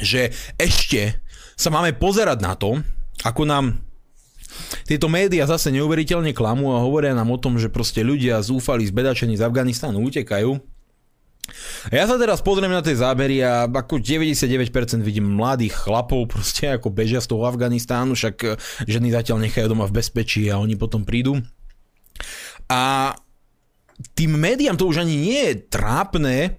že 0.00 0.32
ešte 0.56 1.20
sa 1.54 1.68
máme 1.68 1.94
pozerať 1.94 2.38
na 2.40 2.56
to, 2.56 2.80
ako 3.22 3.44
nám 3.44 3.78
tieto 4.84 5.08
médiá 5.08 5.48
zase 5.48 5.72
neuveriteľne 5.72 6.36
klamú 6.36 6.76
a 6.76 6.84
hovoria 6.84 7.16
nám 7.16 7.32
o 7.32 7.40
tom, 7.40 7.56
že 7.56 7.72
proste 7.72 8.04
ľudia 8.04 8.40
zúfali, 8.44 8.84
zbedačení 8.84 9.36
z 9.38 9.44
Afganistánu 9.46 10.02
utekajú 10.04 10.71
ja 11.90 12.06
sa 12.06 12.16
teraz 12.16 12.38
pozriem 12.40 12.70
na 12.70 12.80
tie 12.80 12.94
zábery 12.94 13.42
a 13.42 13.66
ako 13.66 13.98
99% 13.98 15.02
vidím 15.02 15.26
mladých 15.26 15.74
chlapov 15.74 16.30
proste 16.30 16.70
ako 16.70 16.94
bežia 16.94 17.18
z 17.18 17.34
toho 17.34 17.44
Afganistánu, 17.44 18.14
však 18.14 18.36
eh, 18.46 18.54
ženy 18.86 19.10
zatiaľ 19.10 19.42
nechajú 19.42 19.66
doma 19.70 19.90
v 19.90 19.98
bezpečí 19.98 20.46
a 20.48 20.62
oni 20.62 20.78
potom 20.78 21.02
prídu. 21.02 21.42
A 22.70 23.12
tým 24.14 24.38
médiám 24.38 24.78
to 24.78 24.88
už 24.88 25.02
ani 25.02 25.14
nie 25.18 25.42
je 25.52 25.54
trápne, 25.66 26.56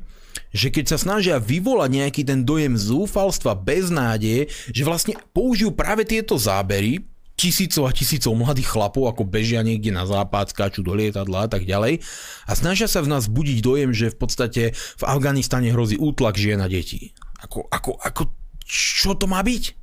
že 0.54 0.70
keď 0.70 0.94
sa 0.94 0.98
snažia 1.02 1.42
vyvolať 1.42 1.90
nejaký 1.90 2.22
ten 2.24 2.46
dojem 2.46 2.78
zúfalstva, 2.78 3.58
beznádeje, 3.58 4.54
že 4.70 4.86
vlastne 4.86 5.18
použijú 5.34 5.74
práve 5.74 6.06
tieto 6.06 6.38
zábery, 6.38 7.02
tisícov 7.34 7.90
a 7.90 7.92
tisícov 7.92 8.38
mladých 8.38 8.70
chlapov, 8.70 9.10
ako 9.10 9.26
bežia 9.26 9.66
niekde 9.66 9.90
na 9.90 10.06
západ, 10.06 10.54
skáču 10.54 10.86
do 10.86 10.94
lietadla 10.94 11.46
a 11.46 11.50
tak 11.50 11.66
ďalej 11.66 12.06
a 12.46 12.52
snažia 12.54 12.88
sa 12.88 13.02
v 13.02 13.12
nás 13.12 13.26
budiť 13.26 13.60
dojem, 13.60 13.92
že 13.92 14.14
v 14.14 14.18
podstate 14.18 14.64
v 14.74 15.04
Afganistane 15.04 15.74
hrozí 15.74 15.98
útlak 15.98 16.38
žien 16.38 16.62
a 16.62 16.70
detí. 16.70 17.12
Ako, 17.44 17.68
ako, 17.68 18.00
ako, 18.00 18.24
čo 18.64 19.18
to 19.20 19.28
má 19.28 19.44
byť? 19.44 19.83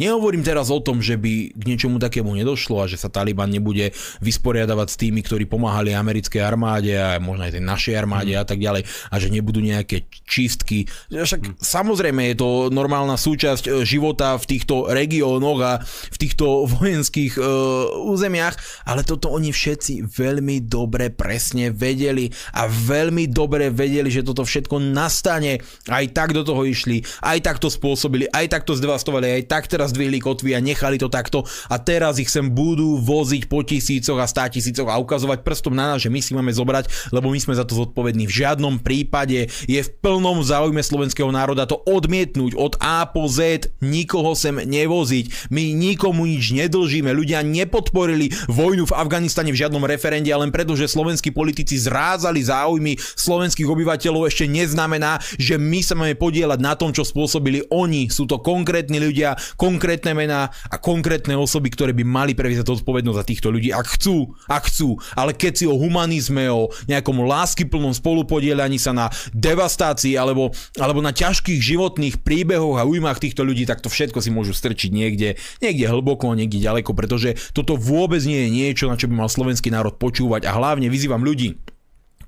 Nehovorím 0.00 0.40
teraz 0.40 0.72
o 0.72 0.80
tom, 0.80 1.04
že 1.04 1.20
by 1.20 1.52
k 1.52 1.62
niečomu 1.68 2.00
takému 2.00 2.32
nedošlo 2.32 2.80
a 2.80 2.88
že 2.88 2.96
sa 2.96 3.12
Taliban 3.12 3.52
nebude 3.52 3.92
vysporiadavať 4.24 4.88
s 4.88 4.96
tými, 4.96 5.20
ktorí 5.20 5.44
pomáhali 5.44 5.92
americkej 5.92 6.40
armáde 6.40 6.96
a 6.96 7.20
možno 7.20 7.44
aj 7.44 7.60
tej 7.60 7.64
našej 7.68 7.94
armáde 8.00 8.32
mm. 8.32 8.40
a 8.40 8.44
tak 8.48 8.58
ďalej 8.64 8.88
a 8.88 9.14
že 9.20 9.28
nebudú 9.28 9.60
nejaké 9.60 10.08
čistky. 10.24 10.88
Však 11.12 11.40
mm. 11.44 11.54
samozrejme 11.60 12.32
je 12.32 12.36
to 12.40 12.48
normálna 12.72 13.20
súčasť 13.20 13.64
e, 13.68 13.70
života 13.84 14.40
v 14.40 14.48
týchto 14.56 14.88
regiónoch 14.88 15.60
a 15.60 15.72
v 15.84 16.16
týchto 16.16 16.64
vojenských 16.80 17.36
uh, 17.36 18.08
územiach, 18.08 18.56
ale 18.88 19.04
toto 19.04 19.28
oni 19.28 19.52
všetci 19.52 20.08
veľmi 20.08 20.64
dobre 20.64 21.12
presne 21.12 21.68
vedeli 21.74 22.32
a 22.56 22.64
veľmi 22.70 23.28
dobre 23.28 23.68
vedeli, 23.68 24.08
že 24.08 24.24
toto 24.24 24.46
všetko 24.46 24.80
nastane. 24.80 25.60
Aj 25.90 26.04
tak 26.08 26.32
do 26.32 26.46
toho 26.46 26.64
išli, 26.64 27.02
aj 27.20 27.38
tak 27.44 27.56
to 27.58 27.68
spôsobili, 27.68 28.30
aj 28.30 28.46
tak 28.48 28.62
to 28.64 28.72
zdevastovali, 28.72 29.42
aj 29.42 29.42
tak 29.50 29.66
teraz 29.66 29.89
zdvihli 29.90 30.22
kotvy 30.22 30.54
a 30.54 30.62
nechali 30.62 30.96
to 30.96 31.10
takto 31.10 31.42
a 31.66 31.76
teraz 31.82 32.22
ich 32.22 32.30
sem 32.30 32.46
budú 32.46 33.02
voziť 33.02 33.50
po 33.50 33.66
tisícoch 33.66 34.18
a 34.22 34.30
stá 34.30 34.46
tisícoch 34.46 34.86
a 34.86 35.00
ukazovať 35.02 35.42
prstom 35.42 35.74
na 35.74 35.94
nás, 35.94 36.06
že 36.06 36.12
my 36.12 36.20
si 36.22 36.32
máme 36.32 36.54
zobrať, 36.54 37.10
lebo 37.10 37.28
my 37.28 37.38
sme 37.42 37.58
za 37.58 37.66
to 37.66 37.74
zodpovední. 37.74 38.30
V 38.30 38.46
žiadnom 38.46 38.78
prípade 38.78 39.50
je 39.66 39.80
v 39.80 39.90
plnom 39.98 40.40
záujme 40.44 40.80
slovenského 40.84 41.28
národa 41.32 41.66
to 41.66 41.80
odmietnúť 41.88 42.54
od 42.54 42.76
A 42.78 43.08
po 43.08 43.26
Z, 43.26 43.70
nikoho 43.80 44.36
sem 44.36 44.54
nevoziť. 44.54 45.50
My 45.50 45.72
nikomu 45.74 46.28
nič 46.28 46.52
nedlžíme. 46.54 47.10
Ľudia 47.10 47.42
nepodporili 47.42 48.30
vojnu 48.46 48.86
v 48.86 48.96
Afganistane 48.96 49.50
v 49.50 49.60
žiadnom 49.60 49.82
referende, 49.82 50.30
len 50.30 50.52
preto, 50.52 50.76
že 50.76 50.86
slovenskí 50.86 51.32
politici 51.32 51.80
zrázali 51.80 52.44
záujmy 52.44 53.00
slovenských 53.00 53.66
obyvateľov 53.66 54.28
ešte 54.28 54.46
neznamená, 54.46 55.18
že 55.40 55.56
my 55.56 55.80
sa 55.80 55.96
máme 55.96 56.14
podielať 56.14 56.58
na 56.60 56.76
tom, 56.76 56.92
čo 56.92 57.02
spôsobili 57.02 57.64
oni. 57.72 58.12
Sú 58.12 58.28
to 58.28 58.38
konkrétni 58.38 59.00
ľudia, 59.00 59.34
konkrétni 59.56 59.79
konkrétne 59.80 60.12
mená 60.12 60.52
a 60.68 60.76
konkrétne 60.76 61.32
osoby, 61.40 61.72
ktoré 61.72 61.96
by 61.96 62.04
mali 62.04 62.36
previesť 62.36 62.68
zodpovednosť 62.68 63.16
za 63.16 63.24
týchto 63.24 63.48
ľudí, 63.48 63.72
ak 63.72 63.96
chcú, 63.96 64.36
ak 64.44 64.68
chcú. 64.68 65.00
Ale 65.16 65.32
keď 65.32 65.52
si 65.56 65.64
o 65.64 65.72
humanizme, 65.72 66.52
o 66.52 66.68
nejakom 66.84 67.24
láskyplnom 67.24 67.96
spolupodielaní 67.96 68.76
sa 68.76 68.92
na 68.92 69.08
devastácii 69.32 70.20
alebo, 70.20 70.52
alebo 70.76 71.00
na 71.00 71.16
ťažkých 71.16 71.56
životných 71.56 72.20
príbehoch 72.20 72.76
a 72.76 72.84
újmach 72.84 73.16
týchto 73.16 73.40
ľudí, 73.40 73.64
tak 73.64 73.80
to 73.80 73.88
všetko 73.88 74.20
si 74.20 74.28
môžu 74.28 74.52
strčiť 74.52 74.92
niekde, 74.92 75.40
niekde 75.64 75.88
hlboko, 75.88 76.36
niekde 76.36 76.60
ďaleko, 76.60 76.92
pretože 76.92 77.40
toto 77.56 77.80
vôbec 77.80 78.20
nie 78.28 78.44
je 78.44 78.48
niečo, 78.52 78.84
na 78.92 79.00
čo 79.00 79.08
by 79.08 79.16
mal 79.16 79.32
slovenský 79.32 79.72
národ 79.72 79.96
počúvať 79.96 80.44
a 80.44 80.52
hlavne 80.52 80.92
vyzývam 80.92 81.24
ľudí, 81.24 81.56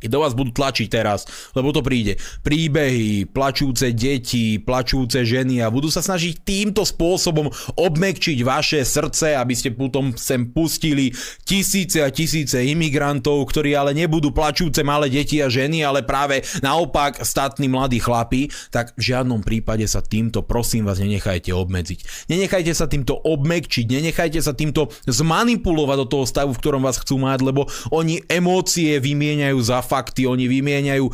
do 0.06 0.18
vás 0.22 0.34
budú 0.34 0.54
tlačiť 0.54 0.88
teraz, 0.88 1.26
lebo 1.52 1.70
to 1.70 1.82
príde, 1.84 2.18
príbehy, 2.42 3.28
plačúce 3.28 3.90
deti, 3.94 4.58
plačúce 4.58 5.22
ženy 5.26 5.62
a 5.62 5.70
budú 5.70 5.90
sa 5.90 6.00
snažiť 6.02 6.42
týmto 6.42 6.82
spôsobom 6.86 7.50
obmekčiť 7.76 8.38
vaše 8.46 8.80
srdce, 8.82 9.34
aby 9.38 9.54
ste 9.54 9.74
potom 9.74 10.14
sem 10.14 10.48
pustili 10.50 11.10
tisíce 11.42 12.02
a 12.02 12.08
tisíce 12.10 12.58
imigrantov, 12.62 13.44
ktorí 13.50 13.74
ale 13.74 13.92
nebudú 13.92 14.30
plačúce 14.30 14.80
malé 14.86 15.10
deti 15.10 15.42
a 15.42 15.50
ženy, 15.50 15.84
ale 15.84 16.06
práve 16.06 16.42
naopak 16.62 17.20
statní 17.22 17.66
mladí 17.66 17.98
chlapi, 17.98 18.48
tak 18.70 18.94
v 18.94 19.12
žiadnom 19.12 19.42
prípade 19.42 19.84
sa 19.86 20.00
týmto 20.00 20.44
prosím 20.46 20.86
vás 20.86 21.00
nenechajte 21.00 21.50
obmedziť. 21.50 22.28
Nenechajte 22.28 22.72
sa 22.72 22.86
týmto 22.86 23.16
obmekčiť, 23.16 23.86
nenechajte 23.88 24.40
sa 24.40 24.52
týmto 24.52 24.92
zmanipulovať 25.08 25.96
do 26.04 26.06
toho 26.06 26.24
stavu, 26.28 26.50
v 26.52 26.60
ktorom 26.60 26.82
vás 26.84 27.00
chcú 27.00 27.18
mať, 27.22 27.40
lebo 27.42 27.66
oni 27.90 28.22
emócie 28.28 29.00
vymieňajú 29.00 29.58
za 29.60 29.80
fakty, 29.92 30.24
oni 30.24 30.48
vymieňajú 30.48 31.04
e, 31.04 31.12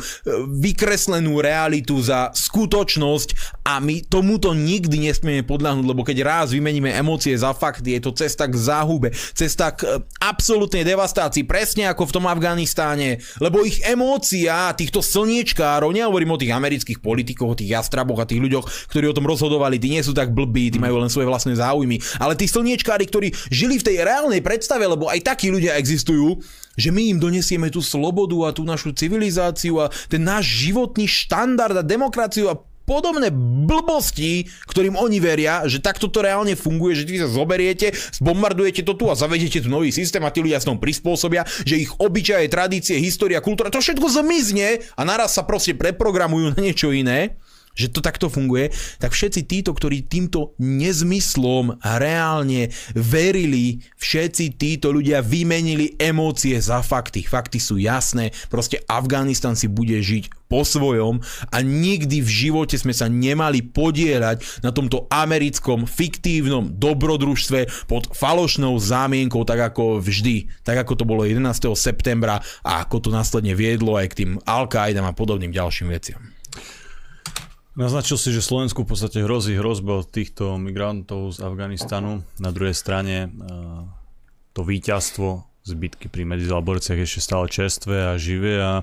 vykreslenú 0.63 1.43
realitu 1.43 1.99
za 1.99 2.31
skutočnosť 2.31 3.59
a 3.67 3.83
my 3.83 4.07
tomuto 4.07 4.55
nikdy 4.55 5.11
nesmieme 5.11 5.43
podľahnúť, 5.43 5.83
lebo 5.83 6.07
keď 6.07 6.23
raz 6.23 6.47
vymeníme 6.55 6.95
emócie 6.95 7.35
za 7.35 7.51
fakty, 7.51 7.99
je 7.99 8.07
to 8.07 8.15
cesta 8.15 8.47
k 8.47 8.55
záhube, 8.55 9.11
cesta 9.35 9.75
k 9.75 9.83
e, 9.83 9.87
absolútnej 10.23 10.87
devastácii, 10.87 11.43
presne 11.43 11.91
ako 11.91 12.07
v 12.07 12.15
tom 12.15 12.25
Afganistáne, 12.31 13.19
lebo 13.43 13.67
ich 13.67 13.83
emócia 13.83 14.71
týchto 14.79 15.03
slniečkárov, 15.03 15.91
nehovorím 15.91 16.39
o 16.39 16.39
tých 16.39 16.55
amerických 16.55 17.03
politikoch, 17.03 17.51
o 17.51 17.59
tých 17.59 17.75
jastraboch 17.75 18.23
a 18.23 18.29
tých 18.29 18.39
ľuďoch, 18.39 18.65
ktorí 18.87 19.11
o 19.11 19.17
tom 19.17 19.27
rozhodovali, 19.27 19.75
tí 19.75 19.91
nie 19.91 20.05
sú 20.05 20.15
tak 20.15 20.31
blbí, 20.31 20.71
tí 20.71 20.79
majú 20.79 21.03
len 21.03 21.11
svoje 21.11 21.27
vlastné 21.27 21.59
záujmy, 21.59 21.99
ale 22.21 22.39
tí 22.39 22.47
slniečkári, 22.47 23.03
ktorí 23.09 23.35
žili 23.51 23.75
v 23.75 23.85
tej 23.91 23.95
reálnej 24.07 24.39
predstave, 24.39 24.87
lebo 24.87 25.11
aj 25.11 25.19
takí 25.25 25.51
ľudia 25.51 25.75
existujú, 25.75 26.39
že 26.79 26.95
my 26.95 27.11
im 27.11 27.19
donesieme 27.19 27.67
tú 27.67 27.83
slobodu 27.83 28.47
a 28.47 28.55
tú 28.55 28.63
našu 28.63 28.95
civilizáciu 28.95 29.83
a 29.83 29.91
ten 30.07 30.23
náš 30.23 30.47
životný 30.47 31.05
štandard 31.05 31.75
a 31.75 31.83
demokraciu 31.83 32.47
a 32.47 32.57
podobné 32.89 33.29
blbosti, 33.69 34.49
ktorým 34.65 34.97
oni 34.97 35.21
veria, 35.21 35.61
že 35.69 35.77
takto 35.77 36.09
to 36.09 36.25
reálne 36.25 36.57
funguje, 36.57 36.97
že 36.97 37.05
vy 37.05 37.21
sa 37.21 37.29
zoberiete, 37.29 37.93
zbombardujete 37.93 38.81
to 38.81 38.97
tu 38.97 39.05
a 39.05 39.13
zavediete 39.13 39.61
tu 39.61 39.69
nový 39.69 39.93
systém 39.93 40.25
a 40.25 40.33
tí 40.33 40.41
ľudia 40.41 40.57
s 40.57 40.65
tom 40.65 40.81
prispôsobia, 40.81 41.45
že 41.45 41.77
ich 41.77 41.93
obyčaje, 42.01 42.49
tradície, 42.49 42.97
história, 42.97 43.45
kultúra, 43.45 43.69
to 43.69 43.77
všetko 43.77 44.09
zmizne 44.09 44.81
a 44.97 45.01
naraz 45.05 45.37
sa 45.37 45.45
proste 45.45 45.77
preprogramujú 45.77 46.57
na 46.57 46.59
niečo 46.65 46.89
iné 46.89 47.37
že 47.79 47.87
to 47.87 48.03
takto 48.03 48.27
funguje, 48.27 48.75
tak 48.99 49.15
všetci 49.15 49.47
títo, 49.47 49.71
ktorí 49.71 50.03
týmto 50.03 50.51
nezmyslom 50.59 51.79
reálne 51.79 52.75
verili, 52.91 53.79
všetci 53.95 54.59
títo 54.59 54.91
ľudia 54.91 55.23
vymenili 55.23 55.95
emócie 55.95 56.59
za 56.59 56.83
fakty. 56.83 57.23
Fakty 57.23 57.63
sú 57.63 57.79
jasné, 57.79 58.35
proste 58.51 58.83
Afganistan 58.91 59.55
si 59.55 59.71
bude 59.71 59.95
žiť 60.03 60.39
po 60.49 60.65
svojom 60.65 61.21
a 61.53 61.57
nikdy 61.61 62.25
v 62.25 62.29
živote 62.29 62.73
sme 62.73 62.91
sa 62.91 63.05
nemali 63.05 63.61
podielať 63.61 64.65
na 64.65 64.73
tomto 64.73 65.05
americkom 65.13 65.85
fiktívnom 65.85 66.73
dobrodružstve 66.73 67.85
pod 67.85 68.09
falošnou 68.17 68.73
zámienkou, 68.81 69.45
tak 69.45 69.71
ako 69.71 70.01
vždy, 70.01 70.49
tak 70.65 70.81
ako 70.81 70.97
to 70.97 71.05
bolo 71.05 71.21
11. 71.21 71.45
septembra 71.77 72.41
a 72.65 72.81
ako 72.81 72.97
to 72.97 73.09
následne 73.13 73.53
viedlo 73.53 73.93
aj 73.93 74.09
k 74.11 74.17
tým 74.25 74.31
al 74.49 74.65
a 74.65 75.11
podobným 75.13 75.53
ďalším 75.53 75.93
veciam. 75.93 76.38
Naznačil 77.77 78.17
si, 78.17 78.33
že 78.33 78.41
Slovensku 78.41 78.81
v 78.81 78.97
podstate 78.97 79.21
hrozí 79.21 79.53
hrozba 79.53 80.01
od 80.01 80.09
týchto 80.09 80.57
migrantov 80.57 81.37
z 81.37 81.45
Afganistanu. 81.45 82.25
Na 82.41 82.49
druhej 82.49 82.73
strane 82.73 83.29
eh, 83.29 83.29
to 84.57 84.65
víťazstvo 84.65 85.45
z 85.61 85.71
bitky 85.77 86.09
pri 86.09 86.25
Medizalborciach 86.25 86.97
je 86.97 87.05
ešte 87.05 87.21
stále 87.21 87.45
čerstvé 87.45 88.09
a 88.09 88.17
živé 88.17 88.57
a 88.57 88.81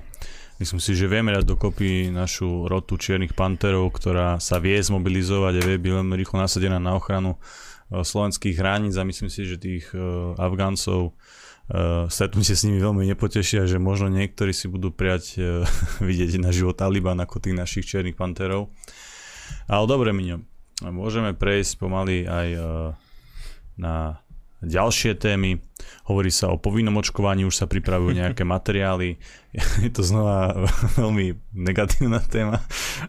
myslím 0.63 0.79
si, 0.79 0.95
že 0.95 1.11
vieme 1.11 1.35
dať 1.35 1.43
dokopy 1.43 2.15
našu 2.15 2.71
rotu 2.71 2.95
čiernych 2.95 3.35
panterov, 3.35 3.91
ktorá 3.91 4.39
sa 4.39 4.55
vie 4.63 4.79
zmobilizovať 4.79 5.53
a 5.59 5.65
vie 5.67 5.75
byť 5.75 5.91
veľmi 5.91 6.15
rýchlo 6.15 6.39
nasadená 6.39 6.79
na 6.79 6.95
ochranu 6.95 7.35
eh, 7.35 7.99
slovenských 7.99 8.55
hraníc 8.55 8.95
a 8.95 9.03
myslím 9.03 9.27
si, 9.27 9.43
že 9.43 9.59
tých 9.59 9.91
eh, 9.91 9.99
Afgáncov 10.39 11.11
uh, 11.71 12.07
stretnutie 12.07 12.55
s 12.55 12.63
nimi 12.63 12.79
veľmi 12.79 13.03
nepotešia, 13.13 13.67
že 13.67 13.77
možno 13.79 14.07
niektorí 14.11 14.51
si 14.55 14.71
budú 14.71 14.91
prijať 14.91 15.23
uh, 15.37 15.43
vidieť 16.07 16.39
na 16.39 16.51
život 16.55 16.77
Taliban 16.77 17.19
ako 17.19 17.43
tých 17.43 17.55
našich 17.57 17.85
černých 17.87 18.17
panterov. 18.17 18.71
Ale 19.67 19.85
dobre, 19.87 20.11
Miňo, 20.11 20.43
môžeme 20.91 21.31
prejsť 21.31 21.79
pomaly 21.79 22.27
aj 22.27 22.47
uh, 22.55 22.63
na 23.79 24.19
ďalšie 24.63 25.15
témy. 25.19 25.61
Hovorí 26.07 26.31
sa 26.31 26.51
o 26.51 26.57
povinnom 26.57 26.95
očkovaní, 26.99 27.43
už 27.43 27.63
sa 27.63 27.65
pripravujú 27.67 28.15
nejaké 28.15 28.43
materiály. 28.55 29.19
Je 29.81 29.89
to 29.89 30.05
znova 30.05 30.53
veľmi 31.01 31.33
negatívna 31.55 32.21
téma. 32.21 32.61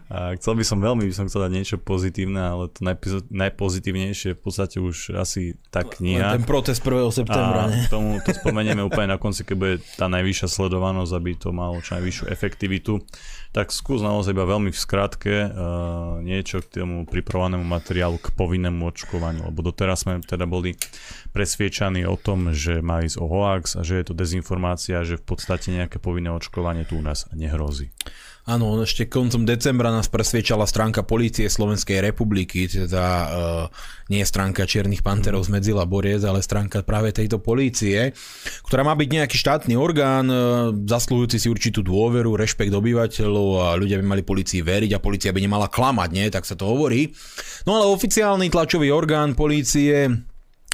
A 0.09 0.33
chcel 0.39 0.57
by 0.57 0.63
som 0.65 0.81
veľmi 0.81 1.05
by 1.05 1.13
som 1.13 1.25
chcel 1.29 1.45
dať 1.45 1.53
niečo 1.53 1.77
pozitívne, 1.77 2.41
ale 2.41 2.63
to 2.73 2.81
najpozitívnejšie 3.29 4.33
v 4.33 4.41
podstate 4.41 4.81
už 4.81 5.13
asi 5.19 5.59
tá 5.69 5.85
kniha. 5.85 6.37
Ten 6.39 6.47
protest 6.47 6.81
1. 6.81 7.09
septembra. 7.13 7.67
A 7.67 7.71
ne? 7.71 7.85
tomu 7.91 8.17
to 8.23 8.33
spomenieme 8.33 8.81
úplne 8.81 9.13
na 9.13 9.21
konci, 9.21 9.45
keď 9.45 9.55
bude 9.55 9.75
tá 9.97 10.09
najvyššia 10.09 10.47
sledovanosť, 10.49 11.13
aby 11.13 11.31
to 11.37 11.49
malo 11.53 11.77
čo 11.79 11.99
najvyššiu 11.99 12.25
efektivitu. 12.33 13.03
Tak 13.49 13.73
skús 13.73 14.05
naozaj 14.05 14.37
iba 14.37 14.45
veľmi 14.45 14.69
v 14.69 14.77
skratke 14.77 15.33
uh, 15.49 16.21
niečo 16.21 16.61
k 16.61 16.85
tomu 16.85 17.09
pripravovanému 17.09 17.65
materiálu 17.65 18.21
k 18.21 18.29
povinnému 18.37 18.85
očkovaniu, 18.93 19.49
lebo 19.49 19.65
doteraz 19.65 20.05
sme 20.05 20.21
teda 20.21 20.45
boli 20.45 20.77
presviečaní 21.33 22.05
o 22.05 22.13
tom, 22.13 22.53
že 22.59 22.83
má 22.83 22.99
ísť 22.99 23.17
o 23.23 23.25
hoax 23.31 23.79
a 23.79 23.81
že 23.87 24.03
je 24.03 24.11
to 24.11 24.13
dezinformácia, 24.13 25.07
že 25.07 25.15
v 25.15 25.23
podstate 25.23 25.71
nejaké 25.71 26.03
povinné 26.03 26.27
očkovanie 26.35 26.83
tu 26.83 26.99
u 26.99 27.03
nás 27.03 27.31
nehrozí. 27.31 27.95
Áno, 28.49 28.81
ešte 28.81 29.05
koncom 29.05 29.45
decembra 29.45 29.93
nás 29.93 30.09
presviečala 30.09 30.65
stránka 30.65 31.05
Polície 31.05 31.45
Slovenskej 31.45 32.01
republiky, 32.01 32.65
teda 32.65 33.05
uh, 33.05 33.29
nie 34.09 34.25
stránka 34.25 34.65
Čiernych 34.65 35.05
panterov 35.05 35.45
z 35.45 35.53
Medzila 35.53 35.85
Boriec, 35.85 36.25
ale 36.25 36.41
stránka 36.41 36.81
práve 36.81 37.13
tejto 37.13 37.37
polície, 37.37 38.09
ktorá 38.65 38.81
má 38.81 38.97
byť 38.97 39.05
nejaký 39.05 39.37
štátny 39.37 39.77
orgán, 39.77 40.25
uh, 40.33 40.73
zaslúhujúci 40.73 41.37
si 41.37 41.45
určitú 41.45 41.85
dôveru, 41.85 42.33
rešpekt 42.33 42.73
obyvateľov 42.73 43.47
a 43.59 43.67
ľudia 43.77 44.01
by 44.01 44.17
mali 44.17 44.23
policii 44.25 44.65
veriť 44.65 44.97
a 44.97 45.03
policia 45.03 45.29
by 45.29 45.45
nemala 45.45 45.69
klamať, 45.69 46.09
nie? 46.09 46.25
Tak 46.33 46.49
sa 46.49 46.57
to 46.57 46.65
hovorí. 46.65 47.13
No 47.69 47.77
ale 47.77 47.85
oficiálny 47.93 48.49
tlačový 48.49 48.89
orgán 48.89 49.37
polície 49.37 50.09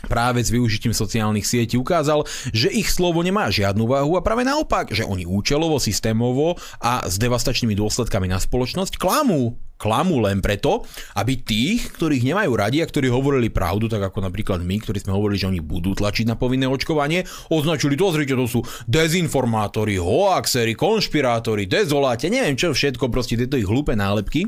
práve 0.06 0.42
s 0.42 0.54
využitím 0.54 0.94
sociálnych 0.94 1.46
sietí 1.46 1.76
ukázal, 1.76 2.24
že 2.54 2.72
ich 2.72 2.90
slovo 2.90 3.22
nemá 3.26 3.50
žiadnu 3.52 3.86
váhu 3.86 4.18
a 4.18 4.26
práve 4.26 4.46
naopak, 4.48 4.94
že 4.94 5.04
oni 5.06 5.28
účelovo, 5.28 5.82
systémovo 5.82 6.56
a 6.82 7.06
s 7.06 7.20
devastačnými 7.20 7.76
dôsledkami 7.76 8.30
na 8.30 8.40
spoločnosť 8.40 8.96
klamú. 8.96 9.58
Klamú 9.76 10.24
len 10.24 10.40
preto, 10.40 10.88
aby 11.20 11.36
tých, 11.36 11.92
ktorých 12.00 12.24
nemajú 12.24 12.52
radi 12.56 12.80
a 12.80 12.88
ktorí 12.88 13.12
hovorili 13.12 13.52
pravdu, 13.52 13.92
tak 13.92 14.08
ako 14.08 14.24
napríklad 14.24 14.64
my, 14.64 14.80
ktorí 14.80 15.04
sme 15.04 15.12
hovorili, 15.12 15.36
že 15.36 15.52
oni 15.52 15.60
budú 15.60 15.92
tlačiť 15.92 16.32
na 16.32 16.40
povinné 16.40 16.64
očkovanie, 16.64 17.28
označili 17.52 18.00
to, 18.00 18.08
zrite, 18.16 18.40
to 18.40 18.48
sú 18.48 18.64
dezinformátori, 18.88 20.00
hoaxery, 20.00 20.80
konšpirátori, 20.80 21.68
dezoláte, 21.68 22.32
neviem 22.32 22.56
čo 22.56 22.72
všetko, 22.72 23.12
proste 23.12 23.36
tieto 23.36 23.60
ich 23.60 23.68
hlúpe 23.68 23.92
nálepky. 24.00 24.48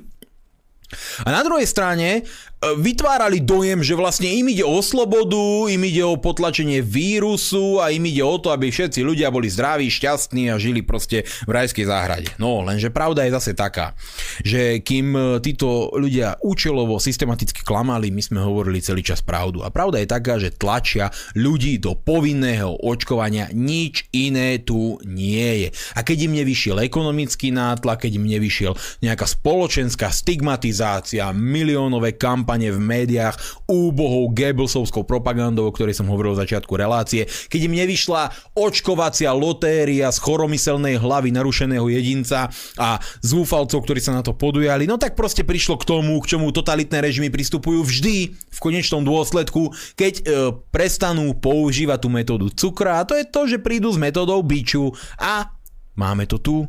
A 1.28 1.36
na 1.36 1.44
druhej 1.44 1.68
strane 1.68 2.24
vytvárali 2.58 3.38
dojem, 3.46 3.86
že 3.86 3.94
vlastne 3.94 4.26
im 4.34 4.50
ide 4.50 4.66
o 4.66 4.82
slobodu, 4.82 5.70
im 5.70 5.82
ide 5.86 6.02
o 6.02 6.18
potlačenie 6.18 6.82
vírusu 6.82 7.78
a 7.78 7.94
im 7.94 8.02
ide 8.10 8.26
o 8.26 8.34
to, 8.42 8.50
aby 8.50 8.74
všetci 8.74 9.06
ľudia 9.06 9.30
boli 9.30 9.46
zdraví, 9.46 9.86
šťastní 9.86 10.50
a 10.50 10.58
žili 10.58 10.82
proste 10.82 11.22
v 11.46 11.52
rajskej 11.54 11.86
záhrade. 11.86 12.30
No, 12.42 12.66
lenže 12.66 12.90
pravda 12.90 13.30
je 13.30 13.36
zase 13.38 13.52
taká, 13.54 13.94
že 14.42 14.82
kým 14.82 15.14
e, 15.14 15.22
títo 15.38 15.94
ľudia 15.94 16.42
účelovo 16.42 16.98
systematicky 16.98 17.62
klamali, 17.62 18.10
my 18.10 18.26
sme 18.26 18.40
hovorili 18.42 18.82
celý 18.82 19.06
čas 19.06 19.22
pravdu. 19.22 19.62
A 19.62 19.70
pravda 19.70 20.02
je 20.02 20.10
taká, 20.10 20.42
že 20.42 20.50
tlačia 20.50 21.14
ľudí 21.38 21.78
do 21.78 21.94
povinného 21.94 22.74
očkovania, 22.82 23.54
nič 23.54 24.10
iné 24.18 24.58
tu 24.66 24.98
nie 25.06 25.70
je. 25.70 25.70
A 25.94 26.02
keď 26.02 26.26
im 26.26 26.34
nevyšiel 26.42 26.82
ekonomický 26.82 27.54
nátlak, 27.54 28.10
keď 28.10 28.18
im 28.18 28.26
nevyšiel 28.26 28.74
nejaká 29.06 29.30
spoločenská 29.30 30.10
stigmatizácia, 30.10 31.30
miliónové 31.38 32.18
kampane, 32.18 32.47
kampane 32.48 32.72
v 32.72 32.80
médiách 32.80 33.36
úbohou 33.68 34.32
Goebbelsovskou 34.32 35.04
propagandou, 35.04 35.68
o 35.68 35.76
ktorej 35.76 36.00
som 36.00 36.08
hovoril 36.08 36.32
v 36.32 36.48
začiatku 36.48 36.80
relácie, 36.80 37.28
keď 37.52 37.68
im 37.68 37.76
nevyšla 37.84 38.56
očkovacia 38.56 39.36
lotéria 39.36 40.08
z 40.08 40.24
choromyselnej 40.24 40.96
hlavy 40.96 41.36
narušeného 41.36 41.84
jedinca 41.92 42.48
a 42.80 43.04
zúfalcov, 43.20 43.84
ktorí 43.84 44.00
sa 44.00 44.16
na 44.16 44.24
to 44.24 44.32
podujali, 44.32 44.88
no 44.88 44.96
tak 44.96 45.20
proste 45.20 45.44
prišlo 45.44 45.76
k 45.76 45.92
tomu, 45.92 46.24
k 46.24 46.40
čomu 46.40 46.56
totalitné 46.56 47.04
režimy 47.04 47.28
pristupujú 47.28 47.84
vždy 47.84 48.32
v 48.32 48.60
konečnom 48.64 49.04
dôsledku, 49.04 49.76
keď 50.00 50.14
e, 50.16 50.24
prestanú 50.72 51.36
používať 51.36 52.00
tú 52.00 52.08
metódu 52.08 52.48
cukra 52.56 53.04
a 53.04 53.08
to 53.08 53.20
je 53.20 53.28
to, 53.28 53.44
že 53.44 53.60
prídu 53.60 53.92
s 53.92 54.00
metódou 54.00 54.40
biču. 54.40 54.96
A 55.20 55.52
máme 56.00 56.24
to 56.24 56.40
tu. 56.40 56.64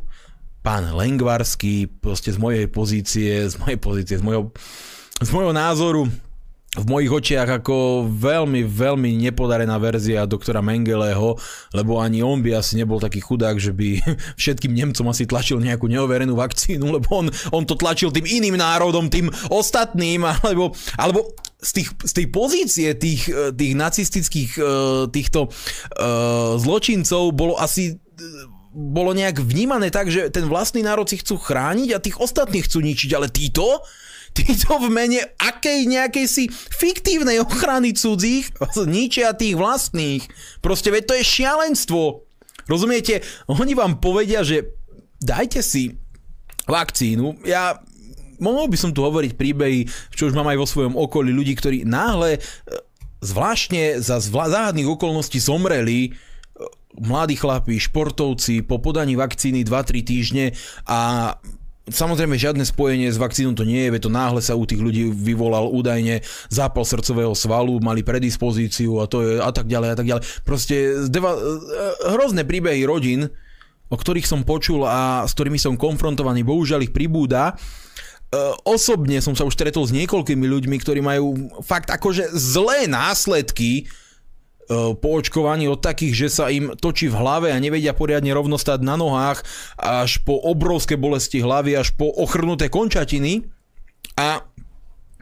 Pán 0.59 0.91
Lengvarský, 0.91 1.87
proste 1.87 2.35
z 2.35 2.37
mojej 2.37 2.67
pozície, 2.67 3.47
z 3.47 3.55
mojej 3.63 3.79
pozície, 3.79 4.19
z 4.19 4.23
mojho 4.27 4.51
z 5.19 5.29
môjho 5.35 5.51
názoru 5.51 6.07
v 6.69 6.85
mojich 6.85 7.09
očiach 7.09 7.49
ako 7.59 8.05
veľmi, 8.05 8.61
veľmi 8.61 9.17
nepodarená 9.25 9.73
verzia 9.81 10.29
doktora 10.29 10.61
Mengeleho, 10.61 11.33
lebo 11.73 11.97
ani 11.97 12.21
on 12.21 12.45
by 12.45 12.61
asi 12.61 12.77
nebol 12.77 13.01
taký 13.01 13.25
chudák, 13.25 13.57
že 13.57 13.73
by 13.73 13.97
všetkým 14.41 14.77
Nemcom 14.77 15.09
asi 15.09 15.25
tlačil 15.25 15.57
nejakú 15.57 15.89
neoverenú 15.89 16.37
vakcínu, 16.37 16.93
lebo 16.93 17.25
on, 17.25 17.27
on 17.49 17.65
to 17.65 17.73
tlačil 17.73 18.13
tým 18.13 18.29
iným 18.29 18.61
národom, 18.61 19.09
tým 19.09 19.33
ostatným, 19.49 20.21
alebo, 20.45 20.77
alebo 20.93 21.33
z, 21.57 21.81
tých, 21.81 21.89
z 22.05 22.11
tej 22.15 22.25
pozície 22.29 22.87
tých, 22.95 23.27
tých 23.57 23.73
nacistických 23.75 24.51
týchto 25.11 25.51
uh, 25.51 26.55
zločincov 26.55 27.35
bolo 27.35 27.59
asi 27.59 27.99
bolo 28.69 29.17
nejak 29.17 29.41
vnímané 29.41 29.89
tak, 29.89 30.13
že 30.13 30.29
ten 30.29 30.45
vlastný 30.45 30.85
národ 30.85 31.09
si 31.09 31.17
chcú 31.17 31.41
chrániť 31.41 31.89
a 31.91 32.03
tých 32.03 32.21
ostatných 32.21 32.69
chcú 32.69 32.79
ničiť, 32.85 33.09
ale 33.17 33.27
títo 33.27 33.81
títo 34.33 34.79
v 34.79 34.87
mene 34.89 35.21
akej 35.37 35.85
nejakej 35.89 36.25
si 36.25 36.43
fiktívnej 36.51 37.41
ochrany 37.43 37.93
cudzích 37.93 38.49
ničia 38.87 39.35
tých 39.35 39.57
vlastných. 39.59 40.23
Proste 40.63 40.89
veď 40.93 41.03
to 41.05 41.13
je 41.19 41.23
šialenstvo. 41.25 42.01
Rozumiete? 42.69 43.25
Oni 43.49 43.73
vám 43.73 43.97
povedia, 43.97 44.45
že 44.45 44.77
dajte 45.19 45.65
si 45.65 45.97
vakcínu. 46.69 47.41
Ja 47.43 47.81
mohol 48.39 48.71
by 48.71 48.77
som 48.79 48.91
tu 48.95 49.03
hovoriť 49.03 49.35
príbehy, 49.35 49.79
čo 50.15 50.31
už 50.31 50.33
mám 50.37 50.47
aj 50.49 50.57
vo 50.57 50.67
svojom 50.69 50.95
okolí, 50.95 51.33
ľudí, 51.33 51.53
ktorí 51.57 51.83
náhle 51.83 52.37
e, 52.37 52.39
zvláštne 53.19 53.99
za 53.99 54.21
záhadných 54.23 54.87
okolností 54.87 55.41
zomreli 55.41 55.99
e, 56.07 56.09
mladí 57.01 57.35
chlapí, 57.35 57.75
športovci 57.77 58.63
po 58.63 58.79
podaní 58.79 59.19
vakcíny 59.19 59.67
2-3 59.67 60.07
týždne 60.07 60.45
a 60.87 61.33
Samozrejme, 61.89 62.39
žiadne 62.39 62.63
spojenie 62.63 63.09
s 63.09 63.17
vakcínou 63.19 63.53
to 63.57 63.67
nie 63.67 63.85
je, 63.85 63.93
veď 63.93 64.01
to 64.07 64.11
náhle 64.13 64.41
sa 64.41 64.55
u 64.55 64.63
tých 64.63 64.79
ľudí 64.79 65.09
vyvolal 65.09 65.69
údajne 65.69 66.21
zápal 66.47 66.85
srdcového 66.85 67.33
svalu, 67.33 67.81
mali 67.81 68.05
predispozíciu 68.05 69.01
a 69.01 69.09
to 69.09 69.25
je 69.25 69.31
a 69.41 69.51
tak 69.51 69.65
ďalej 69.65 69.89
a 69.91 69.95
tak 69.97 70.07
ďalej. 70.07 70.23
Proste 70.45 70.75
deva, 71.09 71.35
e, 71.35 71.41
hrozné 72.15 72.45
príbehy 72.45 72.85
rodín, 72.85 73.27
o 73.89 73.97
ktorých 73.97 74.29
som 74.29 74.45
počul 74.45 74.85
a 74.85 75.25
s 75.25 75.33
ktorými 75.33 75.57
som 75.57 75.73
konfrontovaný, 75.75 76.45
bohužiaľ 76.45 76.85
ich 76.85 76.93
pribúda. 76.93 77.53
E, 77.53 77.53
osobne 78.63 79.17
som 79.19 79.33
sa 79.33 79.43
už 79.43 79.57
stretol 79.57 79.83
s 79.83 79.95
niekoľkými 79.95 80.45
ľuďmi, 80.45 80.75
ktorí 80.77 81.01
majú 81.01 81.57
fakt 81.65 81.89
akože 81.89 82.29
zlé 82.37 82.85
následky 82.85 83.89
po 84.69 85.07
očkovaní 85.17 85.65
od 85.65 85.81
takých, 85.81 86.13
že 86.13 86.27
sa 86.29 86.45
im 86.53 86.77
točí 86.77 87.09
v 87.09 87.17
hlave 87.17 87.49
a 87.49 87.57
nevedia 87.57 87.97
poriadne 87.97 88.29
rovno 88.29 88.53
stať 88.61 88.85
na 88.85 88.93
nohách, 88.93 89.41
až 89.81 90.21
po 90.21 90.37
obrovské 90.37 90.93
bolesti 90.93 91.41
hlavy, 91.41 91.73
až 91.73 91.97
po 91.97 92.05
ochrnuté 92.05 92.69
končatiny. 92.69 93.49
A, 94.13 94.45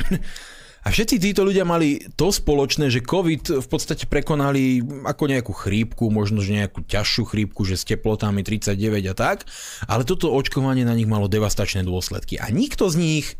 a 0.83 0.87
všetci 0.91 1.23
títo 1.23 1.47
ľudia 1.47 1.63
mali 1.63 2.03
to 2.19 2.27
spoločné, 2.27 2.91
že 2.91 3.07
COVID 3.07 3.63
v 3.63 3.67
podstate 3.71 4.03
prekonali 4.03 4.83
ako 5.07 5.23
nejakú 5.31 5.55
chrípku, 5.55 6.11
možno 6.11 6.43
že 6.43 6.51
nejakú 6.51 6.83
ťažšiu 6.83 7.23
chrípku, 7.31 7.63
že 7.63 7.79
s 7.79 7.87
teplotami 7.87 8.43
39 8.43 8.75
a 9.11 9.15
tak, 9.15 9.47
ale 9.87 10.03
toto 10.03 10.27
očkovanie 10.35 10.83
na 10.83 10.91
nich 10.91 11.07
malo 11.07 11.31
devastačné 11.31 11.87
dôsledky. 11.87 12.35
A 12.35 12.51
nikto 12.51 12.91
z 12.91 12.99
nich 12.99 13.39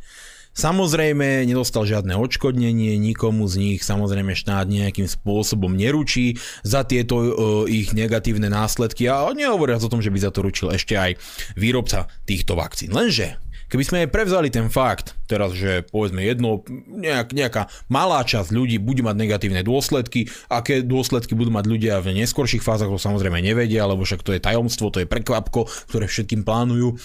Samozrejme, 0.58 1.46
nedostal 1.46 1.86
žiadne 1.86 2.18
odškodnenie, 2.18 2.98
nikomu 2.98 3.46
z 3.46 3.56
nich 3.62 3.80
samozrejme 3.86 4.34
štát 4.34 4.66
nejakým 4.66 5.06
spôsobom 5.06 5.70
neručí 5.78 6.42
za 6.66 6.82
tieto 6.82 7.16
uh, 7.22 7.30
ich 7.70 7.94
negatívne 7.94 8.50
následky 8.50 9.06
a 9.06 9.30
nehovoria 9.38 9.78
o 9.78 9.92
tom, 9.92 10.02
že 10.02 10.10
by 10.10 10.18
za 10.18 10.34
to 10.34 10.42
ručil 10.42 10.74
ešte 10.74 10.98
aj 10.98 11.22
výrobca 11.54 12.10
týchto 12.26 12.58
vakcín. 12.58 12.90
Lenže 12.90 13.38
Keby 13.68 13.84
sme 13.84 13.98
aj 14.08 14.14
prevzali 14.16 14.48
ten 14.48 14.72
fakt, 14.72 15.20
teraz, 15.28 15.52
že 15.52 15.84
povedzme 15.92 16.24
jedno, 16.24 16.64
nejak, 16.88 17.36
nejaká 17.36 17.68
malá 17.92 18.24
časť 18.24 18.56
ľudí 18.56 18.80
bude 18.80 19.04
mať 19.04 19.16
negatívne 19.20 19.60
dôsledky, 19.60 20.32
aké 20.48 20.80
dôsledky 20.88 21.36
budú 21.36 21.52
mať 21.52 21.68
ľudia 21.68 22.00
v 22.00 22.16
neskorších 22.16 22.64
fázach, 22.64 22.88
to 22.88 22.96
samozrejme 22.96 23.44
nevedia, 23.44 23.84
lebo 23.84 24.08
však 24.08 24.24
to 24.24 24.32
je 24.32 24.40
tajomstvo, 24.40 24.88
to 24.88 25.04
je 25.04 25.12
prekvapko, 25.12 25.68
ktoré 25.92 26.08
všetkým 26.08 26.48
plánujú. 26.48 26.96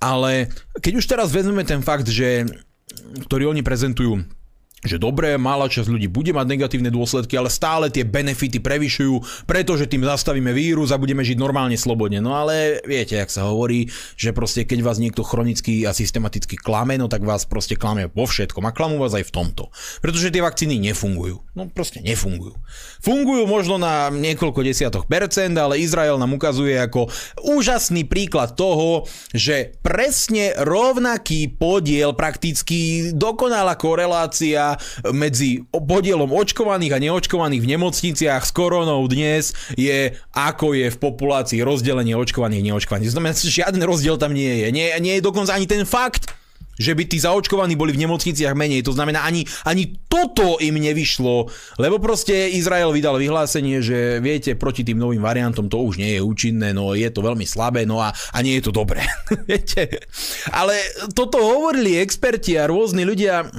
Ale 0.00 0.48
keď 0.80 0.92
už 0.96 1.04
teraz 1.04 1.28
vezmeme 1.28 1.60
ten 1.68 1.84
fakt, 1.84 2.08
že 2.08 2.48
ktorý 3.28 3.50
oni 3.52 3.62
prezentujú 3.64 4.24
že 4.86 5.00
dobre, 5.00 5.34
malá 5.34 5.66
časť 5.66 5.90
ľudí 5.90 6.06
bude 6.06 6.30
mať 6.30 6.46
negatívne 6.46 6.90
dôsledky, 6.92 7.34
ale 7.34 7.50
stále 7.50 7.90
tie 7.90 8.06
benefity 8.06 8.62
prevyšujú, 8.62 9.46
pretože 9.48 9.90
tým 9.90 10.06
zastavíme 10.06 10.54
vírus 10.54 10.94
a 10.94 11.00
budeme 11.00 11.26
žiť 11.26 11.34
normálne 11.34 11.74
slobodne. 11.74 12.22
No 12.22 12.38
ale 12.38 12.78
viete, 12.86 13.18
ak 13.18 13.30
sa 13.32 13.50
hovorí, 13.50 13.90
že 14.14 14.30
proste 14.30 14.62
keď 14.62 14.86
vás 14.86 15.02
niekto 15.02 15.26
chronicky 15.26 15.82
a 15.82 15.90
systematicky 15.90 16.54
klame, 16.54 16.94
no 16.94 17.10
tak 17.10 17.26
vás 17.26 17.42
proste 17.48 17.74
klame 17.74 18.06
vo 18.12 18.28
všetkom 18.28 18.62
a 18.68 18.74
klamú 18.74 19.02
vás 19.02 19.18
aj 19.18 19.26
v 19.26 19.34
tomto. 19.34 19.74
Pretože 19.98 20.30
tie 20.30 20.44
vakcíny 20.44 20.78
nefungujú. 20.78 21.42
No 21.56 21.66
proste 21.66 21.98
nefungujú. 21.98 22.54
Fungujú 23.02 23.48
možno 23.50 23.82
na 23.82 24.12
niekoľko 24.14 24.62
desiatok 24.62 25.10
percent, 25.10 25.58
ale 25.58 25.82
Izrael 25.82 26.20
nám 26.20 26.38
ukazuje 26.38 26.78
ako 26.78 27.10
úžasný 27.42 28.06
príklad 28.06 28.54
toho, 28.54 29.08
že 29.34 29.74
presne 29.82 30.54
rovnaký 30.54 31.50
podiel, 31.58 32.14
prakticky 32.14 33.10
dokonalá 33.14 33.74
korelácia 33.74 34.67
medzi 35.14 35.64
podielom 35.70 36.28
očkovaných 36.28 36.92
a 36.92 37.02
neočkovaných 37.02 37.62
v 37.62 37.70
nemocniciach 37.78 38.42
s 38.42 38.52
koronou 38.52 39.06
dnes 39.06 39.54
je, 39.78 40.12
ako 40.34 40.74
je 40.74 40.90
v 40.90 40.98
populácii 40.98 41.60
rozdelenie 41.62 42.18
očkovaných 42.18 42.60
a 42.60 42.66
neočkovaných. 42.74 43.14
Znamená, 43.14 43.32
že 43.38 43.62
žiaden 43.62 43.82
rozdiel 43.86 44.18
tam 44.18 44.34
nie 44.34 44.66
je. 44.66 44.68
Nie, 44.74 44.98
nie 44.98 45.20
je 45.20 45.26
dokonca 45.26 45.54
ani 45.54 45.70
ten 45.70 45.86
fakt, 45.86 46.28
že 46.78 46.94
by 46.94 47.02
tí 47.10 47.18
zaočkovaní 47.18 47.74
boli 47.74 47.92
v 47.92 48.06
nemocniciach 48.06 48.54
menej. 48.54 48.86
To 48.86 48.94
znamená, 48.94 49.26
ani, 49.26 49.42
ani 49.66 49.98
toto 50.06 50.62
im 50.62 50.78
nevyšlo, 50.78 51.50
lebo 51.82 51.98
proste 51.98 52.54
Izrael 52.54 52.94
vydal 52.94 53.18
vyhlásenie, 53.18 53.82
že 53.82 54.22
viete, 54.22 54.54
proti 54.54 54.86
tým 54.86 54.96
novým 54.96 55.20
variantom 55.20 55.66
to 55.66 55.82
už 55.82 55.98
nie 55.98 56.16
je 56.16 56.22
účinné, 56.22 56.70
no 56.70 56.94
je 56.94 57.10
to 57.10 57.20
veľmi 57.20 57.44
slabé, 57.44 57.82
no 57.84 57.98
a, 57.98 58.14
a 58.14 58.38
nie 58.40 58.62
je 58.62 58.70
to 58.70 58.72
dobré. 58.72 59.02
viete? 59.50 60.06
Ale 60.54 60.78
toto 61.12 61.42
hovorili 61.42 61.98
experti 61.98 62.54
a 62.54 62.70
rôzni 62.70 63.02
ľudia, 63.02 63.50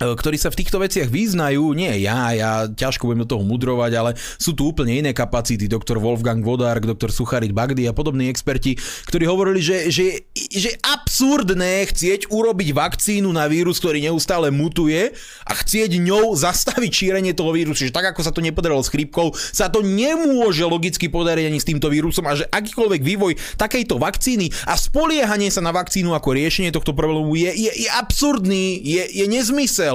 ktorí 0.00 0.40
sa 0.40 0.48
v 0.48 0.64
týchto 0.64 0.80
veciach 0.80 1.12
vyznajú, 1.12 1.76
nie 1.76 1.92
ja, 2.00 2.32
ja 2.32 2.64
ťažko 2.64 3.04
budem 3.04 3.28
do 3.28 3.36
toho 3.36 3.44
mudrovať, 3.44 3.92
ale 4.00 4.10
sú 4.40 4.56
tu 4.56 4.72
úplne 4.72 4.96
iné 4.96 5.12
kapacity, 5.12 5.68
doktor 5.68 6.00
Wolfgang 6.00 6.40
Vodár, 6.40 6.80
doktor 6.80 7.12
Sucharit 7.12 7.52
Bagdy 7.52 7.84
a 7.84 7.92
podobní 7.92 8.32
experti, 8.32 8.80
ktorí 8.80 9.28
hovorili, 9.28 9.60
že, 9.60 9.92
že, 9.92 10.24
že 10.32 10.72
absurdné 10.80 11.84
chcieť 11.92 12.32
urobiť 12.32 12.72
vakcínu 12.72 13.28
na 13.28 13.44
vírus, 13.44 13.76
ktorý 13.76 14.00
neustále 14.00 14.48
mutuje 14.48 15.12
a 15.44 15.52
chcieť 15.52 16.00
ňou 16.00 16.32
zastaviť 16.32 16.88
šírenie 16.88 17.36
toho 17.36 17.52
vírusu, 17.52 17.84
že 17.84 17.92
tak 17.92 18.16
ako 18.16 18.24
sa 18.24 18.32
to 18.32 18.40
nepodarilo 18.40 18.80
s 18.80 18.88
chrípkou, 18.88 19.36
sa 19.36 19.68
to 19.68 19.84
nemôže 19.84 20.64
logicky 20.64 21.12
podariť 21.12 21.44
ani 21.52 21.60
s 21.60 21.68
týmto 21.68 21.92
vírusom 21.92 22.24
a 22.24 22.40
že 22.40 22.48
akýkoľvek 22.48 23.04
vývoj 23.04 23.32
takejto 23.60 24.00
vakcíny 24.00 24.48
a 24.64 24.80
spoliehanie 24.80 25.52
sa 25.52 25.60
na 25.60 25.76
vakcínu 25.76 26.16
ako 26.16 26.32
riešenie 26.32 26.72
tohto 26.72 26.96
problému 26.96 27.36
je, 27.36 27.68
je, 27.68 27.72
je 27.84 27.88
absurdný, 27.92 28.80
je, 28.80 29.04
je 29.12 29.26
nezmysel 29.28 29.89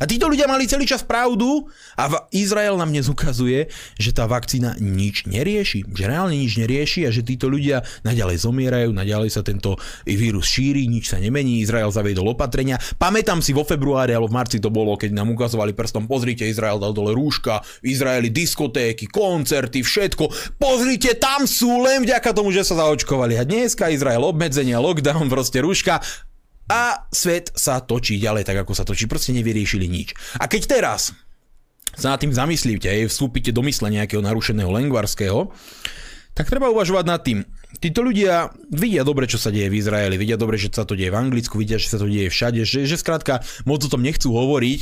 a 0.00 0.08
títo 0.08 0.32
ľudia 0.32 0.48
mali 0.48 0.64
celý 0.64 0.88
čas 0.88 1.04
pravdu 1.04 1.68
a 1.92 2.08
v 2.08 2.14
Izrael 2.32 2.72
nám 2.80 2.88
dnes 2.88 3.12
ukazuje, 3.12 3.68
že 4.00 4.16
tá 4.16 4.24
vakcína 4.24 4.80
nič 4.80 5.28
nerieši, 5.28 5.84
že 5.92 6.04
reálne 6.08 6.40
nič 6.40 6.56
nerieši 6.56 7.04
a 7.04 7.12
že 7.12 7.20
títo 7.20 7.52
ľudia 7.52 7.84
naďalej 8.00 8.40
zomierajú, 8.40 8.96
naďalej 8.96 9.28
sa 9.28 9.44
tento 9.44 9.76
vírus 10.08 10.48
šíri, 10.48 10.88
nič 10.88 11.12
sa 11.12 11.20
nemení, 11.20 11.60
Izrael 11.60 11.92
zaviedol 11.92 12.32
opatrenia. 12.32 12.80
Pamätám 12.96 13.44
si 13.44 13.52
vo 13.52 13.60
februári 13.60 14.16
alebo 14.16 14.32
v 14.32 14.40
marci 14.40 14.56
to 14.56 14.72
bolo, 14.72 14.96
keď 14.96 15.12
nám 15.12 15.36
ukazovali 15.36 15.76
prstom, 15.76 16.08
pozrite, 16.08 16.48
Izrael 16.48 16.80
dal 16.80 16.96
dole 16.96 17.12
rúška, 17.12 17.60
v 17.84 17.92
Izraeli 17.92 18.32
diskotéky, 18.32 19.04
koncerty, 19.04 19.84
všetko. 19.84 20.56
Pozrite, 20.56 21.12
tam 21.20 21.44
sú 21.44 21.84
len 21.84 22.08
vďaka 22.08 22.32
tomu, 22.32 22.56
že 22.56 22.64
sa 22.64 22.80
zaočkovali. 22.80 23.36
A 23.36 23.44
dneska 23.44 23.92
Izrael 23.92 24.24
obmedzenia, 24.24 24.80
lockdown, 24.80 25.28
proste 25.28 25.60
rúška 25.60 26.00
a 26.70 27.10
svet 27.10 27.50
sa 27.58 27.82
točí 27.82 28.22
ďalej 28.22 28.46
tak, 28.46 28.62
ako 28.62 28.72
sa 28.78 28.86
točí. 28.86 29.10
Proste 29.10 29.34
nevyriešili 29.34 29.90
nič. 29.90 30.14
A 30.38 30.46
keď 30.46 30.78
teraz 30.78 31.10
sa 31.98 32.14
nad 32.14 32.22
tým 32.22 32.30
zamyslíte, 32.30 32.86
vstúpite 33.10 33.50
do 33.50 33.66
mysle 33.66 33.90
nejakého 33.90 34.22
narušeného 34.22 34.70
lengvarského, 34.70 35.50
tak 36.38 36.46
treba 36.46 36.70
uvažovať 36.70 37.04
nad 37.04 37.20
tým. 37.26 37.42
Títo 37.82 38.06
ľudia 38.06 38.54
vidia 38.70 39.02
dobre, 39.02 39.26
čo 39.26 39.38
sa 39.38 39.50
deje 39.50 39.66
v 39.66 39.82
Izraeli, 39.82 40.14
vidia 40.14 40.38
dobre, 40.38 40.54
že 40.54 40.70
sa 40.70 40.86
to 40.86 40.94
deje 40.94 41.10
v 41.10 41.18
Anglicku, 41.18 41.58
vidia, 41.58 41.82
že 41.82 41.90
sa 41.90 41.98
to 41.98 42.06
deje 42.06 42.30
všade, 42.30 42.62
že, 42.62 42.86
že 42.86 42.96
skrátka 42.98 43.42
moc 43.66 43.82
o 43.82 43.90
tom 43.90 44.06
nechcú 44.06 44.30
hovoriť, 44.30 44.80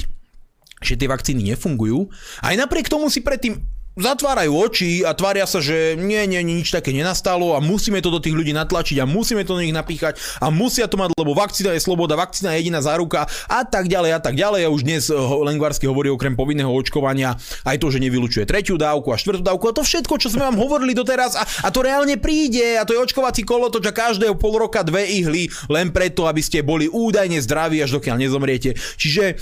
že 0.84 0.94
tie 1.00 1.08
vakcíny 1.08 1.40
nefungujú. 1.56 2.12
Aj 2.44 2.52
napriek 2.52 2.92
tomu 2.92 3.08
si 3.08 3.24
predtým 3.24 3.64
zatvárajú 3.98 4.54
oči 4.54 5.02
a 5.02 5.12
tvária 5.12 5.44
sa, 5.44 5.58
že 5.58 5.98
nie, 5.98 6.22
nie, 6.30 6.40
nič 6.40 6.70
také 6.70 6.94
nenastalo 6.94 7.52
a 7.52 7.58
musíme 7.58 7.98
to 7.98 8.14
do 8.14 8.22
tých 8.22 8.32
ľudí 8.32 8.54
natlačiť 8.54 9.02
a 9.02 9.06
musíme 9.10 9.42
to 9.42 9.58
do 9.58 9.62
nich 9.62 9.74
napíchať 9.74 10.16
a 10.38 10.48
musia 10.48 10.86
to 10.86 10.94
mať, 10.94 11.12
lebo 11.18 11.34
vakcína 11.34 11.74
je 11.74 11.82
sloboda, 11.82 12.14
vakcína 12.14 12.54
je 12.54 12.62
jediná 12.62 12.78
záruka 12.78 13.26
a 13.50 13.60
tak 13.66 13.90
ďalej 13.90 14.10
a 14.14 14.20
tak 14.22 14.38
ďalej. 14.38 14.62
A 14.64 14.72
už 14.72 14.86
dnes 14.86 15.10
eh, 15.10 15.18
Lengvarsky 15.18 15.90
hovorí 15.90 16.08
okrem 16.08 16.38
povinného 16.38 16.70
očkovania 16.70 17.34
aj 17.66 17.76
to, 17.82 17.90
že 17.90 17.98
nevylučuje 17.98 18.46
tretiu 18.46 18.78
dávku 18.78 19.10
a 19.10 19.18
štvrtú 19.18 19.42
dávku 19.42 19.66
a 19.68 19.76
to 19.76 19.82
všetko, 19.82 20.14
čo 20.16 20.30
sme 20.30 20.46
vám 20.46 20.56
hovorili 20.56 20.94
doteraz 20.94 21.34
a, 21.34 21.42
a 21.66 21.68
to 21.74 21.82
reálne 21.82 22.14
príde 22.22 22.78
a 22.78 22.86
to 22.86 22.94
je 22.94 23.02
očkovací 23.02 23.42
kolotoč 23.42 23.84
a 23.90 23.92
každého 23.92 24.38
pol 24.38 24.62
roka 24.62 24.86
dve 24.86 25.10
ihly 25.10 25.50
len 25.66 25.90
preto, 25.90 26.30
aby 26.30 26.40
ste 26.40 26.62
boli 26.62 26.86
údajne 26.86 27.42
zdraví 27.42 27.82
až 27.82 27.98
dokiaľ 27.98 28.16
nezomriete. 28.22 28.78
Čiže 28.96 29.38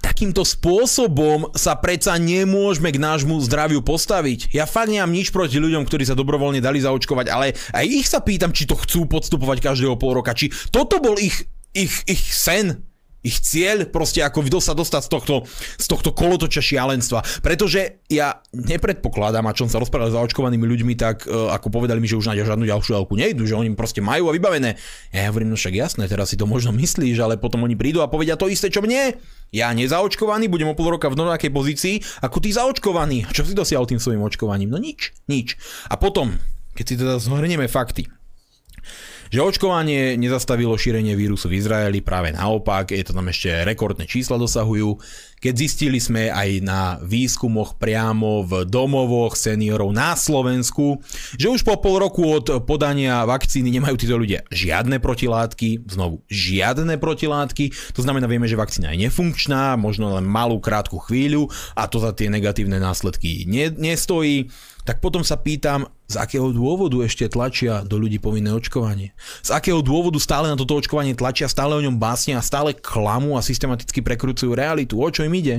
takýmto 0.00 0.42
spôsobom 0.42 1.52
sa 1.54 1.78
predsa 1.78 2.18
nemôžeme 2.18 2.90
k 2.90 2.98
nášmu 2.98 3.38
zdraviu 3.46 3.84
postaviť. 3.84 4.50
Ja 4.50 4.66
fakt 4.66 4.90
nemám 4.90 5.14
nič 5.14 5.30
proti 5.30 5.62
ľuďom, 5.62 5.86
ktorí 5.86 6.02
sa 6.08 6.18
dobrovoľne 6.18 6.58
dali 6.58 6.82
zaočkovať, 6.82 7.26
ale 7.30 7.54
aj 7.54 7.84
ich 7.86 8.08
sa 8.10 8.18
pýtam, 8.24 8.50
či 8.50 8.66
to 8.66 8.74
chcú 8.74 9.06
podstupovať 9.06 9.60
každého 9.62 9.94
pol 10.00 10.18
roka, 10.18 10.34
či 10.34 10.50
toto 10.74 10.98
bol 10.98 11.14
ich, 11.20 11.46
ich, 11.76 11.92
ich 12.08 12.22
sen, 12.34 12.89
ich 13.20 13.40
cieľ 13.44 13.84
proste 13.88 14.24
ako 14.24 14.44
sa 14.60 14.72
dostať 14.72 15.02
z 15.04 15.10
tohto, 15.10 15.34
z 15.76 15.86
tohto 15.86 16.10
kolotoča 16.16 16.60
šialenstva. 16.64 17.20
Pretože 17.44 18.00
ja 18.08 18.40
nepredpokladám, 18.56 19.44
a 19.44 19.56
čo 19.56 19.68
sa 19.68 19.80
rozprával 19.80 20.12
s 20.12 20.16
zaočkovanými 20.16 20.64
ľuďmi, 20.64 20.94
tak 20.96 21.28
uh, 21.28 21.52
ako 21.52 21.68
povedali 21.68 22.00
mi, 22.00 22.08
že 22.08 22.16
už 22.16 22.32
na 22.32 22.36
žiadnu 22.36 22.64
ďalšiu 22.64 22.96
dávku 22.96 23.14
nejdu, 23.16 23.44
že 23.44 23.56
oni 23.56 23.72
proste 23.76 24.00
majú 24.00 24.28
a 24.28 24.36
vybavené. 24.36 24.80
Ja 25.12 25.28
hovorím, 25.28 25.52
no 25.52 25.56
však 25.60 25.76
jasné, 25.76 26.08
teraz 26.08 26.32
si 26.32 26.36
to 26.40 26.48
možno 26.48 26.72
myslíš, 26.72 27.20
ale 27.20 27.36
potom 27.36 27.64
oni 27.64 27.76
prídu 27.76 28.00
a 28.00 28.08
povedia 28.08 28.40
to 28.40 28.48
isté, 28.48 28.72
čo 28.72 28.80
mne. 28.80 29.16
Ja 29.50 29.74
nezaočkovaný, 29.74 30.46
budem 30.46 30.70
o 30.70 30.78
pol 30.78 30.94
roka 30.94 31.10
v 31.10 31.18
rovnakej 31.18 31.50
pozícii 31.50 31.94
ako 32.22 32.38
ty 32.38 32.54
zaočkovaný. 32.54 33.26
Čo 33.34 33.44
si 33.44 33.52
dosiahol 33.52 33.84
tým 33.84 33.98
svojim 33.98 34.22
očkovaním? 34.22 34.70
No 34.70 34.78
nič, 34.78 35.10
nič. 35.26 35.58
A 35.90 35.98
potom, 35.98 36.38
keď 36.78 36.84
si 36.86 36.94
teda 36.94 37.14
zhrnieme 37.18 37.66
fakty, 37.66 38.06
že 39.30 39.38
očkovanie 39.38 40.18
nezastavilo 40.18 40.74
šírenie 40.74 41.14
vírusu 41.14 41.46
v 41.46 41.62
Izraeli, 41.62 42.02
práve 42.02 42.34
naopak, 42.34 42.90
je 42.90 43.06
to 43.06 43.14
tam 43.14 43.30
ešte 43.30 43.62
rekordné 43.62 44.10
čísla 44.10 44.34
dosahujú. 44.34 44.98
Keď 45.40 45.54
zistili 45.56 45.96
sme 45.96 46.28
aj 46.28 46.60
na 46.60 47.00
výskumoch 47.00 47.80
priamo 47.80 48.44
v 48.44 48.68
domovoch 48.68 49.32
seniorov 49.40 49.88
na 49.88 50.12
Slovensku, 50.12 51.00
že 51.40 51.48
už 51.48 51.64
po 51.64 51.80
pol 51.80 52.04
roku 52.04 52.28
od 52.28 52.60
podania 52.68 53.24
vakcíny 53.24 53.72
nemajú 53.72 53.96
títo 53.96 54.20
ľudia 54.20 54.44
žiadne 54.52 55.00
protilátky, 55.00 55.88
znovu 55.88 56.20
žiadne 56.28 57.00
protilátky, 57.00 57.72
to 57.96 58.04
znamená, 58.04 58.28
vieme, 58.28 58.44
že 58.44 58.60
vakcína 58.60 58.92
je 58.92 59.08
nefunkčná, 59.08 59.80
možno 59.80 60.12
len 60.12 60.28
malú 60.28 60.60
krátku 60.60 61.00
chvíľu 61.00 61.48
a 61.72 61.88
to 61.88 62.04
za 62.04 62.12
tie 62.12 62.28
negatívne 62.28 62.76
následky 62.76 63.48
ne, 63.48 63.72
nestojí 63.72 64.52
tak 64.84 64.98
potom 65.04 65.20
sa 65.20 65.36
pýtam, 65.36 65.86
z 66.10 66.18
akého 66.18 66.50
dôvodu 66.50 66.98
ešte 67.06 67.30
tlačia 67.30 67.86
do 67.86 67.94
ľudí 67.94 68.18
povinné 68.18 68.50
očkovanie? 68.50 69.14
Z 69.46 69.54
akého 69.54 69.78
dôvodu 69.78 70.18
stále 70.18 70.50
na 70.50 70.58
toto 70.58 70.74
očkovanie 70.74 71.14
tlačia, 71.14 71.46
stále 71.46 71.78
o 71.78 71.84
ňom 71.84 72.02
básnia 72.02 72.42
stále 72.42 72.74
klamú 72.74 73.38
a 73.38 73.46
systematicky 73.46 74.02
prekrúcujú 74.02 74.50
realitu? 74.50 74.98
O 74.98 75.06
čo 75.06 75.22
im 75.22 75.29
ide? 75.36 75.56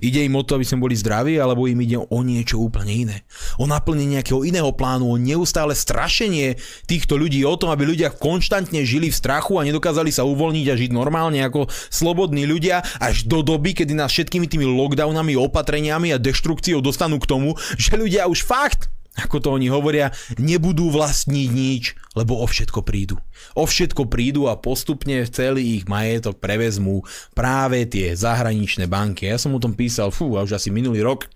Ide 0.00 0.24
im 0.24 0.36
o 0.36 0.42
to, 0.44 0.56
aby 0.56 0.64
sme 0.64 0.82
boli 0.88 0.96
zdraví, 0.96 1.36
alebo 1.36 1.68
im 1.68 1.76
ide 1.84 2.00
o 2.00 2.18
niečo 2.24 2.60
úplne 2.60 2.92
iné. 2.92 3.16
O 3.60 3.68
naplnenie 3.68 4.18
nejakého 4.18 4.44
iného 4.44 4.72
plánu, 4.72 5.08
o 5.08 5.20
neustále 5.20 5.76
strašenie 5.76 6.56
týchto 6.88 7.16
ľudí, 7.16 7.44
o 7.44 7.56
tom, 7.56 7.72
aby 7.72 7.84
ľudia 7.84 8.12
konštantne 8.12 8.84
žili 8.84 9.12
v 9.12 9.18
strachu 9.18 9.60
a 9.60 9.66
nedokázali 9.66 10.08
sa 10.12 10.24
uvoľniť 10.24 10.66
a 10.72 10.78
žiť 10.78 10.90
normálne 10.92 11.40
ako 11.44 11.68
slobodní 11.92 12.48
ľudia 12.48 12.80
až 13.00 13.28
do 13.28 13.44
doby, 13.44 13.76
kedy 13.76 13.92
nás 13.92 14.12
všetkými 14.12 14.48
tými 14.48 14.64
lockdownami, 14.64 15.36
opatreniami 15.36 16.12
a 16.16 16.22
deštrukciou 16.22 16.80
dostanú 16.80 17.20
k 17.20 17.28
tomu, 17.28 17.48
že 17.76 17.96
ľudia 17.96 18.28
už 18.28 18.44
fakt 18.48 18.95
ako 19.24 19.36
to 19.40 19.48
oni 19.56 19.72
hovoria, 19.72 20.12
nebudú 20.36 20.92
vlastniť 20.92 21.48
nič, 21.48 21.84
lebo 22.12 22.40
o 22.40 22.46
všetko 22.46 22.84
prídu. 22.84 23.16
O 23.56 23.64
všetko 23.64 24.08
prídu 24.12 24.48
a 24.52 24.60
postupne 24.60 25.24
celý 25.28 25.80
ich 25.80 25.84
majetok 25.88 26.36
prevezmú 26.40 27.04
práve 27.32 27.88
tie 27.88 28.12
zahraničné 28.12 28.84
banky. 28.86 29.28
Ja 29.32 29.40
som 29.40 29.56
o 29.56 29.62
tom 29.62 29.72
písal, 29.72 30.12
fú, 30.12 30.36
už 30.36 30.60
asi 30.60 30.68
minulý 30.68 31.00
rok, 31.00 31.28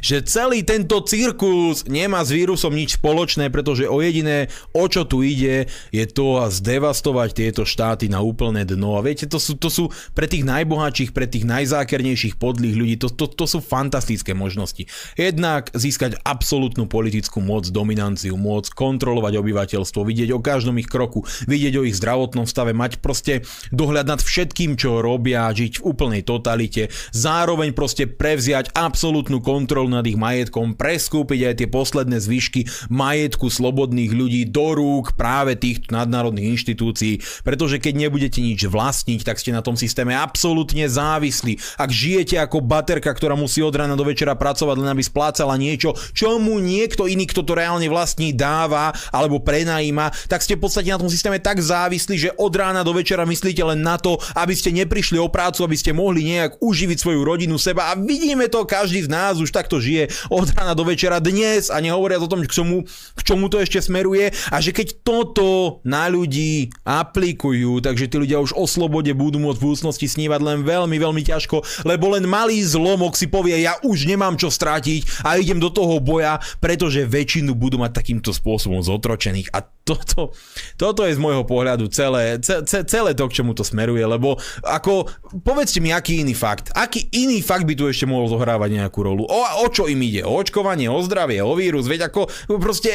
že 0.00 0.24
celý 0.24 0.64
tento 0.64 1.04
cirkus 1.04 1.84
nemá 1.84 2.24
s 2.24 2.32
vírusom 2.32 2.72
nič 2.72 2.96
spoločné, 2.96 3.52
pretože 3.52 3.84
o 3.84 4.00
jediné, 4.00 4.48
o 4.72 4.88
čo 4.88 5.04
tu 5.04 5.20
ide, 5.20 5.68
je 5.92 6.04
to 6.08 6.40
zdevastovať 6.48 7.28
tieto 7.36 7.62
štáty 7.68 8.08
na 8.08 8.24
úplné 8.24 8.64
dno. 8.64 8.96
A 8.96 9.04
viete, 9.04 9.28
to 9.28 9.36
sú, 9.36 9.60
to 9.60 9.68
sú 9.68 9.92
pre 10.16 10.24
tých 10.24 10.48
najbohatších, 10.48 11.12
pre 11.12 11.28
tých 11.28 11.44
najzákernejších 11.44 12.40
podlých 12.40 12.76
ľudí, 12.76 12.94
to, 12.96 13.12
to, 13.12 13.28
to 13.28 13.44
sú 13.44 13.58
fantastické 13.60 14.32
možnosti. 14.32 14.88
Jednak 15.14 15.68
získať 15.76 16.16
absolútnu 16.24 16.88
politickú 16.88 17.44
moc, 17.44 17.68
dominanciu, 17.68 18.40
moc, 18.40 18.72
kontrolovať 18.72 19.36
obyvateľstvo, 19.36 20.00
vidieť 20.08 20.30
o 20.32 20.40
každom 20.40 20.80
ich 20.80 20.88
kroku, 20.88 21.28
vidieť 21.44 21.74
o 21.76 21.84
ich 21.84 21.96
zdravotnom 22.00 22.48
stave, 22.48 22.72
mať 22.72 23.04
proste 23.04 23.44
dohľad 23.70 24.08
nad 24.08 24.20
všetkým, 24.24 24.80
čo 24.80 25.04
robia, 25.04 25.52
žiť 25.52 25.80
v 25.80 25.84
úplnej 25.84 26.22
totalite, 26.24 26.88
zároveň 27.12 27.76
proste 27.76 28.08
prevziať 28.08 28.72
absolútnu 28.72 29.44
kontrolu 29.50 29.90
nad 29.90 30.06
ich 30.06 30.14
majetkom, 30.14 30.78
preskúpiť 30.78 31.50
aj 31.50 31.54
tie 31.58 31.66
posledné 31.66 32.22
zvyšky 32.22 32.70
majetku 32.86 33.50
slobodných 33.50 34.14
ľudí 34.14 34.46
do 34.46 34.78
rúk 34.78 35.18
práve 35.18 35.58
tých 35.58 35.90
nadnárodných 35.90 36.54
inštitúcií, 36.54 37.18
pretože 37.42 37.82
keď 37.82 38.06
nebudete 38.06 38.38
nič 38.38 38.70
vlastniť, 38.70 39.26
tak 39.26 39.42
ste 39.42 39.50
na 39.50 39.58
tom 39.58 39.74
systéme 39.74 40.14
absolútne 40.14 40.86
závislí. 40.86 41.58
Ak 41.82 41.90
žijete 41.90 42.38
ako 42.38 42.62
baterka, 42.62 43.10
ktorá 43.10 43.34
musí 43.34 43.58
od 43.58 43.74
rána 43.74 43.98
do 43.98 44.06
večera 44.06 44.38
pracovať, 44.38 44.76
len 44.78 44.94
aby 44.94 45.02
splácala 45.02 45.58
niečo, 45.58 45.98
čo 46.14 46.38
mu 46.38 46.62
niekto 46.62 47.10
iný, 47.10 47.26
kto 47.26 47.42
to 47.42 47.58
reálne 47.58 47.90
vlastní, 47.90 48.30
dáva 48.30 48.94
alebo 49.10 49.42
prenajíma, 49.42 50.30
tak 50.30 50.46
ste 50.46 50.54
v 50.54 50.62
podstate 50.68 50.94
na 50.94 51.00
tom 51.00 51.10
systéme 51.10 51.42
tak 51.42 51.58
závislí, 51.58 52.14
že 52.14 52.30
od 52.38 52.52
rána 52.54 52.86
do 52.86 52.94
večera 52.94 53.26
myslíte 53.26 53.66
len 53.66 53.82
na 53.82 53.98
to, 53.98 54.20
aby 54.36 54.54
ste 54.54 54.70
neprišli 54.70 55.18
o 55.18 55.32
prácu, 55.32 55.66
aby 55.66 55.74
ste 55.74 55.90
mohli 55.90 56.22
nejak 56.22 56.62
uživiť 56.62 56.98
svoju 57.00 57.20
rodinu, 57.26 57.56
seba 57.56 57.90
a 57.90 57.98
vidíme 57.98 58.46
to 58.46 58.68
každý 58.68 59.02
z 59.04 59.10
nás 59.10 59.39
už 59.40 59.50
takto 59.50 59.80
žije 59.80 60.12
od 60.28 60.48
rána 60.52 60.76
do 60.76 60.84
večera 60.84 61.18
dnes 61.18 61.72
a 61.72 61.80
nehovoria 61.80 62.20
o 62.20 62.30
tom, 62.30 62.44
k 62.44 62.52
čomu, 62.52 62.84
k 63.16 63.20
čomu 63.24 63.48
to 63.48 63.58
ešte 63.58 63.80
smeruje 63.80 64.30
a 64.52 64.56
že 64.60 64.76
keď 64.76 65.02
toto 65.02 65.80
na 65.82 66.06
ľudí 66.06 66.70
aplikujú, 66.84 67.80
takže 67.80 68.06
tí 68.06 68.16
ľudia 68.20 68.38
už 68.38 68.54
o 68.54 68.64
slobode 68.68 69.10
budú 69.16 69.40
môcť 69.40 69.58
v 69.58 69.66
budúcnosti 69.72 70.06
snívať 70.06 70.40
len 70.44 70.58
veľmi, 70.62 70.96
veľmi 71.00 71.22
ťažko, 71.24 71.86
lebo 71.88 72.12
len 72.12 72.28
malý 72.28 72.60
zlomok 72.60 73.16
si 73.16 73.26
povie, 73.26 73.64
ja 73.64 73.80
už 73.80 74.06
nemám 74.06 74.36
čo 74.36 74.52
strátiť 74.52 75.24
a 75.24 75.40
idem 75.40 75.58
do 75.58 75.72
toho 75.72 75.98
boja, 75.98 76.38
pretože 76.60 77.08
väčšinu 77.08 77.56
budú 77.56 77.80
mať 77.80 77.96
takýmto 77.96 78.30
spôsobom 78.30 78.84
zotročených 78.84 79.50
a 79.56 79.64
toto, 79.90 80.32
toto 80.78 81.00
je 81.02 81.16
z 81.16 81.20
môjho 81.20 81.42
pohľadu 81.42 81.90
celé, 81.90 82.38
ce, 82.38 82.62
celé 82.64 83.10
to, 83.16 83.26
k 83.26 83.42
čomu 83.42 83.52
to 83.52 83.66
smeruje, 83.66 84.02
lebo 84.06 84.38
ako, 84.62 85.10
povedzte 85.42 85.82
mi, 85.82 85.90
aký 85.90 86.22
iný 86.22 86.34
fakt, 86.36 86.70
aký 86.72 87.10
iný 87.10 87.42
fakt 87.42 87.66
by 87.66 87.74
tu 87.74 87.90
ešte 87.90 88.06
mohol 88.06 88.30
zohrávať 88.30 88.80
nejakú 88.80 89.00
rolu, 89.02 89.26
o, 89.26 89.40
o 89.62 89.66
čo 89.68 89.90
im 89.90 90.00
ide, 90.06 90.22
o 90.22 90.38
očkovanie, 90.38 90.86
o 90.86 91.00
zdravie, 91.02 91.42
o 91.42 91.52
vírus, 91.58 91.90
veď 91.90 92.12
ako 92.12 92.30
proste, 92.62 92.92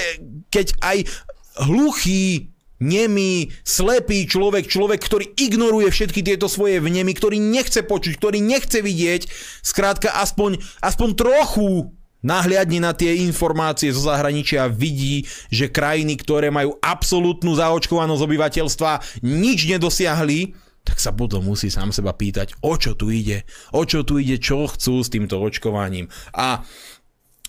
keď 0.50 0.76
aj 0.80 0.98
hluchý 1.68 2.56
nemý, 2.80 3.56
slepý 3.64 4.28
človek, 4.28 4.68
človek, 4.68 5.00
ktorý 5.00 5.26
ignoruje 5.40 5.88
všetky 5.88 6.20
tieto 6.20 6.52
svoje 6.52 6.84
vnemy, 6.84 7.16
ktorý 7.16 7.40
nechce 7.40 7.80
počuť, 7.88 8.20
ktorý 8.20 8.44
nechce 8.44 8.84
vidieť, 8.84 9.32
skrátka 9.64 10.12
aspoň, 10.12 10.60
aspoň 10.84 11.10
trochu 11.16 11.96
nahliadni 12.26 12.82
na 12.82 12.98
tie 12.98 13.22
informácie 13.22 13.94
zo 13.94 14.10
zahraničia 14.10 14.66
vidí, 14.66 15.30
že 15.54 15.70
krajiny, 15.70 16.18
ktoré 16.18 16.50
majú 16.50 16.82
absolútnu 16.82 17.54
zaočkovanosť 17.54 18.22
obyvateľstva, 18.26 19.22
nič 19.22 19.70
nedosiahli, 19.70 20.58
tak 20.86 20.98
sa 21.02 21.14
potom 21.14 21.46
musí 21.46 21.70
sám 21.70 21.94
seba 21.94 22.14
pýtať, 22.14 22.58
o 22.62 22.74
čo 22.78 22.98
tu 22.98 23.10
ide, 23.14 23.46
o 23.74 23.86
čo 23.86 24.06
tu 24.06 24.22
ide, 24.22 24.42
čo 24.42 24.66
chcú 24.70 25.02
s 25.02 25.10
týmto 25.10 25.38
očkovaním. 25.42 26.10
A, 26.34 26.62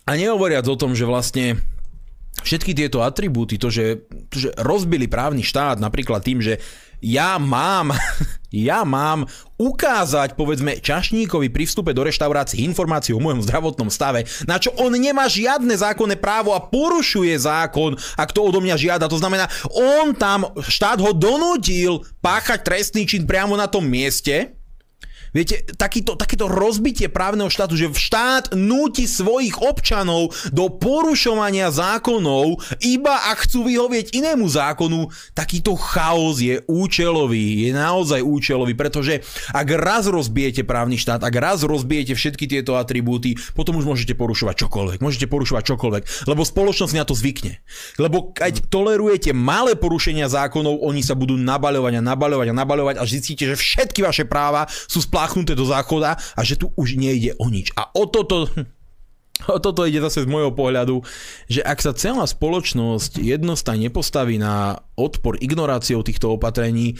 a 0.04 0.10
nehovoriac 0.12 0.64
o 0.68 0.76
tom, 0.80 0.96
že 0.96 1.04
vlastne 1.04 1.60
všetky 2.40 2.72
tieto 2.76 3.04
atribúty, 3.04 3.56
to 3.56 3.72
že, 3.72 4.08
že 4.32 4.52
rozbili 4.60 5.08
právny 5.08 5.44
štát 5.44 5.80
napríklad 5.80 6.20
tým, 6.20 6.40
že 6.44 6.60
ja 7.00 7.36
mám, 7.36 7.92
ja 8.68 8.82
mám 8.82 9.28
ukázať, 9.56 10.36
povedzme, 10.36 10.80
čašníkovi 10.80 11.48
pri 11.48 11.64
vstupe 11.64 11.92
do 11.96 12.04
reštaurácie 12.04 12.60
informáciu 12.64 13.16
o 13.16 13.22
môjom 13.22 13.44
zdravotnom 13.44 13.88
stave, 13.88 14.28
na 14.44 14.60
čo 14.60 14.72
on 14.76 14.92
nemá 14.92 15.28
žiadne 15.28 15.72
zákonné 15.72 16.20
právo 16.20 16.52
a 16.52 16.60
porušuje 16.60 17.32
zákon, 17.36 17.96
ak 18.16 18.32
to 18.32 18.40
odo 18.44 18.60
mňa 18.60 18.76
žiada. 18.76 19.06
To 19.08 19.20
znamená, 19.20 19.48
on 19.72 20.16
tam, 20.16 20.52
štát 20.60 21.00
ho 21.00 21.12
donútil 21.16 22.04
páchať 22.20 22.64
trestný 22.64 23.08
čin 23.08 23.24
priamo 23.24 23.56
na 23.56 23.68
tom 23.68 23.84
mieste, 23.84 24.55
Viete, 25.36 25.68
takýto, 25.76 26.16
takéto 26.16 26.48
rozbitie 26.48 27.12
právneho 27.12 27.52
štátu, 27.52 27.76
že 27.76 27.92
štát 27.92 28.56
núti 28.56 29.04
svojich 29.04 29.60
občanov 29.60 30.32
do 30.48 30.72
porušovania 30.72 31.68
zákonov, 31.68 32.64
iba 32.80 33.28
ak 33.28 33.44
chcú 33.44 33.68
vyhovieť 33.68 34.16
inému 34.16 34.48
zákonu, 34.48 35.12
takýto 35.36 35.76
chaos 35.76 36.40
je 36.40 36.64
účelový, 36.64 37.68
je 37.68 37.76
naozaj 37.76 38.24
účelový, 38.24 38.72
pretože 38.72 39.20
ak 39.52 39.68
raz 39.76 40.08
rozbijete 40.08 40.64
právny 40.64 40.96
štát, 40.96 41.20
ak 41.20 41.34
raz 41.36 41.60
rozbijete 41.68 42.16
všetky 42.16 42.48
tieto 42.48 42.80
atribúty, 42.80 43.36
potom 43.52 43.76
už 43.76 43.84
môžete 43.84 44.16
porušovať 44.16 44.64
čokoľvek, 44.64 45.04
môžete 45.04 45.28
porušovať 45.28 45.62
čokoľvek, 45.68 46.32
lebo 46.32 46.48
spoločnosť 46.48 46.96
na 46.96 47.04
to 47.04 47.12
zvykne. 47.12 47.60
Lebo 48.00 48.32
keď 48.32 48.72
tolerujete 48.72 49.36
malé 49.36 49.76
porušenia 49.76 50.32
zákonov, 50.32 50.80
oni 50.80 51.04
sa 51.04 51.12
budú 51.12 51.36
nabaľovať 51.36 52.00
a 52.00 52.02
nabaľovať 52.08 52.48
a 52.48 52.54
nabaľovať 52.56 52.94
a 52.96 53.04
zistíte, 53.04 53.52
že 53.52 53.60
všetky 53.60 54.00
vaše 54.00 54.24
práva 54.24 54.64
sú 54.88 55.04
splá 55.04 55.25
spláchnuté 55.26 55.58
do 55.58 55.66
záchoda 55.66 56.14
a 56.14 56.40
že 56.46 56.54
tu 56.54 56.70
už 56.78 56.94
nejde 56.94 57.34
o 57.42 57.50
nič. 57.50 57.74
A 57.74 57.90
o 57.98 58.06
toto, 58.06 58.46
o 59.50 59.58
toto 59.58 59.82
ide 59.82 59.98
zase 59.98 60.22
z 60.22 60.30
môjho 60.30 60.54
pohľadu, 60.54 61.02
že 61.50 61.66
ak 61.66 61.82
sa 61.82 61.90
celá 61.98 62.22
spoločnosť 62.22 63.18
jednostane 63.18 63.90
nepostaví 63.90 64.38
na 64.38 64.78
odpor 64.94 65.34
ignoráciou 65.42 66.06
týchto 66.06 66.38
opatrení, 66.38 66.94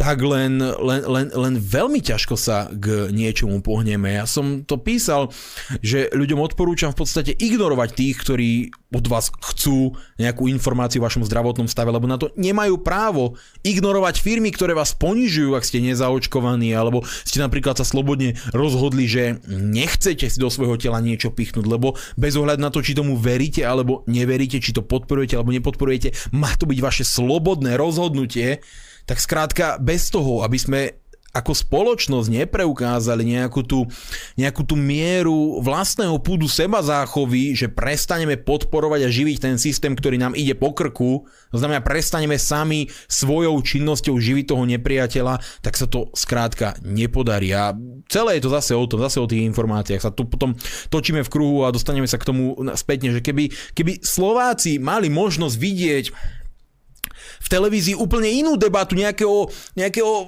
tak 0.00 0.24
len, 0.24 0.56
len, 0.64 1.04
len, 1.04 1.28
len 1.28 1.54
veľmi 1.60 2.00
ťažko 2.00 2.32
sa 2.32 2.72
k 2.72 3.12
niečomu 3.12 3.60
pohneme. 3.60 4.16
Ja 4.16 4.24
som 4.24 4.64
to 4.64 4.80
písal, 4.80 5.28
že 5.84 6.08
ľuďom 6.16 6.40
odporúčam 6.40 6.96
v 6.96 7.04
podstate 7.04 7.36
ignorovať 7.36 8.00
tých, 8.00 8.16
ktorí 8.16 8.50
od 8.96 9.04
vás 9.12 9.28
chcú 9.28 9.92
nejakú 10.16 10.48
informáciu 10.48 11.04
o 11.04 11.06
vašom 11.06 11.28
zdravotnom 11.28 11.68
stave, 11.68 11.92
lebo 11.92 12.08
na 12.08 12.16
to 12.16 12.32
nemajú 12.40 12.80
právo 12.80 13.36
ignorovať 13.60 14.24
firmy, 14.24 14.48
ktoré 14.48 14.72
vás 14.72 14.96
ponižujú, 14.96 15.52
ak 15.52 15.68
ste 15.68 15.84
nezaočkovaní, 15.84 16.72
alebo 16.72 17.04
ste 17.04 17.44
napríklad 17.44 17.76
sa 17.76 17.84
slobodne 17.84 18.40
rozhodli, 18.56 19.04
že 19.04 19.44
nechcete 19.52 20.32
si 20.32 20.38
do 20.40 20.48
svojho 20.48 20.80
tela 20.80 21.04
niečo 21.04 21.28
pichnúť, 21.28 21.68
lebo 21.68 22.00
bez 22.16 22.40
ohľadu 22.40 22.60
na 22.64 22.72
to, 22.72 22.80
či 22.80 22.96
tomu 22.96 23.20
veríte 23.20 23.68
alebo 23.68 24.00
neveríte, 24.08 24.64
či 24.64 24.72
to 24.72 24.80
podporujete 24.80 25.36
alebo 25.36 25.52
nepodporujete, 25.52 26.32
má 26.32 26.56
to 26.56 26.64
byť 26.64 26.78
vaše 26.80 27.04
slobodné 27.04 27.76
rozhodnutie 27.76 28.64
tak 29.04 29.22
skrátka 29.22 29.80
bez 29.80 30.08
toho, 30.08 30.42
aby 30.44 30.58
sme 30.58 30.80
ako 31.30 31.54
spoločnosť 31.54 32.26
nepreukázali 32.26 33.22
nejakú 33.22 33.62
tú, 33.62 33.86
nejakú 34.34 34.66
tú 34.66 34.74
mieru 34.74 35.62
vlastného 35.62 36.18
púdu 36.18 36.50
seba 36.50 36.82
záchovy, 36.82 37.54
že 37.54 37.70
prestaneme 37.70 38.34
podporovať 38.34 39.06
a 39.06 39.14
živiť 39.14 39.36
ten 39.38 39.54
systém, 39.54 39.94
ktorý 39.94 40.18
nám 40.18 40.34
ide 40.34 40.58
po 40.58 40.74
krku, 40.74 41.30
to 41.54 41.56
znamená 41.58 41.86
prestaneme 41.86 42.34
sami 42.34 42.90
svojou 43.06 43.62
činnosťou 43.62 44.18
živiť 44.18 44.44
toho 44.50 44.64
nepriateľa, 44.66 45.62
tak 45.62 45.78
sa 45.78 45.86
to 45.86 46.10
skrátka 46.18 46.74
nepodarí. 46.82 47.54
A 47.54 47.78
celé 48.10 48.38
je 48.38 48.50
to 48.50 48.50
zase 48.50 48.74
o 48.74 48.86
tom, 48.90 48.98
zase 48.98 49.22
o 49.22 49.30
tých 49.30 49.46
informáciách. 49.46 50.02
Sa 50.02 50.10
tu 50.10 50.26
potom 50.26 50.58
točíme 50.90 51.22
v 51.22 51.30
kruhu 51.30 51.62
a 51.62 51.74
dostaneme 51.74 52.10
sa 52.10 52.18
k 52.18 52.26
tomu 52.26 52.58
spätne, 52.74 53.14
že 53.14 53.22
keby, 53.22 53.54
keby 53.78 54.02
Slováci 54.02 54.82
mali 54.82 55.06
možnosť 55.06 55.54
vidieť 55.54 56.06
v 57.40 57.48
televízii 57.48 57.96
úplne 57.96 58.28
inú 58.28 58.56
debatu 58.56 58.94
nejakého, 58.94 59.48
nejakého 59.76 60.12
e, 60.12 60.24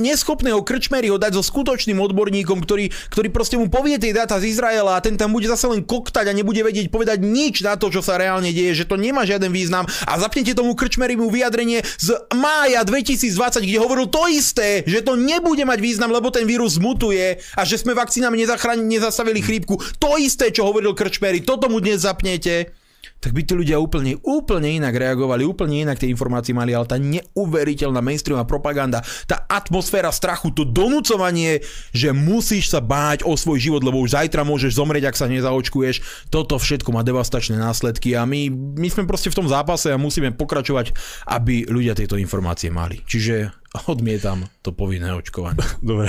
neschopného 0.00 0.60
krčmery 0.62 1.10
ho 1.12 1.18
dať 1.18 1.38
so 1.38 1.42
skutočným 1.44 1.98
odborníkom, 1.98 2.62
ktorý, 2.62 2.90
ktorý 3.12 3.28
proste 3.30 3.56
mu 3.60 3.70
povie 3.70 4.00
tie 4.00 4.14
dáta 4.14 4.40
z 4.42 4.52
Izraela 4.54 4.98
a 4.98 5.04
ten 5.04 5.14
tam 5.14 5.34
bude 5.34 5.46
zase 5.46 5.66
len 5.70 5.84
koktať 5.84 6.30
a 6.30 6.36
nebude 6.36 6.60
vedieť 6.60 6.88
povedať 6.88 7.22
nič 7.22 7.62
na 7.62 7.74
to, 7.74 7.92
čo 7.92 8.00
sa 8.02 8.16
reálne 8.16 8.50
deje, 8.50 8.84
že 8.84 8.88
to 8.88 8.96
nemá 8.96 9.22
žiaden 9.28 9.50
význam. 9.52 9.84
A 10.06 10.18
zapnete 10.18 10.56
tomu 10.56 10.74
mu 11.18 11.26
vyjadrenie 11.30 11.82
z 11.98 12.14
mája 12.34 12.84
2020, 12.86 13.64
kde 13.64 13.78
hovoril 13.82 14.06
to 14.06 14.30
isté, 14.30 14.86
že 14.86 15.02
to 15.02 15.18
nebude 15.18 15.62
mať 15.66 15.78
význam, 15.82 16.14
lebo 16.14 16.30
ten 16.30 16.46
vírus 16.46 16.78
mutuje 16.78 17.42
a 17.56 17.62
že 17.66 17.80
sme 17.80 17.96
vakcínami 17.96 18.38
nezastavili 18.86 19.42
chrípku. 19.42 19.78
To 19.98 20.16
isté, 20.16 20.54
čo 20.54 20.66
hovoril 20.68 20.94
Krčmery, 20.94 21.42
toto 21.42 21.66
mu 21.66 21.82
dnes 21.82 22.06
zapnete 22.06 22.77
tak 23.18 23.32
by 23.32 23.42
tí 23.44 23.52
ľudia 23.56 23.80
úplne, 23.80 24.20
úplne 24.22 24.78
inak 24.78 24.94
reagovali, 24.94 25.42
úplne 25.44 25.88
inak 25.88 25.98
tie 25.98 26.12
informácie 26.12 26.52
mali, 26.52 26.76
ale 26.76 26.86
tá 26.86 26.96
neuveriteľná 27.00 28.04
mainstreamová 28.04 28.44
propaganda, 28.44 29.00
tá 29.24 29.48
atmosféra 29.48 30.12
strachu, 30.12 30.52
to 30.52 30.68
donúcovanie, 30.68 31.64
že 31.92 32.12
musíš 32.12 32.70
sa 32.70 32.84
báť 32.84 33.24
o 33.24 33.34
svoj 33.34 33.58
život, 33.58 33.82
lebo 33.82 34.00
už 34.00 34.14
zajtra 34.14 34.44
môžeš 34.44 34.76
zomrieť, 34.76 35.10
ak 35.10 35.16
sa 35.18 35.26
nezaočkuješ, 35.26 36.28
toto 36.28 36.60
všetko 36.60 36.92
má 36.92 37.00
devastačné 37.02 37.56
následky 37.56 38.14
a 38.14 38.28
my, 38.28 38.48
my 38.52 38.88
sme 38.88 39.08
proste 39.08 39.32
v 39.32 39.38
tom 39.44 39.48
zápase 39.48 39.88
a 39.88 40.00
musíme 40.00 40.34
pokračovať, 40.36 40.92
aby 41.28 41.68
ľudia 41.68 41.96
tieto 41.96 42.20
informácie 42.20 42.68
mali. 42.68 43.00
Čiže 43.04 43.52
odmietam 43.90 44.48
to 44.60 44.72
povinné 44.72 45.12
očkovanie. 45.12 45.60
Dobre. 45.80 46.08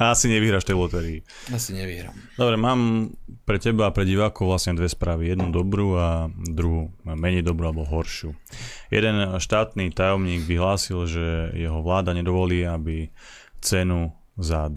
A 0.00 0.16
asi 0.16 0.32
nevyhráš 0.32 0.64
tej 0.64 0.80
lotérii. 0.80 1.20
Asi 1.52 1.76
nevyhrám. 1.76 2.16
Dobre, 2.40 2.56
mám 2.56 3.12
pre 3.44 3.60
teba 3.60 3.92
a 3.92 3.94
pre 3.94 4.08
divákov 4.08 4.48
vlastne 4.48 4.72
dve 4.72 4.88
správy. 4.88 5.28
Jednu 5.36 5.52
dobrú 5.52 5.92
a 6.00 6.32
druhú 6.32 6.88
menej 7.04 7.44
dobrú 7.44 7.68
alebo 7.68 7.84
horšiu. 7.84 8.32
Jeden 8.88 9.36
štátny 9.36 9.92
tajomník 9.92 10.48
vyhlásil, 10.48 11.04
že 11.04 11.52
jeho 11.52 11.84
vláda 11.84 12.16
nedovolí, 12.16 12.64
aby 12.64 13.12
cenu 13.60 14.16
za 14.40 14.72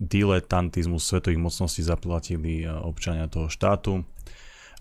diletantizmus 0.00 1.04
svetových 1.04 1.44
mocností 1.44 1.84
zaplatili 1.84 2.64
občania 2.64 3.28
toho 3.28 3.52
štátu 3.52 4.00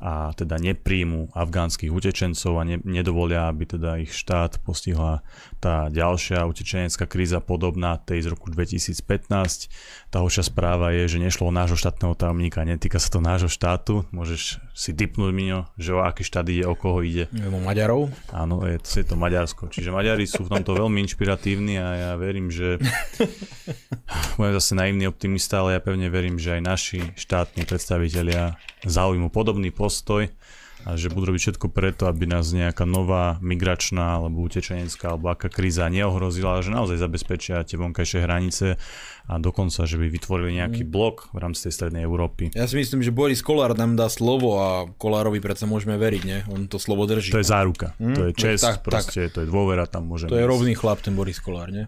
a 0.03 0.35
teda 0.35 0.59
nepríjmu 0.59 1.31
afgánskych 1.31 1.87
utečencov 1.87 2.59
a 2.59 2.67
ne, 2.67 2.75
nedovolia, 2.83 3.47
aby 3.47 3.63
teda 3.63 4.03
ich 4.03 4.11
štát 4.11 4.59
postihla 4.59 5.23
tá 5.63 5.87
ďalšia 5.87 6.43
utečenecká 6.43 7.07
kríza 7.07 7.39
podobná 7.39 7.95
tej 7.95 8.27
z 8.27 8.35
roku 8.35 8.51
2015. 8.51 8.99
Tá 10.11 10.19
horšia 10.19 10.43
správa 10.43 10.91
je, 10.91 11.07
že 11.07 11.23
nešlo 11.23 11.47
o 11.47 11.55
nášho 11.55 11.79
štátneho 11.79 12.19
tajomníka, 12.19 12.67
netýka 12.67 12.99
sa 12.99 13.15
to 13.15 13.23
nášho 13.23 13.47
štátu. 13.47 14.03
Môžeš 14.11 14.59
si 14.75 14.91
typnúť, 14.91 15.31
Miňo, 15.31 15.71
že 15.79 15.95
o 15.95 16.03
aký 16.03 16.27
štát 16.27 16.51
ide, 16.51 16.67
o 16.67 16.75
koho 16.75 16.99
ide. 16.99 17.31
O 17.31 17.63
Maďarov? 17.63 18.11
Áno, 18.35 18.67
je, 18.67 18.83
je 18.83 19.07
to 19.07 19.15
Maďarsko. 19.15 19.71
Čiže 19.71 19.95
Maďari 19.95 20.27
sú 20.27 20.43
v 20.43 20.59
tomto 20.59 20.75
veľmi 20.75 20.99
inšpiratívni 20.99 21.79
a 21.79 21.87
ja 21.95 22.11
verím, 22.19 22.51
že 22.51 22.75
budem 24.35 24.53
zase 24.59 24.75
naivný 24.75 25.07
optimista, 25.07 25.63
ale 25.63 25.79
ja 25.79 25.81
pevne 25.81 26.11
verím, 26.11 26.35
že 26.35 26.59
aj 26.59 26.61
naši 26.61 26.99
štátni 27.15 27.63
predstavitelia 27.63 28.59
zaujmu 28.85 29.31
podobný 29.33 29.71
postoj 29.71 30.29
a 30.83 30.99
že 30.99 31.07
budú 31.07 31.31
robiť 31.31 31.41
všetko 31.47 31.67
preto, 31.71 32.11
aby 32.11 32.27
nás 32.27 32.51
nejaká 32.51 32.83
nová 32.83 33.39
migračná 33.39 34.19
alebo 34.19 34.43
utečenecká 34.43 35.15
alebo 35.15 35.31
aká 35.31 35.47
kríza 35.47 35.87
neohrozila, 35.87 36.59
že 36.59 36.75
naozaj 36.75 36.99
zabezpečia 36.99 37.63
tie 37.63 37.79
vonkajšie 37.79 38.19
hranice 38.19 38.75
a 39.23 39.39
dokonca, 39.39 39.87
že 39.87 39.95
by 39.95 40.11
vytvorili 40.11 40.59
nejaký 40.59 40.83
mm. 40.83 40.91
blok 40.91 41.31
v 41.31 41.39
rámci 41.39 41.67
tej 41.67 41.73
strednej 41.79 42.03
Európy. 42.03 42.51
Ja 42.51 42.67
si 42.67 42.75
myslím, 42.75 42.99
že 42.99 43.15
Boris 43.15 43.39
Kolár 43.39 43.71
nám 43.79 43.95
dá 43.95 44.11
slovo 44.11 44.59
a 44.59 44.83
Kolárovi 44.99 45.39
predsa 45.39 45.63
môžeme 45.63 45.95
veriť, 45.95 46.23
nie? 46.27 46.43
On 46.51 46.67
to 46.67 46.75
slovo 46.75 47.07
drží. 47.07 47.31
To 47.31 47.39
je 47.39 47.47
záruka, 47.47 47.95
mm? 48.03 48.15
to 48.19 48.21
je 48.27 48.31
čest, 48.35 48.67
tak, 48.67 48.83
proste, 48.83 49.31
tak. 49.31 49.39
to 49.39 49.39
je 49.43 49.47
dôvera, 49.47 49.87
tam 49.87 50.11
môžeme 50.11 50.35
To 50.35 50.39
je 50.39 50.43
rovný 50.43 50.75
chlap, 50.75 50.99
ten 50.99 51.15
Boris 51.15 51.39
Kolár, 51.39 51.71
nie? 51.71 51.87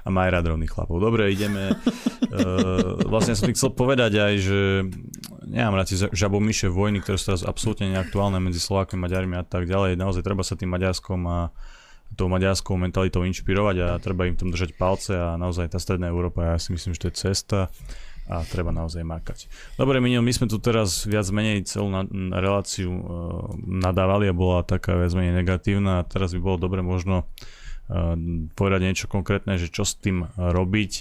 a 0.00 0.08
má 0.08 0.28
aj 0.28 0.40
rád 0.40 0.44
rovných 0.56 0.72
chlapov. 0.72 0.96
Dobre, 1.00 1.28
ideme. 1.32 1.76
uh, 1.76 3.04
vlastne 3.12 3.36
som 3.36 3.52
chcel 3.52 3.70
povedať 3.72 4.16
aj, 4.16 4.32
že 4.40 4.60
nemám 5.44 5.80
rád 5.80 5.92
tie 5.92 6.08
žabomyše 6.10 6.72
vojny, 6.72 7.04
ktoré 7.04 7.16
sú 7.20 7.34
teraz 7.34 7.42
absolútne 7.44 7.92
neaktuálne 7.92 8.40
medzi 8.40 8.62
Slovákmi, 8.62 8.96
Maďarmi 8.96 9.36
a 9.36 9.44
tak 9.44 9.68
ďalej. 9.68 10.00
Naozaj 10.00 10.22
treba 10.24 10.46
sa 10.46 10.56
tým 10.56 10.72
Maďarskom 10.72 11.20
a 11.28 11.38
tou 12.18 12.26
maďarskou 12.26 12.74
mentalitou 12.74 13.22
inšpirovať 13.22 13.76
a 13.86 13.88
treba 14.02 14.26
im 14.26 14.34
tom 14.34 14.50
držať 14.50 14.74
palce 14.74 15.14
a 15.14 15.38
naozaj 15.38 15.70
tá 15.70 15.78
stredná 15.78 16.10
Európa, 16.10 16.54
ja 16.54 16.58
si 16.58 16.74
myslím, 16.74 16.90
že 16.90 17.06
to 17.06 17.08
je 17.10 17.18
cesta 17.30 17.70
a 18.30 18.46
treba 18.46 18.70
naozaj 18.70 19.02
makať. 19.02 19.50
Dobre, 19.74 19.98
Minil, 19.98 20.22
my 20.22 20.30
sme 20.30 20.46
tu 20.46 20.62
teraz 20.62 21.02
viac 21.02 21.26
menej 21.34 21.66
celú 21.66 21.90
na, 21.90 22.06
reláciu 22.38 22.90
uh, 22.90 23.02
nadávali 23.58 24.30
a 24.30 24.34
bola 24.34 24.62
taká 24.62 24.94
viac 24.94 25.10
menej 25.18 25.42
negatívna 25.42 26.02
a 26.02 26.06
teraz 26.06 26.30
by 26.34 26.40
bolo 26.42 26.56
dobre 26.62 26.82
možno 26.82 27.26
povedať 28.54 28.80
niečo 28.86 29.06
konkrétne, 29.10 29.58
že 29.58 29.72
čo 29.72 29.82
s 29.82 29.98
tým 29.98 30.30
robiť, 30.38 30.92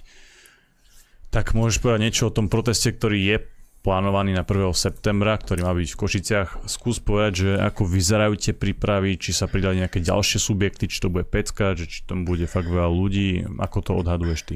tak 1.29 1.53
môžeš 1.53 1.77
povedať 1.83 2.01
niečo 2.01 2.23
o 2.29 2.35
tom 2.35 2.49
proteste, 2.49 2.89
ktorý 2.89 3.19
je 3.21 3.37
plánovaný 3.79 4.35
na 4.35 4.43
1. 4.43 4.75
septembra, 4.75 5.39
ktorý 5.39 5.63
má 5.63 5.71
byť 5.71 5.89
v 5.95 5.99
Košiciach. 6.03 6.67
Skús 6.67 6.99
povedať, 6.99 7.33
že 7.47 7.49
ako 7.63 7.87
vyzerajú 7.87 8.35
tie 8.35 8.51
prípravy, 8.51 9.15
či 9.15 9.31
sa 9.31 9.47
pridali 9.47 9.79
nejaké 9.79 10.03
ďalšie 10.03 10.35
subjekty, 10.35 10.91
či 10.91 10.99
to 10.99 11.07
bude 11.07 11.31
pecka, 11.31 11.79
že 11.79 11.87
či 11.87 12.03
tam 12.03 12.27
bude 12.27 12.43
fakt 12.43 12.67
veľa 12.67 12.91
ľudí. 12.91 13.47
Ako 13.55 13.79
to 13.79 13.95
odhaduješ 13.95 14.41
ty? 14.43 14.55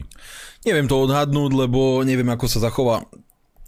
Neviem 0.68 0.92
to 0.92 1.00
odhadnúť, 1.08 1.52
lebo 1.56 2.04
neviem, 2.04 2.28
ako 2.36 2.52
sa 2.52 2.68
zachová 2.68 3.08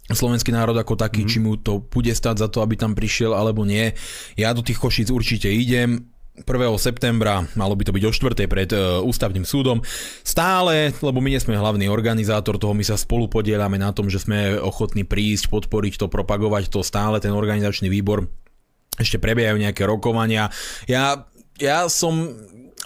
slovenský 0.06 0.52
národ 0.52 0.76
ako 0.76 0.94
taký, 0.94 1.24
mm-hmm. 1.24 1.32
či 1.34 1.38
mu 1.42 1.56
to 1.56 1.82
bude 1.82 2.12
stať 2.12 2.36
za 2.36 2.48
to, 2.52 2.60
aby 2.60 2.76
tam 2.76 2.92
prišiel 2.92 3.32
alebo 3.32 3.64
nie. 3.64 3.96
Ja 4.36 4.52
do 4.52 4.60
tých 4.60 4.78
Košíc 4.78 5.08
určite 5.08 5.48
idem 5.48 6.12
1. 6.44 6.44
septembra, 6.76 7.48
malo 7.56 7.72
by 7.72 7.88
to 7.88 7.96
byť 7.96 8.04
o 8.04 8.12
4. 8.12 8.44
pred 8.44 8.70
uh, 8.76 9.00
ústavným 9.00 9.48
súdom. 9.48 9.80
Stále, 10.20 10.92
lebo 11.00 11.24
my 11.24 11.32
nie 11.32 11.40
sme 11.40 11.56
hlavný 11.56 11.88
organizátor 11.88 12.60
toho, 12.60 12.76
my 12.76 12.84
sa 12.84 13.00
spolu 13.00 13.24
podielame 13.30 13.80
na 13.80 13.96
tom, 13.96 14.12
že 14.12 14.20
sme 14.20 14.60
ochotní 14.60 15.08
prísť, 15.08 15.48
podporiť 15.48 15.96
to, 15.96 16.06
propagovať 16.12 16.68
to 16.68 16.84
stále, 16.84 17.16
ten 17.24 17.32
organizačný 17.32 17.88
výbor 17.88 18.28
ešte 19.00 19.16
prebiehajú 19.16 19.60
nejaké 19.60 19.84
rokovania. 19.88 20.52
Ja, 20.84 21.28
ja 21.56 21.88
som 21.88 22.36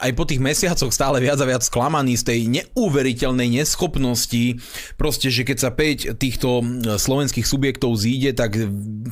aj 0.01 0.13
po 0.17 0.25
tých 0.25 0.41
mesiacoch 0.41 0.91
stále 0.91 1.21
viac 1.21 1.37
a 1.39 1.47
viac 1.47 1.63
sklamaný 1.63 2.17
z 2.17 2.25
tej 2.25 2.41
neuveriteľnej 2.49 3.61
neschopnosti, 3.61 4.57
proste, 4.97 5.29
že 5.29 5.45
keď 5.45 5.59
sa 5.61 5.71
5 5.71 6.17
týchto 6.17 6.65
slovenských 6.97 7.45
subjektov 7.45 8.01
zíde, 8.01 8.33
tak 8.33 8.57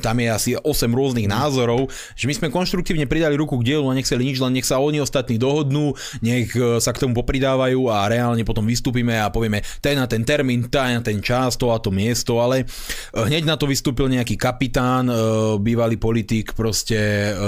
tam 0.01 0.16
je 0.18 0.28
asi 0.32 0.51
8 0.57 0.64
rôznych 0.89 1.28
názorov, 1.28 1.93
že 2.16 2.24
my 2.26 2.34
sme 2.34 2.49
konštruktívne 2.49 3.05
pridali 3.05 3.36
ruku 3.36 3.61
k 3.61 3.74
dielu 3.74 3.84
a 3.84 3.97
nechceli 3.97 4.24
nič, 4.24 4.41
len 4.41 4.57
nech 4.57 4.66
sa 4.66 4.80
oni 4.80 5.05
ostatní 5.05 5.36
dohodnú, 5.36 5.93
nech 6.24 6.55
e, 6.57 6.80
sa 6.80 6.97
k 6.97 7.05
tomu 7.05 7.12
popridávajú 7.18 7.93
a 7.93 8.09
reálne 8.09 8.43
potom 8.47 8.64
vystúpime 8.64 9.20
a 9.20 9.28
povieme 9.28 9.61
ten 9.84 10.01
na 10.01 10.09
ten 10.09 10.24
termín, 10.24 10.70
ten 10.72 10.99
na 10.99 11.03
ten 11.05 11.20
čas, 11.20 11.61
to 11.61 11.68
a 11.74 11.78
to 11.82 11.93
miesto, 11.93 12.41
ale 12.41 12.64
e, 12.64 12.66
hneď 13.14 13.45
na 13.45 13.61
to 13.61 13.68
vystúpil 13.68 14.09
nejaký 14.09 14.41
kapitán, 14.41 15.11
e, 15.11 15.14
bývalý 15.61 16.01
politik, 16.01 16.57
proste 16.57 16.97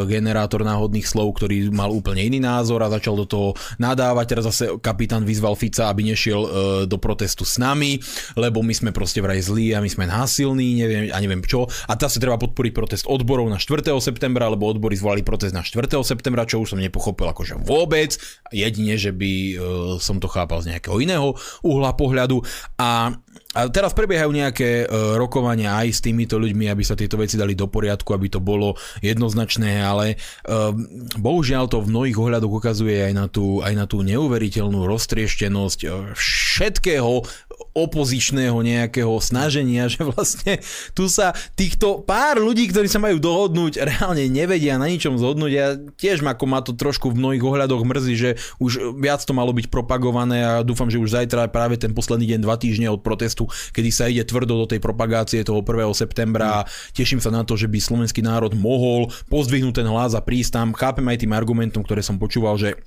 generátor 0.06 0.66
náhodných 0.66 1.06
slov, 1.06 1.38
ktorý 1.40 1.70
mal 1.70 1.88
úplne 1.94 2.26
iný 2.26 2.42
názor 2.42 2.82
a 2.82 2.92
začal 2.92 3.16
do 3.16 3.29
toho 3.30 3.54
nadávať. 3.78 4.26
Teraz 4.26 4.44
zase 4.50 4.76
kapitán 4.82 5.22
vyzval 5.22 5.54
Fica, 5.54 5.86
aby 5.86 6.02
nešiel 6.02 6.40
e, 6.42 6.48
do 6.90 6.98
protestu 6.98 7.46
s 7.46 7.62
nami, 7.62 8.02
lebo 8.34 8.66
my 8.66 8.74
sme 8.74 8.90
proste 8.90 9.22
vraj 9.22 9.38
zlí 9.38 9.70
a 9.72 9.78
my 9.78 9.86
sme 9.86 10.10
násilní, 10.10 10.82
neviem, 10.82 11.04
a 11.14 11.18
neviem 11.22 11.40
čo. 11.46 11.70
A 11.86 11.94
sa 12.00 12.18
treba 12.18 12.40
podporiť 12.40 12.72
protest 12.74 13.04
odborov 13.06 13.46
na 13.46 13.62
4. 13.62 13.94
septembra, 14.02 14.50
lebo 14.50 14.66
odbory 14.66 14.98
zvolali 14.98 15.22
protest 15.22 15.54
na 15.54 15.62
4. 15.62 15.86
septembra, 16.02 16.42
čo 16.42 16.58
už 16.58 16.74
som 16.74 16.80
nepochopil 16.82 17.30
akože 17.30 17.62
vôbec, 17.62 18.18
jedine, 18.50 18.98
že 18.98 19.14
by 19.14 19.32
uh, 19.54 19.60
som 20.02 20.18
to 20.18 20.26
chápal 20.26 20.58
z 20.64 20.74
nejakého 20.74 20.98
iného 20.98 21.38
uhla 21.62 21.94
pohľadu. 21.94 22.42
A 22.80 23.14
a 23.50 23.66
teraz 23.66 23.90
prebiehajú 23.98 24.30
nejaké 24.30 24.86
uh, 24.86 25.18
rokovania 25.18 25.74
aj 25.82 25.88
s 25.90 26.00
týmito 26.06 26.38
ľuďmi, 26.38 26.70
aby 26.70 26.86
sa 26.86 26.94
tieto 26.94 27.18
veci 27.18 27.34
dali 27.34 27.58
do 27.58 27.66
poriadku, 27.66 28.14
aby 28.14 28.30
to 28.30 28.38
bolo 28.38 28.78
jednoznačné, 29.02 29.82
ale 29.82 30.14
uh, 30.46 30.70
bohužiaľ 31.18 31.66
to 31.66 31.82
v 31.82 31.90
mnohých 31.90 32.14
ohľadoch 32.14 32.62
ukazuje 32.62 33.10
aj 33.10 33.12
na 33.18 33.26
tú, 33.26 33.58
aj 33.58 33.74
na 33.74 33.90
tú 33.90 34.06
neuveriteľnú 34.06 34.86
roztrieštenosť 34.86 35.80
uh, 35.82 36.14
všetkého 36.14 37.26
opozičného 37.74 38.56
nejakého 38.60 39.12
snaženia, 39.22 39.86
že 39.92 40.02
vlastne 40.02 40.58
tu 40.94 41.06
sa 41.06 41.32
týchto 41.54 42.02
pár 42.02 42.42
ľudí, 42.42 42.70
ktorí 42.70 42.86
sa 42.90 42.98
majú 43.02 43.22
dohodnúť, 43.22 43.82
reálne 43.82 44.26
nevedia 44.26 44.76
na 44.76 44.90
ničom 44.90 45.16
zhodnúť. 45.18 45.52
Ja 45.52 45.74
tiež 45.76 46.22
ako 46.22 46.44
ma 46.46 46.60
to 46.62 46.76
trošku 46.76 47.10
v 47.10 47.18
mnohých 47.18 47.42
ohľadoch 47.42 47.82
mrzí, 47.82 48.14
že 48.14 48.30
už 48.62 48.94
viac 48.98 49.22
to 49.22 49.34
malo 49.34 49.50
byť 49.50 49.66
propagované 49.72 50.42
a 50.42 50.52
dúfam, 50.62 50.86
že 50.86 51.00
už 51.00 51.16
zajtra 51.16 51.50
práve 51.50 51.80
ten 51.80 51.90
posledný 51.90 52.36
deň, 52.36 52.40
dva 52.44 52.54
týždne 52.60 52.92
od 52.92 53.02
protestu, 53.02 53.50
kedy 53.74 53.90
sa 53.90 54.06
ide 54.06 54.22
tvrdo 54.22 54.62
do 54.62 54.66
tej 54.70 54.78
propagácie 54.78 55.42
toho 55.42 55.64
1. 55.64 55.90
septembra 55.96 56.62
a 56.62 56.66
teším 56.94 57.18
sa 57.18 57.34
na 57.34 57.42
to, 57.42 57.58
že 57.58 57.66
by 57.66 57.78
slovenský 57.80 58.22
národ 58.22 58.54
mohol 58.54 59.10
pozdvihnúť 59.26 59.82
ten 59.82 59.88
hlas 59.88 60.14
a 60.14 60.22
prísť 60.22 60.60
tam. 60.60 60.68
Chápem 60.76 61.06
aj 61.08 61.26
tým 61.26 61.32
argumentom, 61.34 61.82
ktoré 61.82 62.04
som 62.04 62.20
počúval, 62.20 62.54
že 62.60 62.78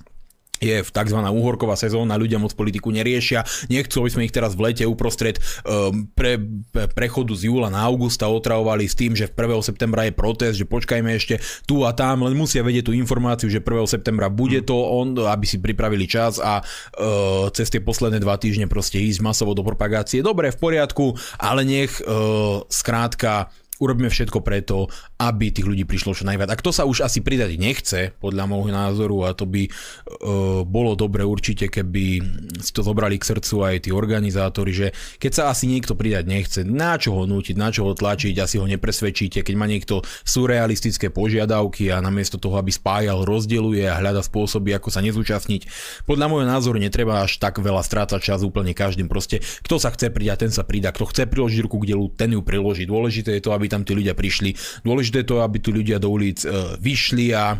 je 0.62 0.82
v 0.82 0.90
tzv. 0.90 1.18
úhorková 1.18 1.74
sezóna, 1.74 2.20
ľudia 2.20 2.38
moc 2.38 2.54
politiku 2.54 2.94
neriešia, 2.94 3.42
nechcú, 3.68 4.04
aby 4.04 4.10
sme 4.10 4.24
ich 4.26 4.34
teraz 4.34 4.54
v 4.54 4.70
lete 4.70 4.84
uprostred 4.86 5.40
um, 5.66 6.06
pre, 6.14 6.38
pre, 6.70 6.86
prechodu 6.90 7.34
z 7.34 7.50
júla 7.50 7.68
na 7.72 7.82
augusta 7.84 8.30
otravovali 8.30 8.86
s 8.86 8.94
tým, 8.94 9.18
že 9.18 9.26
v 9.26 9.34
1. 9.34 9.60
septembra 9.66 10.06
je 10.06 10.14
protest, 10.14 10.56
že 10.60 10.66
počkajme 10.68 11.10
ešte 11.16 11.42
tu 11.66 11.82
a 11.82 11.92
tam, 11.92 12.24
len 12.24 12.38
musia 12.38 12.62
vedieť 12.62 12.90
tú 12.90 12.94
informáciu, 12.94 13.50
že 13.50 13.62
1. 13.62 13.86
septembra 13.90 14.30
bude 14.30 14.62
to 14.62 14.74
on, 14.74 15.18
aby 15.18 15.44
si 15.44 15.58
pripravili 15.58 16.06
čas 16.06 16.38
a 16.38 16.62
uh, 16.62 17.50
cez 17.50 17.68
tie 17.68 17.82
posledné 17.82 18.22
dva 18.22 18.38
týždne 18.38 18.70
proste 18.70 19.02
ísť 19.02 19.20
masovo 19.20 19.52
do 19.52 19.66
propagácie. 19.66 20.22
Dobre, 20.22 20.54
v 20.54 20.58
poriadku, 20.58 21.18
ale 21.36 21.66
nech 21.66 21.98
uh, 22.04 22.62
skrátka 22.70 23.50
urobíme 23.82 24.10
všetko 24.10 24.42
preto, 24.44 24.86
aby 25.18 25.50
tých 25.50 25.66
ľudí 25.66 25.82
prišlo 25.86 26.14
čo 26.14 26.24
najviac. 26.26 26.50
A 26.50 26.58
kto 26.58 26.70
sa 26.70 26.86
už 26.86 27.02
asi 27.06 27.24
pridať 27.24 27.58
nechce, 27.58 28.14
podľa 28.22 28.46
môjho 28.46 28.70
názoru, 28.70 29.26
a 29.26 29.34
to 29.34 29.48
by 29.48 29.66
uh, 29.66 30.62
bolo 30.62 30.94
dobre 30.94 31.26
určite, 31.26 31.66
keby 31.66 32.22
si 32.62 32.70
to 32.70 32.86
zobrali 32.86 33.18
k 33.18 33.26
srdcu 33.26 33.56
aj 33.66 33.74
tí 33.86 33.90
organizátori, 33.90 34.70
že 34.70 34.86
keď 35.18 35.32
sa 35.34 35.42
asi 35.50 35.66
niekto 35.66 35.98
pridať 35.98 36.24
nechce, 36.26 36.60
na 36.62 36.94
čo 36.94 37.14
ho 37.18 37.26
nútiť, 37.26 37.54
na 37.58 37.74
čo 37.74 37.86
ho 37.86 37.92
tlačiť, 37.92 38.34
asi 38.38 38.62
ho 38.62 38.66
nepresvedčíte, 38.66 39.42
keď 39.42 39.54
má 39.58 39.66
niekto 39.66 40.06
surrealistické 40.22 41.10
požiadavky 41.10 41.90
a 41.90 41.98
namiesto 41.98 42.38
toho, 42.38 42.58
aby 42.58 42.70
spájal, 42.70 43.26
rozdeluje 43.26 43.86
a 43.86 43.98
hľada 43.98 44.22
spôsoby, 44.22 44.74
ako 44.74 44.88
sa 44.90 45.02
nezúčastniť. 45.02 45.66
Podľa 46.06 46.26
môjho 46.30 46.46
názoru 46.46 46.78
netreba 46.78 47.26
až 47.26 47.38
tak 47.42 47.58
veľa 47.58 47.82
strácať 47.82 48.20
čas 48.20 48.40
úplne 48.46 48.72
každým. 48.72 49.06
Proste, 49.10 49.42
kto 49.62 49.76
sa 49.78 49.90
chce 49.90 50.10
pridať, 50.10 50.48
ten 50.48 50.52
sa 50.52 50.62
pridá. 50.64 50.90
Kto 50.94 51.10
chce 51.10 51.28
priložiť 51.28 51.60
ruku 51.64 51.82
k 51.82 51.94
dielu, 51.94 52.04
ten 52.14 52.32
ju 52.32 52.40
priloží. 52.40 52.86
Dôležité 52.88 53.36
je 53.38 53.42
to, 53.44 53.52
aby 53.52 53.63
aby 53.64 53.72
tam 53.72 53.88
tí 53.88 53.96
ľudia 53.96 54.12
prišli. 54.12 54.52
Dôležité 54.84 55.24
je 55.24 55.28
to, 55.32 55.40
aby 55.40 55.56
tí 55.56 55.72
ľudia 55.72 55.96
do 55.96 56.12
ulic 56.12 56.44
e, 56.44 56.76
vyšli 56.76 57.32
a 57.32 57.56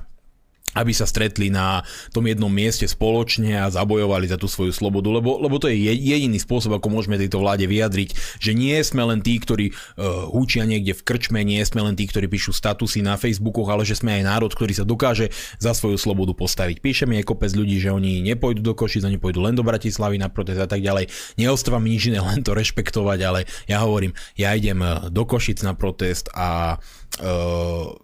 aby 0.74 0.90
sa 0.90 1.06
stretli 1.06 1.48
na 1.54 1.86
tom 2.10 2.26
jednom 2.26 2.50
mieste 2.50 2.84
spoločne 2.84 3.54
a 3.54 3.70
zabojovali 3.70 4.26
za 4.26 4.34
tú 4.36 4.50
svoju 4.50 4.74
slobodu, 4.74 5.06
lebo, 5.08 5.38
lebo 5.38 5.56
to 5.62 5.70
je 5.70 5.78
jediný 5.78 6.36
spôsob, 6.42 6.76
ako 6.76 6.90
môžeme 6.90 7.14
tejto 7.16 7.38
vláde 7.38 7.64
vyjadriť, 7.64 8.40
že 8.42 8.52
nie 8.52 8.74
sme 8.82 9.06
len 9.06 9.22
tí, 9.22 9.38
ktorí 9.38 9.70
uh, 9.70 10.26
húčia 10.34 10.66
niekde 10.66 10.98
v 10.98 11.04
krčme, 11.06 11.40
nie 11.46 11.62
sme 11.62 11.86
len 11.86 11.94
tí, 11.94 12.10
ktorí 12.10 12.26
píšu 12.26 12.50
statusy 12.50 13.06
na 13.06 13.14
Facebookoch, 13.14 13.70
ale 13.70 13.86
že 13.86 13.94
sme 13.94 14.18
aj 14.18 14.26
národ, 14.26 14.50
ktorý 14.50 14.74
sa 14.74 14.82
dokáže 14.82 15.30
za 15.62 15.72
svoju 15.72 15.96
slobodu 15.96 16.34
postaviť. 16.34 16.82
Píše 16.82 17.04
mi 17.06 17.22
aj 17.22 17.30
kopec 17.30 17.54
ľudí, 17.54 17.78
že 17.78 17.94
oni 17.94 18.18
nepôjdu 18.26 18.60
do 18.60 18.74
Košic, 18.74 19.06
oni 19.06 19.22
pôjdu 19.22 19.46
len 19.46 19.54
do 19.54 19.62
Bratislavy 19.62 20.18
na 20.18 20.26
protest 20.26 20.58
a 20.58 20.66
tak 20.66 20.82
ďalej. 20.82 21.06
Neostáva 21.38 21.78
mi 21.78 21.94
nič 21.94 22.10
iné, 22.10 22.18
len 22.18 22.42
to 22.42 22.50
rešpektovať, 22.50 23.18
ale 23.22 23.46
ja 23.70 23.78
hovorím, 23.86 24.10
ja 24.34 24.50
idem 24.58 24.82
e, 24.82 25.06
do 25.14 25.22
Košic 25.22 25.62
na 25.62 25.78
protest 25.78 26.26
a 26.34 26.78
uh, 27.22 27.94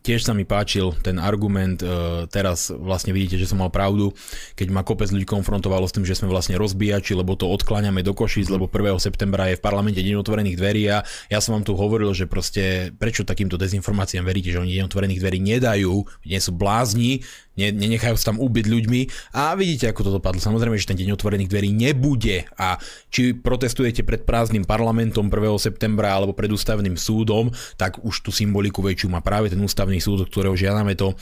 tiež 0.00 0.24
sa 0.24 0.32
mi 0.32 0.48
páčil 0.48 0.96
ten 1.04 1.20
argument, 1.20 1.84
e, 1.84 2.24
teraz 2.32 2.72
vlastne 2.72 3.12
vidíte, 3.12 3.36
že 3.36 3.44
som 3.44 3.60
mal 3.60 3.68
pravdu, 3.68 4.16
keď 4.56 4.72
ma 4.72 4.80
kopec 4.80 5.12
ľudí 5.12 5.28
konfrontovalo 5.28 5.84
s 5.84 5.92
tým, 5.92 6.08
že 6.08 6.16
sme 6.16 6.32
vlastne 6.32 6.56
rozbíjači, 6.56 7.12
lebo 7.12 7.36
to 7.36 7.44
odkláňame 7.44 8.00
do 8.00 8.16
Košic, 8.16 8.48
lebo 8.48 8.72
1. 8.72 8.96
septembra 8.96 9.52
je 9.52 9.60
v 9.60 9.64
parlamente 9.64 10.00
deň 10.00 10.16
otvorených 10.24 10.56
dverí 10.56 10.82
a 10.88 11.04
ja 11.28 11.38
som 11.44 11.60
vám 11.60 11.68
tu 11.68 11.76
hovoril, 11.76 12.16
že 12.16 12.24
proste 12.24 12.96
prečo 12.96 13.28
takýmto 13.28 13.60
dezinformáciám 13.60 14.24
veríte, 14.24 14.48
že 14.48 14.62
oni 14.64 14.80
deň 14.80 14.88
otvorených 14.88 15.20
dverí 15.20 15.38
nedajú, 15.44 16.08
nie 16.24 16.40
sú 16.40 16.56
blázni, 16.56 17.20
nenechajú 17.56 18.16
sa 18.16 18.32
tam 18.32 18.40
ubiť 18.40 18.66
ľuďmi 18.68 19.00
a 19.36 19.52
vidíte, 19.52 19.92
ako 19.92 20.08
to 20.08 20.10
dopadlo. 20.16 20.40
Samozrejme, 20.40 20.76
že 20.80 20.88
ten 20.88 20.98
deň 20.98 21.16
otvorených 21.16 21.50
dverí 21.52 21.70
nebude 21.72 22.48
a 22.56 22.80
či 23.12 23.36
protestujete 23.36 24.02
pred 24.02 24.24
prázdnym 24.24 24.64
parlamentom 24.64 25.28
1. 25.28 25.60
septembra 25.60 26.16
alebo 26.16 26.32
pred 26.32 26.48
ústavným 26.48 26.96
súdom, 26.96 27.52
tak 27.76 28.00
už 28.00 28.24
tú 28.24 28.30
symboliku 28.32 28.80
väčšiu 28.80 29.12
má 29.12 29.20
práve 29.20 29.52
ten 29.52 29.60
ústavný 29.60 30.00
súd, 30.00 30.24
od 30.24 30.28
ktorého 30.32 30.56
žiadame 30.56 30.96
to 30.96 31.12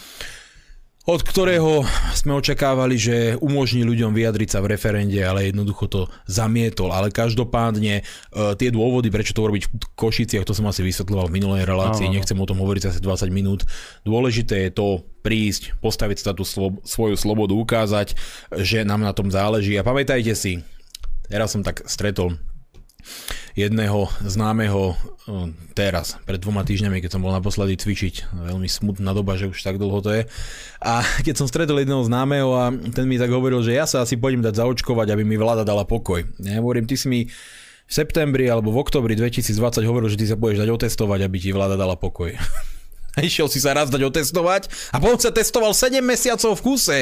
od 1.09 1.24
ktorého 1.24 1.80
sme 2.12 2.36
očakávali, 2.36 3.01
že 3.01 3.16
umožní 3.40 3.88
ľuďom 3.88 4.12
vyjadriť 4.12 4.48
sa 4.53 4.61
v 4.61 4.76
referende, 4.76 5.16
ale 5.24 5.48
jednoducho 5.48 5.88
to 5.88 6.01
zamietol. 6.28 6.92
Ale 6.92 7.09
každopádne 7.09 8.05
uh, 8.05 8.53
tie 8.53 8.68
dôvody, 8.68 9.09
prečo 9.09 9.32
to 9.32 9.40
urobiť 9.40 9.64
v 9.64 9.74
Košiciach, 9.96 10.44
to 10.44 10.53
som 10.53 10.68
asi 10.68 10.84
vysvetľoval 10.84 11.32
v 11.32 11.36
minulej 11.40 11.64
relácii, 11.64 12.05
no. 12.05 12.20
nechcem 12.20 12.36
o 12.36 12.44
tom 12.44 12.61
hovoriť 12.61 12.92
asi 12.92 13.01
20 13.01 13.32
minút. 13.32 13.64
Dôležité 14.05 14.68
je 14.68 14.72
to 14.76 14.86
prísť, 15.24 15.80
postaviť 15.80 16.18
sa 16.20 16.36
tú 16.36 16.44
slo- 16.44 16.84
svoju 16.84 17.16
slobodu, 17.16 17.57
ukázať, 17.57 18.12
že 18.61 18.84
nám 18.84 19.01
na 19.01 19.16
tom 19.16 19.32
záleží. 19.32 19.80
A 19.80 19.86
pamätajte 19.86 20.36
si, 20.36 20.61
teraz 21.32 21.57
som 21.57 21.64
tak 21.64 21.80
stretol 21.88 22.36
jedného 23.55 24.09
známeho 24.24 24.96
teraz, 25.76 26.18
pred 26.26 26.40
dvoma 26.40 26.62
týždňami, 26.66 27.03
keď 27.03 27.16
som 27.16 27.22
bol 27.22 27.34
naposledy 27.34 27.76
cvičiť. 27.76 28.32
Veľmi 28.51 28.66
smutná 28.66 29.12
doba, 29.14 29.36
že 29.36 29.51
už 29.51 29.61
tak 29.61 29.78
dlho 29.78 29.98
to 30.01 30.11
je. 30.11 30.22
A 30.80 31.05
keď 31.22 31.34
som 31.40 31.46
stretol 31.46 31.80
jedného 31.80 32.03
známeho 32.07 32.51
a 32.57 32.72
ten 32.94 33.07
mi 33.07 33.20
tak 33.20 33.30
hovoril, 33.30 33.61
že 33.62 33.76
ja 33.76 33.84
sa 33.84 34.03
asi 34.03 34.16
pôjdem 34.16 34.42
dať 34.42 34.61
zaočkovať, 34.61 35.12
aby 35.12 35.22
mi 35.22 35.36
vláda 35.36 35.62
dala 35.62 35.84
pokoj. 35.84 36.24
Ja 36.40 36.59
hovorím, 36.59 36.88
ty 36.88 36.96
si 36.96 37.07
mi 37.07 37.20
v 37.90 37.92
septembri 37.92 38.46
alebo 38.46 38.70
v 38.70 38.80
oktobri 38.86 39.18
2020 39.18 39.82
hovoril, 39.82 40.09
že 40.09 40.18
ty 40.18 40.26
sa 40.30 40.38
budeš 40.38 40.62
dať 40.62 40.70
otestovať, 40.70 41.26
aby 41.26 41.36
ti 41.42 41.51
vláda 41.51 41.74
dala 41.74 41.98
pokoj. 41.98 42.30
A 43.18 43.26
išiel 43.26 43.51
si 43.51 43.59
sa 43.59 43.74
raz 43.74 43.90
dať 43.90 44.07
otestovať 44.07 44.70
a 44.94 45.03
potom 45.03 45.18
sa 45.18 45.34
testoval 45.34 45.74
7 45.74 45.98
mesiacov 45.98 46.55
v 46.55 46.62
kuse 46.62 46.98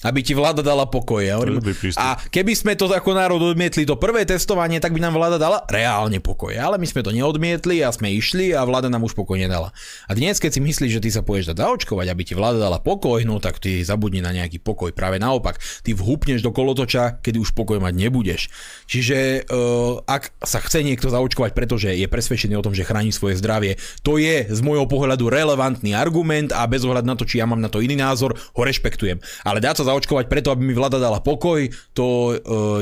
aby 0.00 0.20
ti 0.24 0.32
vláda 0.32 0.64
dala 0.64 0.88
pokoj. 0.88 1.20
Ja 1.20 1.36
hovorím, 1.36 1.60
a 1.96 2.16
keby 2.32 2.52
sme 2.56 2.72
to 2.76 2.88
ako 2.88 3.12
národ 3.12 3.40
odmietli 3.40 3.84
to 3.84 4.00
prvé 4.00 4.24
testovanie, 4.24 4.80
tak 4.80 4.96
by 4.96 5.00
nám 5.00 5.16
vláda 5.16 5.36
dala 5.36 5.64
reálne 5.68 6.18
pokoj. 6.24 6.56
Ale 6.56 6.80
my 6.80 6.86
sme 6.88 7.04
to 7.04 7.12
neodmietli 7.12 7.84
a 7.84 7.92
sme 7.92 8.08
išli 8.16 8.56
a 8.56 8.64
vláda 8.64 8.88
nám 8.88 9.04
už 9.04 9.12
pokoj 9.12 9.36
nedala. 9.36 9.76
A 10.08 10.12
dnes, 10.16 10.40
keď 10.40 10.56
si 10.56 10.60
myslíš, 10.64 10.92
že 10.98 11.02
ty 11.04 11.10
sa 11.12 11.20
pôjdeš 11.20 11.52
dať 11.52 11.60
zaočkovať, 11.60 12.06
aby 12.08 12.22
ti 12.24 12.32
vláda 12.32 12.60
dala 12.60 12.80
pokoj, 12.80 13.20
no 13.28 13.36
tak 13.38 13.60
ty 13.60 13.84
zabudni 13.84 14.24
na 14.24 14.32
nejaký 14.32 14.60
pokoj. 14.60 14.88
Práve 14.96 15.20
naopak, 15.20 15.60
ty 15.84 15.92
vhupneš 15.92 16.40
do 16.40 16.52
kolotoča, 16.52 17.20
kedy 17.20 17.36
už 17.36 17.52
pokoj 17.52 17.76
mať 17.76 17.94
nebudeš. 17.96 18.48
Čiže 18.88 19.44
uh, 19.46 20.00
ak 20.08 20.32
sa 20.40 20.64
chce 20.64 20.80
niekto 20.80 21.12
zaočkovať, 21.12 21.52
pretože 21.52 21.92
je 21.92 22.08
presvedčený 22.08 22.56
o 22.56 22.64
tom, 22.64 22.72
že 22.72 22.88
chráni 22.88 23.12
svoje 23.12 23.36
zdravie, 23.36 23.76
to 24.00 24.16
je 24.16 24.48
z 24.48 24.60
môjho 24.64 24.88
pohľadu 24.88 25.28
relevantný 25.28 25.92
argument 25.92 26.56
a 26.56 26.64
bez 26.64 26.82
ohľadu 26.88 27.06
na 27.06 27.16
to, 27.18 27.28
či 27.28 27.38
ja 27.42 27.46
mám 27.46 27.60
na 27.60 27.68
to 27.68 27.84
iný 27.84 28.00
názor, 28.00 28.32
ho 28.34 28.62
rešpektujem. 28.64 29.20
Ale 29.44 29.60
dať 29.60 29.82
sa 29.82 29.89
zaočkovať 29.90 30.30
preto, 30.30 30.54
aby 30.54 30.62
mi 30.70 30.74
vláda 30.74 31.02
dala 31.02 31.18
pokoj, 31.18 31.66
to 31.90 32.32
e, 32.32 32.34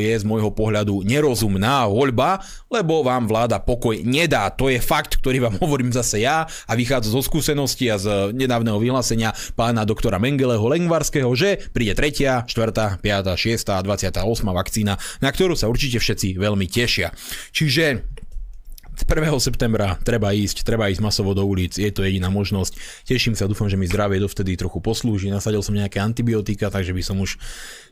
je 0.05 0.15
z 0.21 0.25
môjho 0.29 0.53
pohľadu 0.53 1.01
nerozumná 1.09 1.89
voľba, 1.89 2.45
lebo 2.69 3.01
vám 3.01 3.25
vláda 3.25 3.57
pokoj 3.65 3.97
nedá. 4.05 4.53
To 4.53 4.69
je 4.69 4.77
fakt, 4.79 5.17
ktorý 5.25 5.49
vám 5.49 5.57
hovorím 5.65 5.91
zase 5.91 6.21
ja 6.21 6.45
a 6.45 6.73
vychádza 6.77 7.17
zo 7.17 7.25
skúsenosti 7.25 7.89
a 7.89 7.97
z 7.97 8.37
nedávneho 8.37 8.77
vyhlásenia 8.77 9.33
pána 9.57 9.89
doktora 9.89 10.21
Mengeleho 10.21 10.63
Lengvarského, 10.69 11.33
že 11.33 11.65
príde 11.73 11.97
3., 11.97 12.45
4., 12.45 13.01
5., 13.01 13.03
6. 13.03 13.75
a 13.75 13.81
28. 13.81 14.21
vakcína, 14.45 15.01
na 15.25 15.31
ktorú 15.33 15.57
sa 15.57 15.67
určite 15.73 15.97
všetci 15.99 16.37
veľmi 16.37 16.69
tešia. 16.69 17.11
Čiže 17.55 18.18
1. 19.07 19.31
septembra 19.39 20.01
treba 20.03 20.35
ísť, 20.35 20.67
treba 20.67 20.91
ísť 20.91 21.05
masovo 21.05 21.37
do 21.37 21.45
ulic, 21.47 21.77
je 21.77 21.93
to 21.93 22.03
jediná 22.03 22.33
možnosť. 22.33 23.05
Teším 23.07 23.37
sa, 23.37 23.47
dúfam, 23.47 23.71
že 23.71 23.79
mi 23.79 23.85
zdravie 23.85 24.19
dovtedy 24.19 24.57
trochu 24.57 24.81
poslúži. 24.81 25.29
Nasadil 25.29 25.61
som 25.61 25.77
nejaké 25.77 26.01
antibiotika, 26.03 26.73
takže 26.73 26.97
by 26.97 27.03
som 27.05 27.21
už 27.21 27.37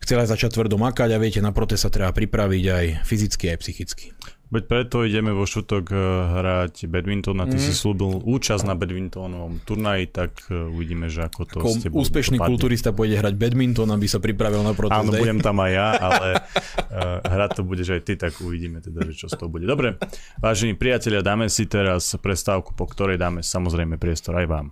chcel 0.02 0.18
začať 0.24 0.56
tvrdo 0.56 0.80
makať 0.80 1.12
a 1.12 1.20
viete, 1.20 1.44
na 1.44 1.52
protest 1.52 1.84
sa 1.84 1.92
treba 1.92 2.10
pripraviť 2.16 2.64
aj 2.64 2.86
fyzicky, 3.04 3.44
aj 3.52 3.58
psychicky. 3.60 4.15
Veď 4.46 4.62
preto 4.70 5.02
ideme 5.02 5.34
vo 5.34 5.42
šutok 5.42 5.90
eh, 5.90 5.98
hrať 6.38 6.86
badminton 6.86 7.42
a 7.42 7.50
ty 7.50 7.58
mm. 7.58 7.64
si 7.66 7.74
slúbil 7.74 8.22
účasť 8.22 8.62
na 8.62 8.78
badmintonovom 8.78 9.66
turnaji, 9.66 10.06
tak 10.06 10.38
eh, 10.46 10.70
uvidíme, 10.70 11.10
že 11.10 11.26
ako 11.26 11.40
to 11.50 11.58
ako 11.58 11.70
ste 11.74 11.88
Úspešný 11.90 12.38
dopadne. 12.38 12.50
kulturista 12.54 12.94
pôjde 12.94 13.18
hrať 13.18 13.34
badminton, 13.34 13.90
aby 13.90 14.06
sa 14.06 14.22
pripravil 14.22 14.62
na 14.62 14.70
protest. 14.70 15.02
Áno, 15.02 15.10
budem 15.10 15.42
tam 15.42 15.58
aj 15.58 15.70
ja, 15.74 15.88
ale 16.06 16.28
uh, 16.38 17.18
hrať 17.26 17.50
to 17.58 17.62
bude, 17.66 17.82
že 17.82 17.98
aj 17.98 18.02
ty, 18.06 18.14
tak 18.14 18.38
uvidíme 18.38 18.78
teda, 18.78 19.02
že 19.10 19.18
čo 19.18 19.26
z 19.26 19.34
toho 19.34 19.50
bude. 19.50 19.66
Dobre, 19.66 19.98
vážení 20.38 20.78
priatelia, 20.78 21.26
dáme 21.26 21.50
si 21.50 21.66
teraz 21.66 22.14
prestávku, 22.14 22.70
po 22.78 22.86
ktorej 22.86 23.18
dáme 23.18 23.42
samozrejme 23.42 23.98
priestor 23.98 24.38
aj 24.38 24.46
vám. 24.46 24.66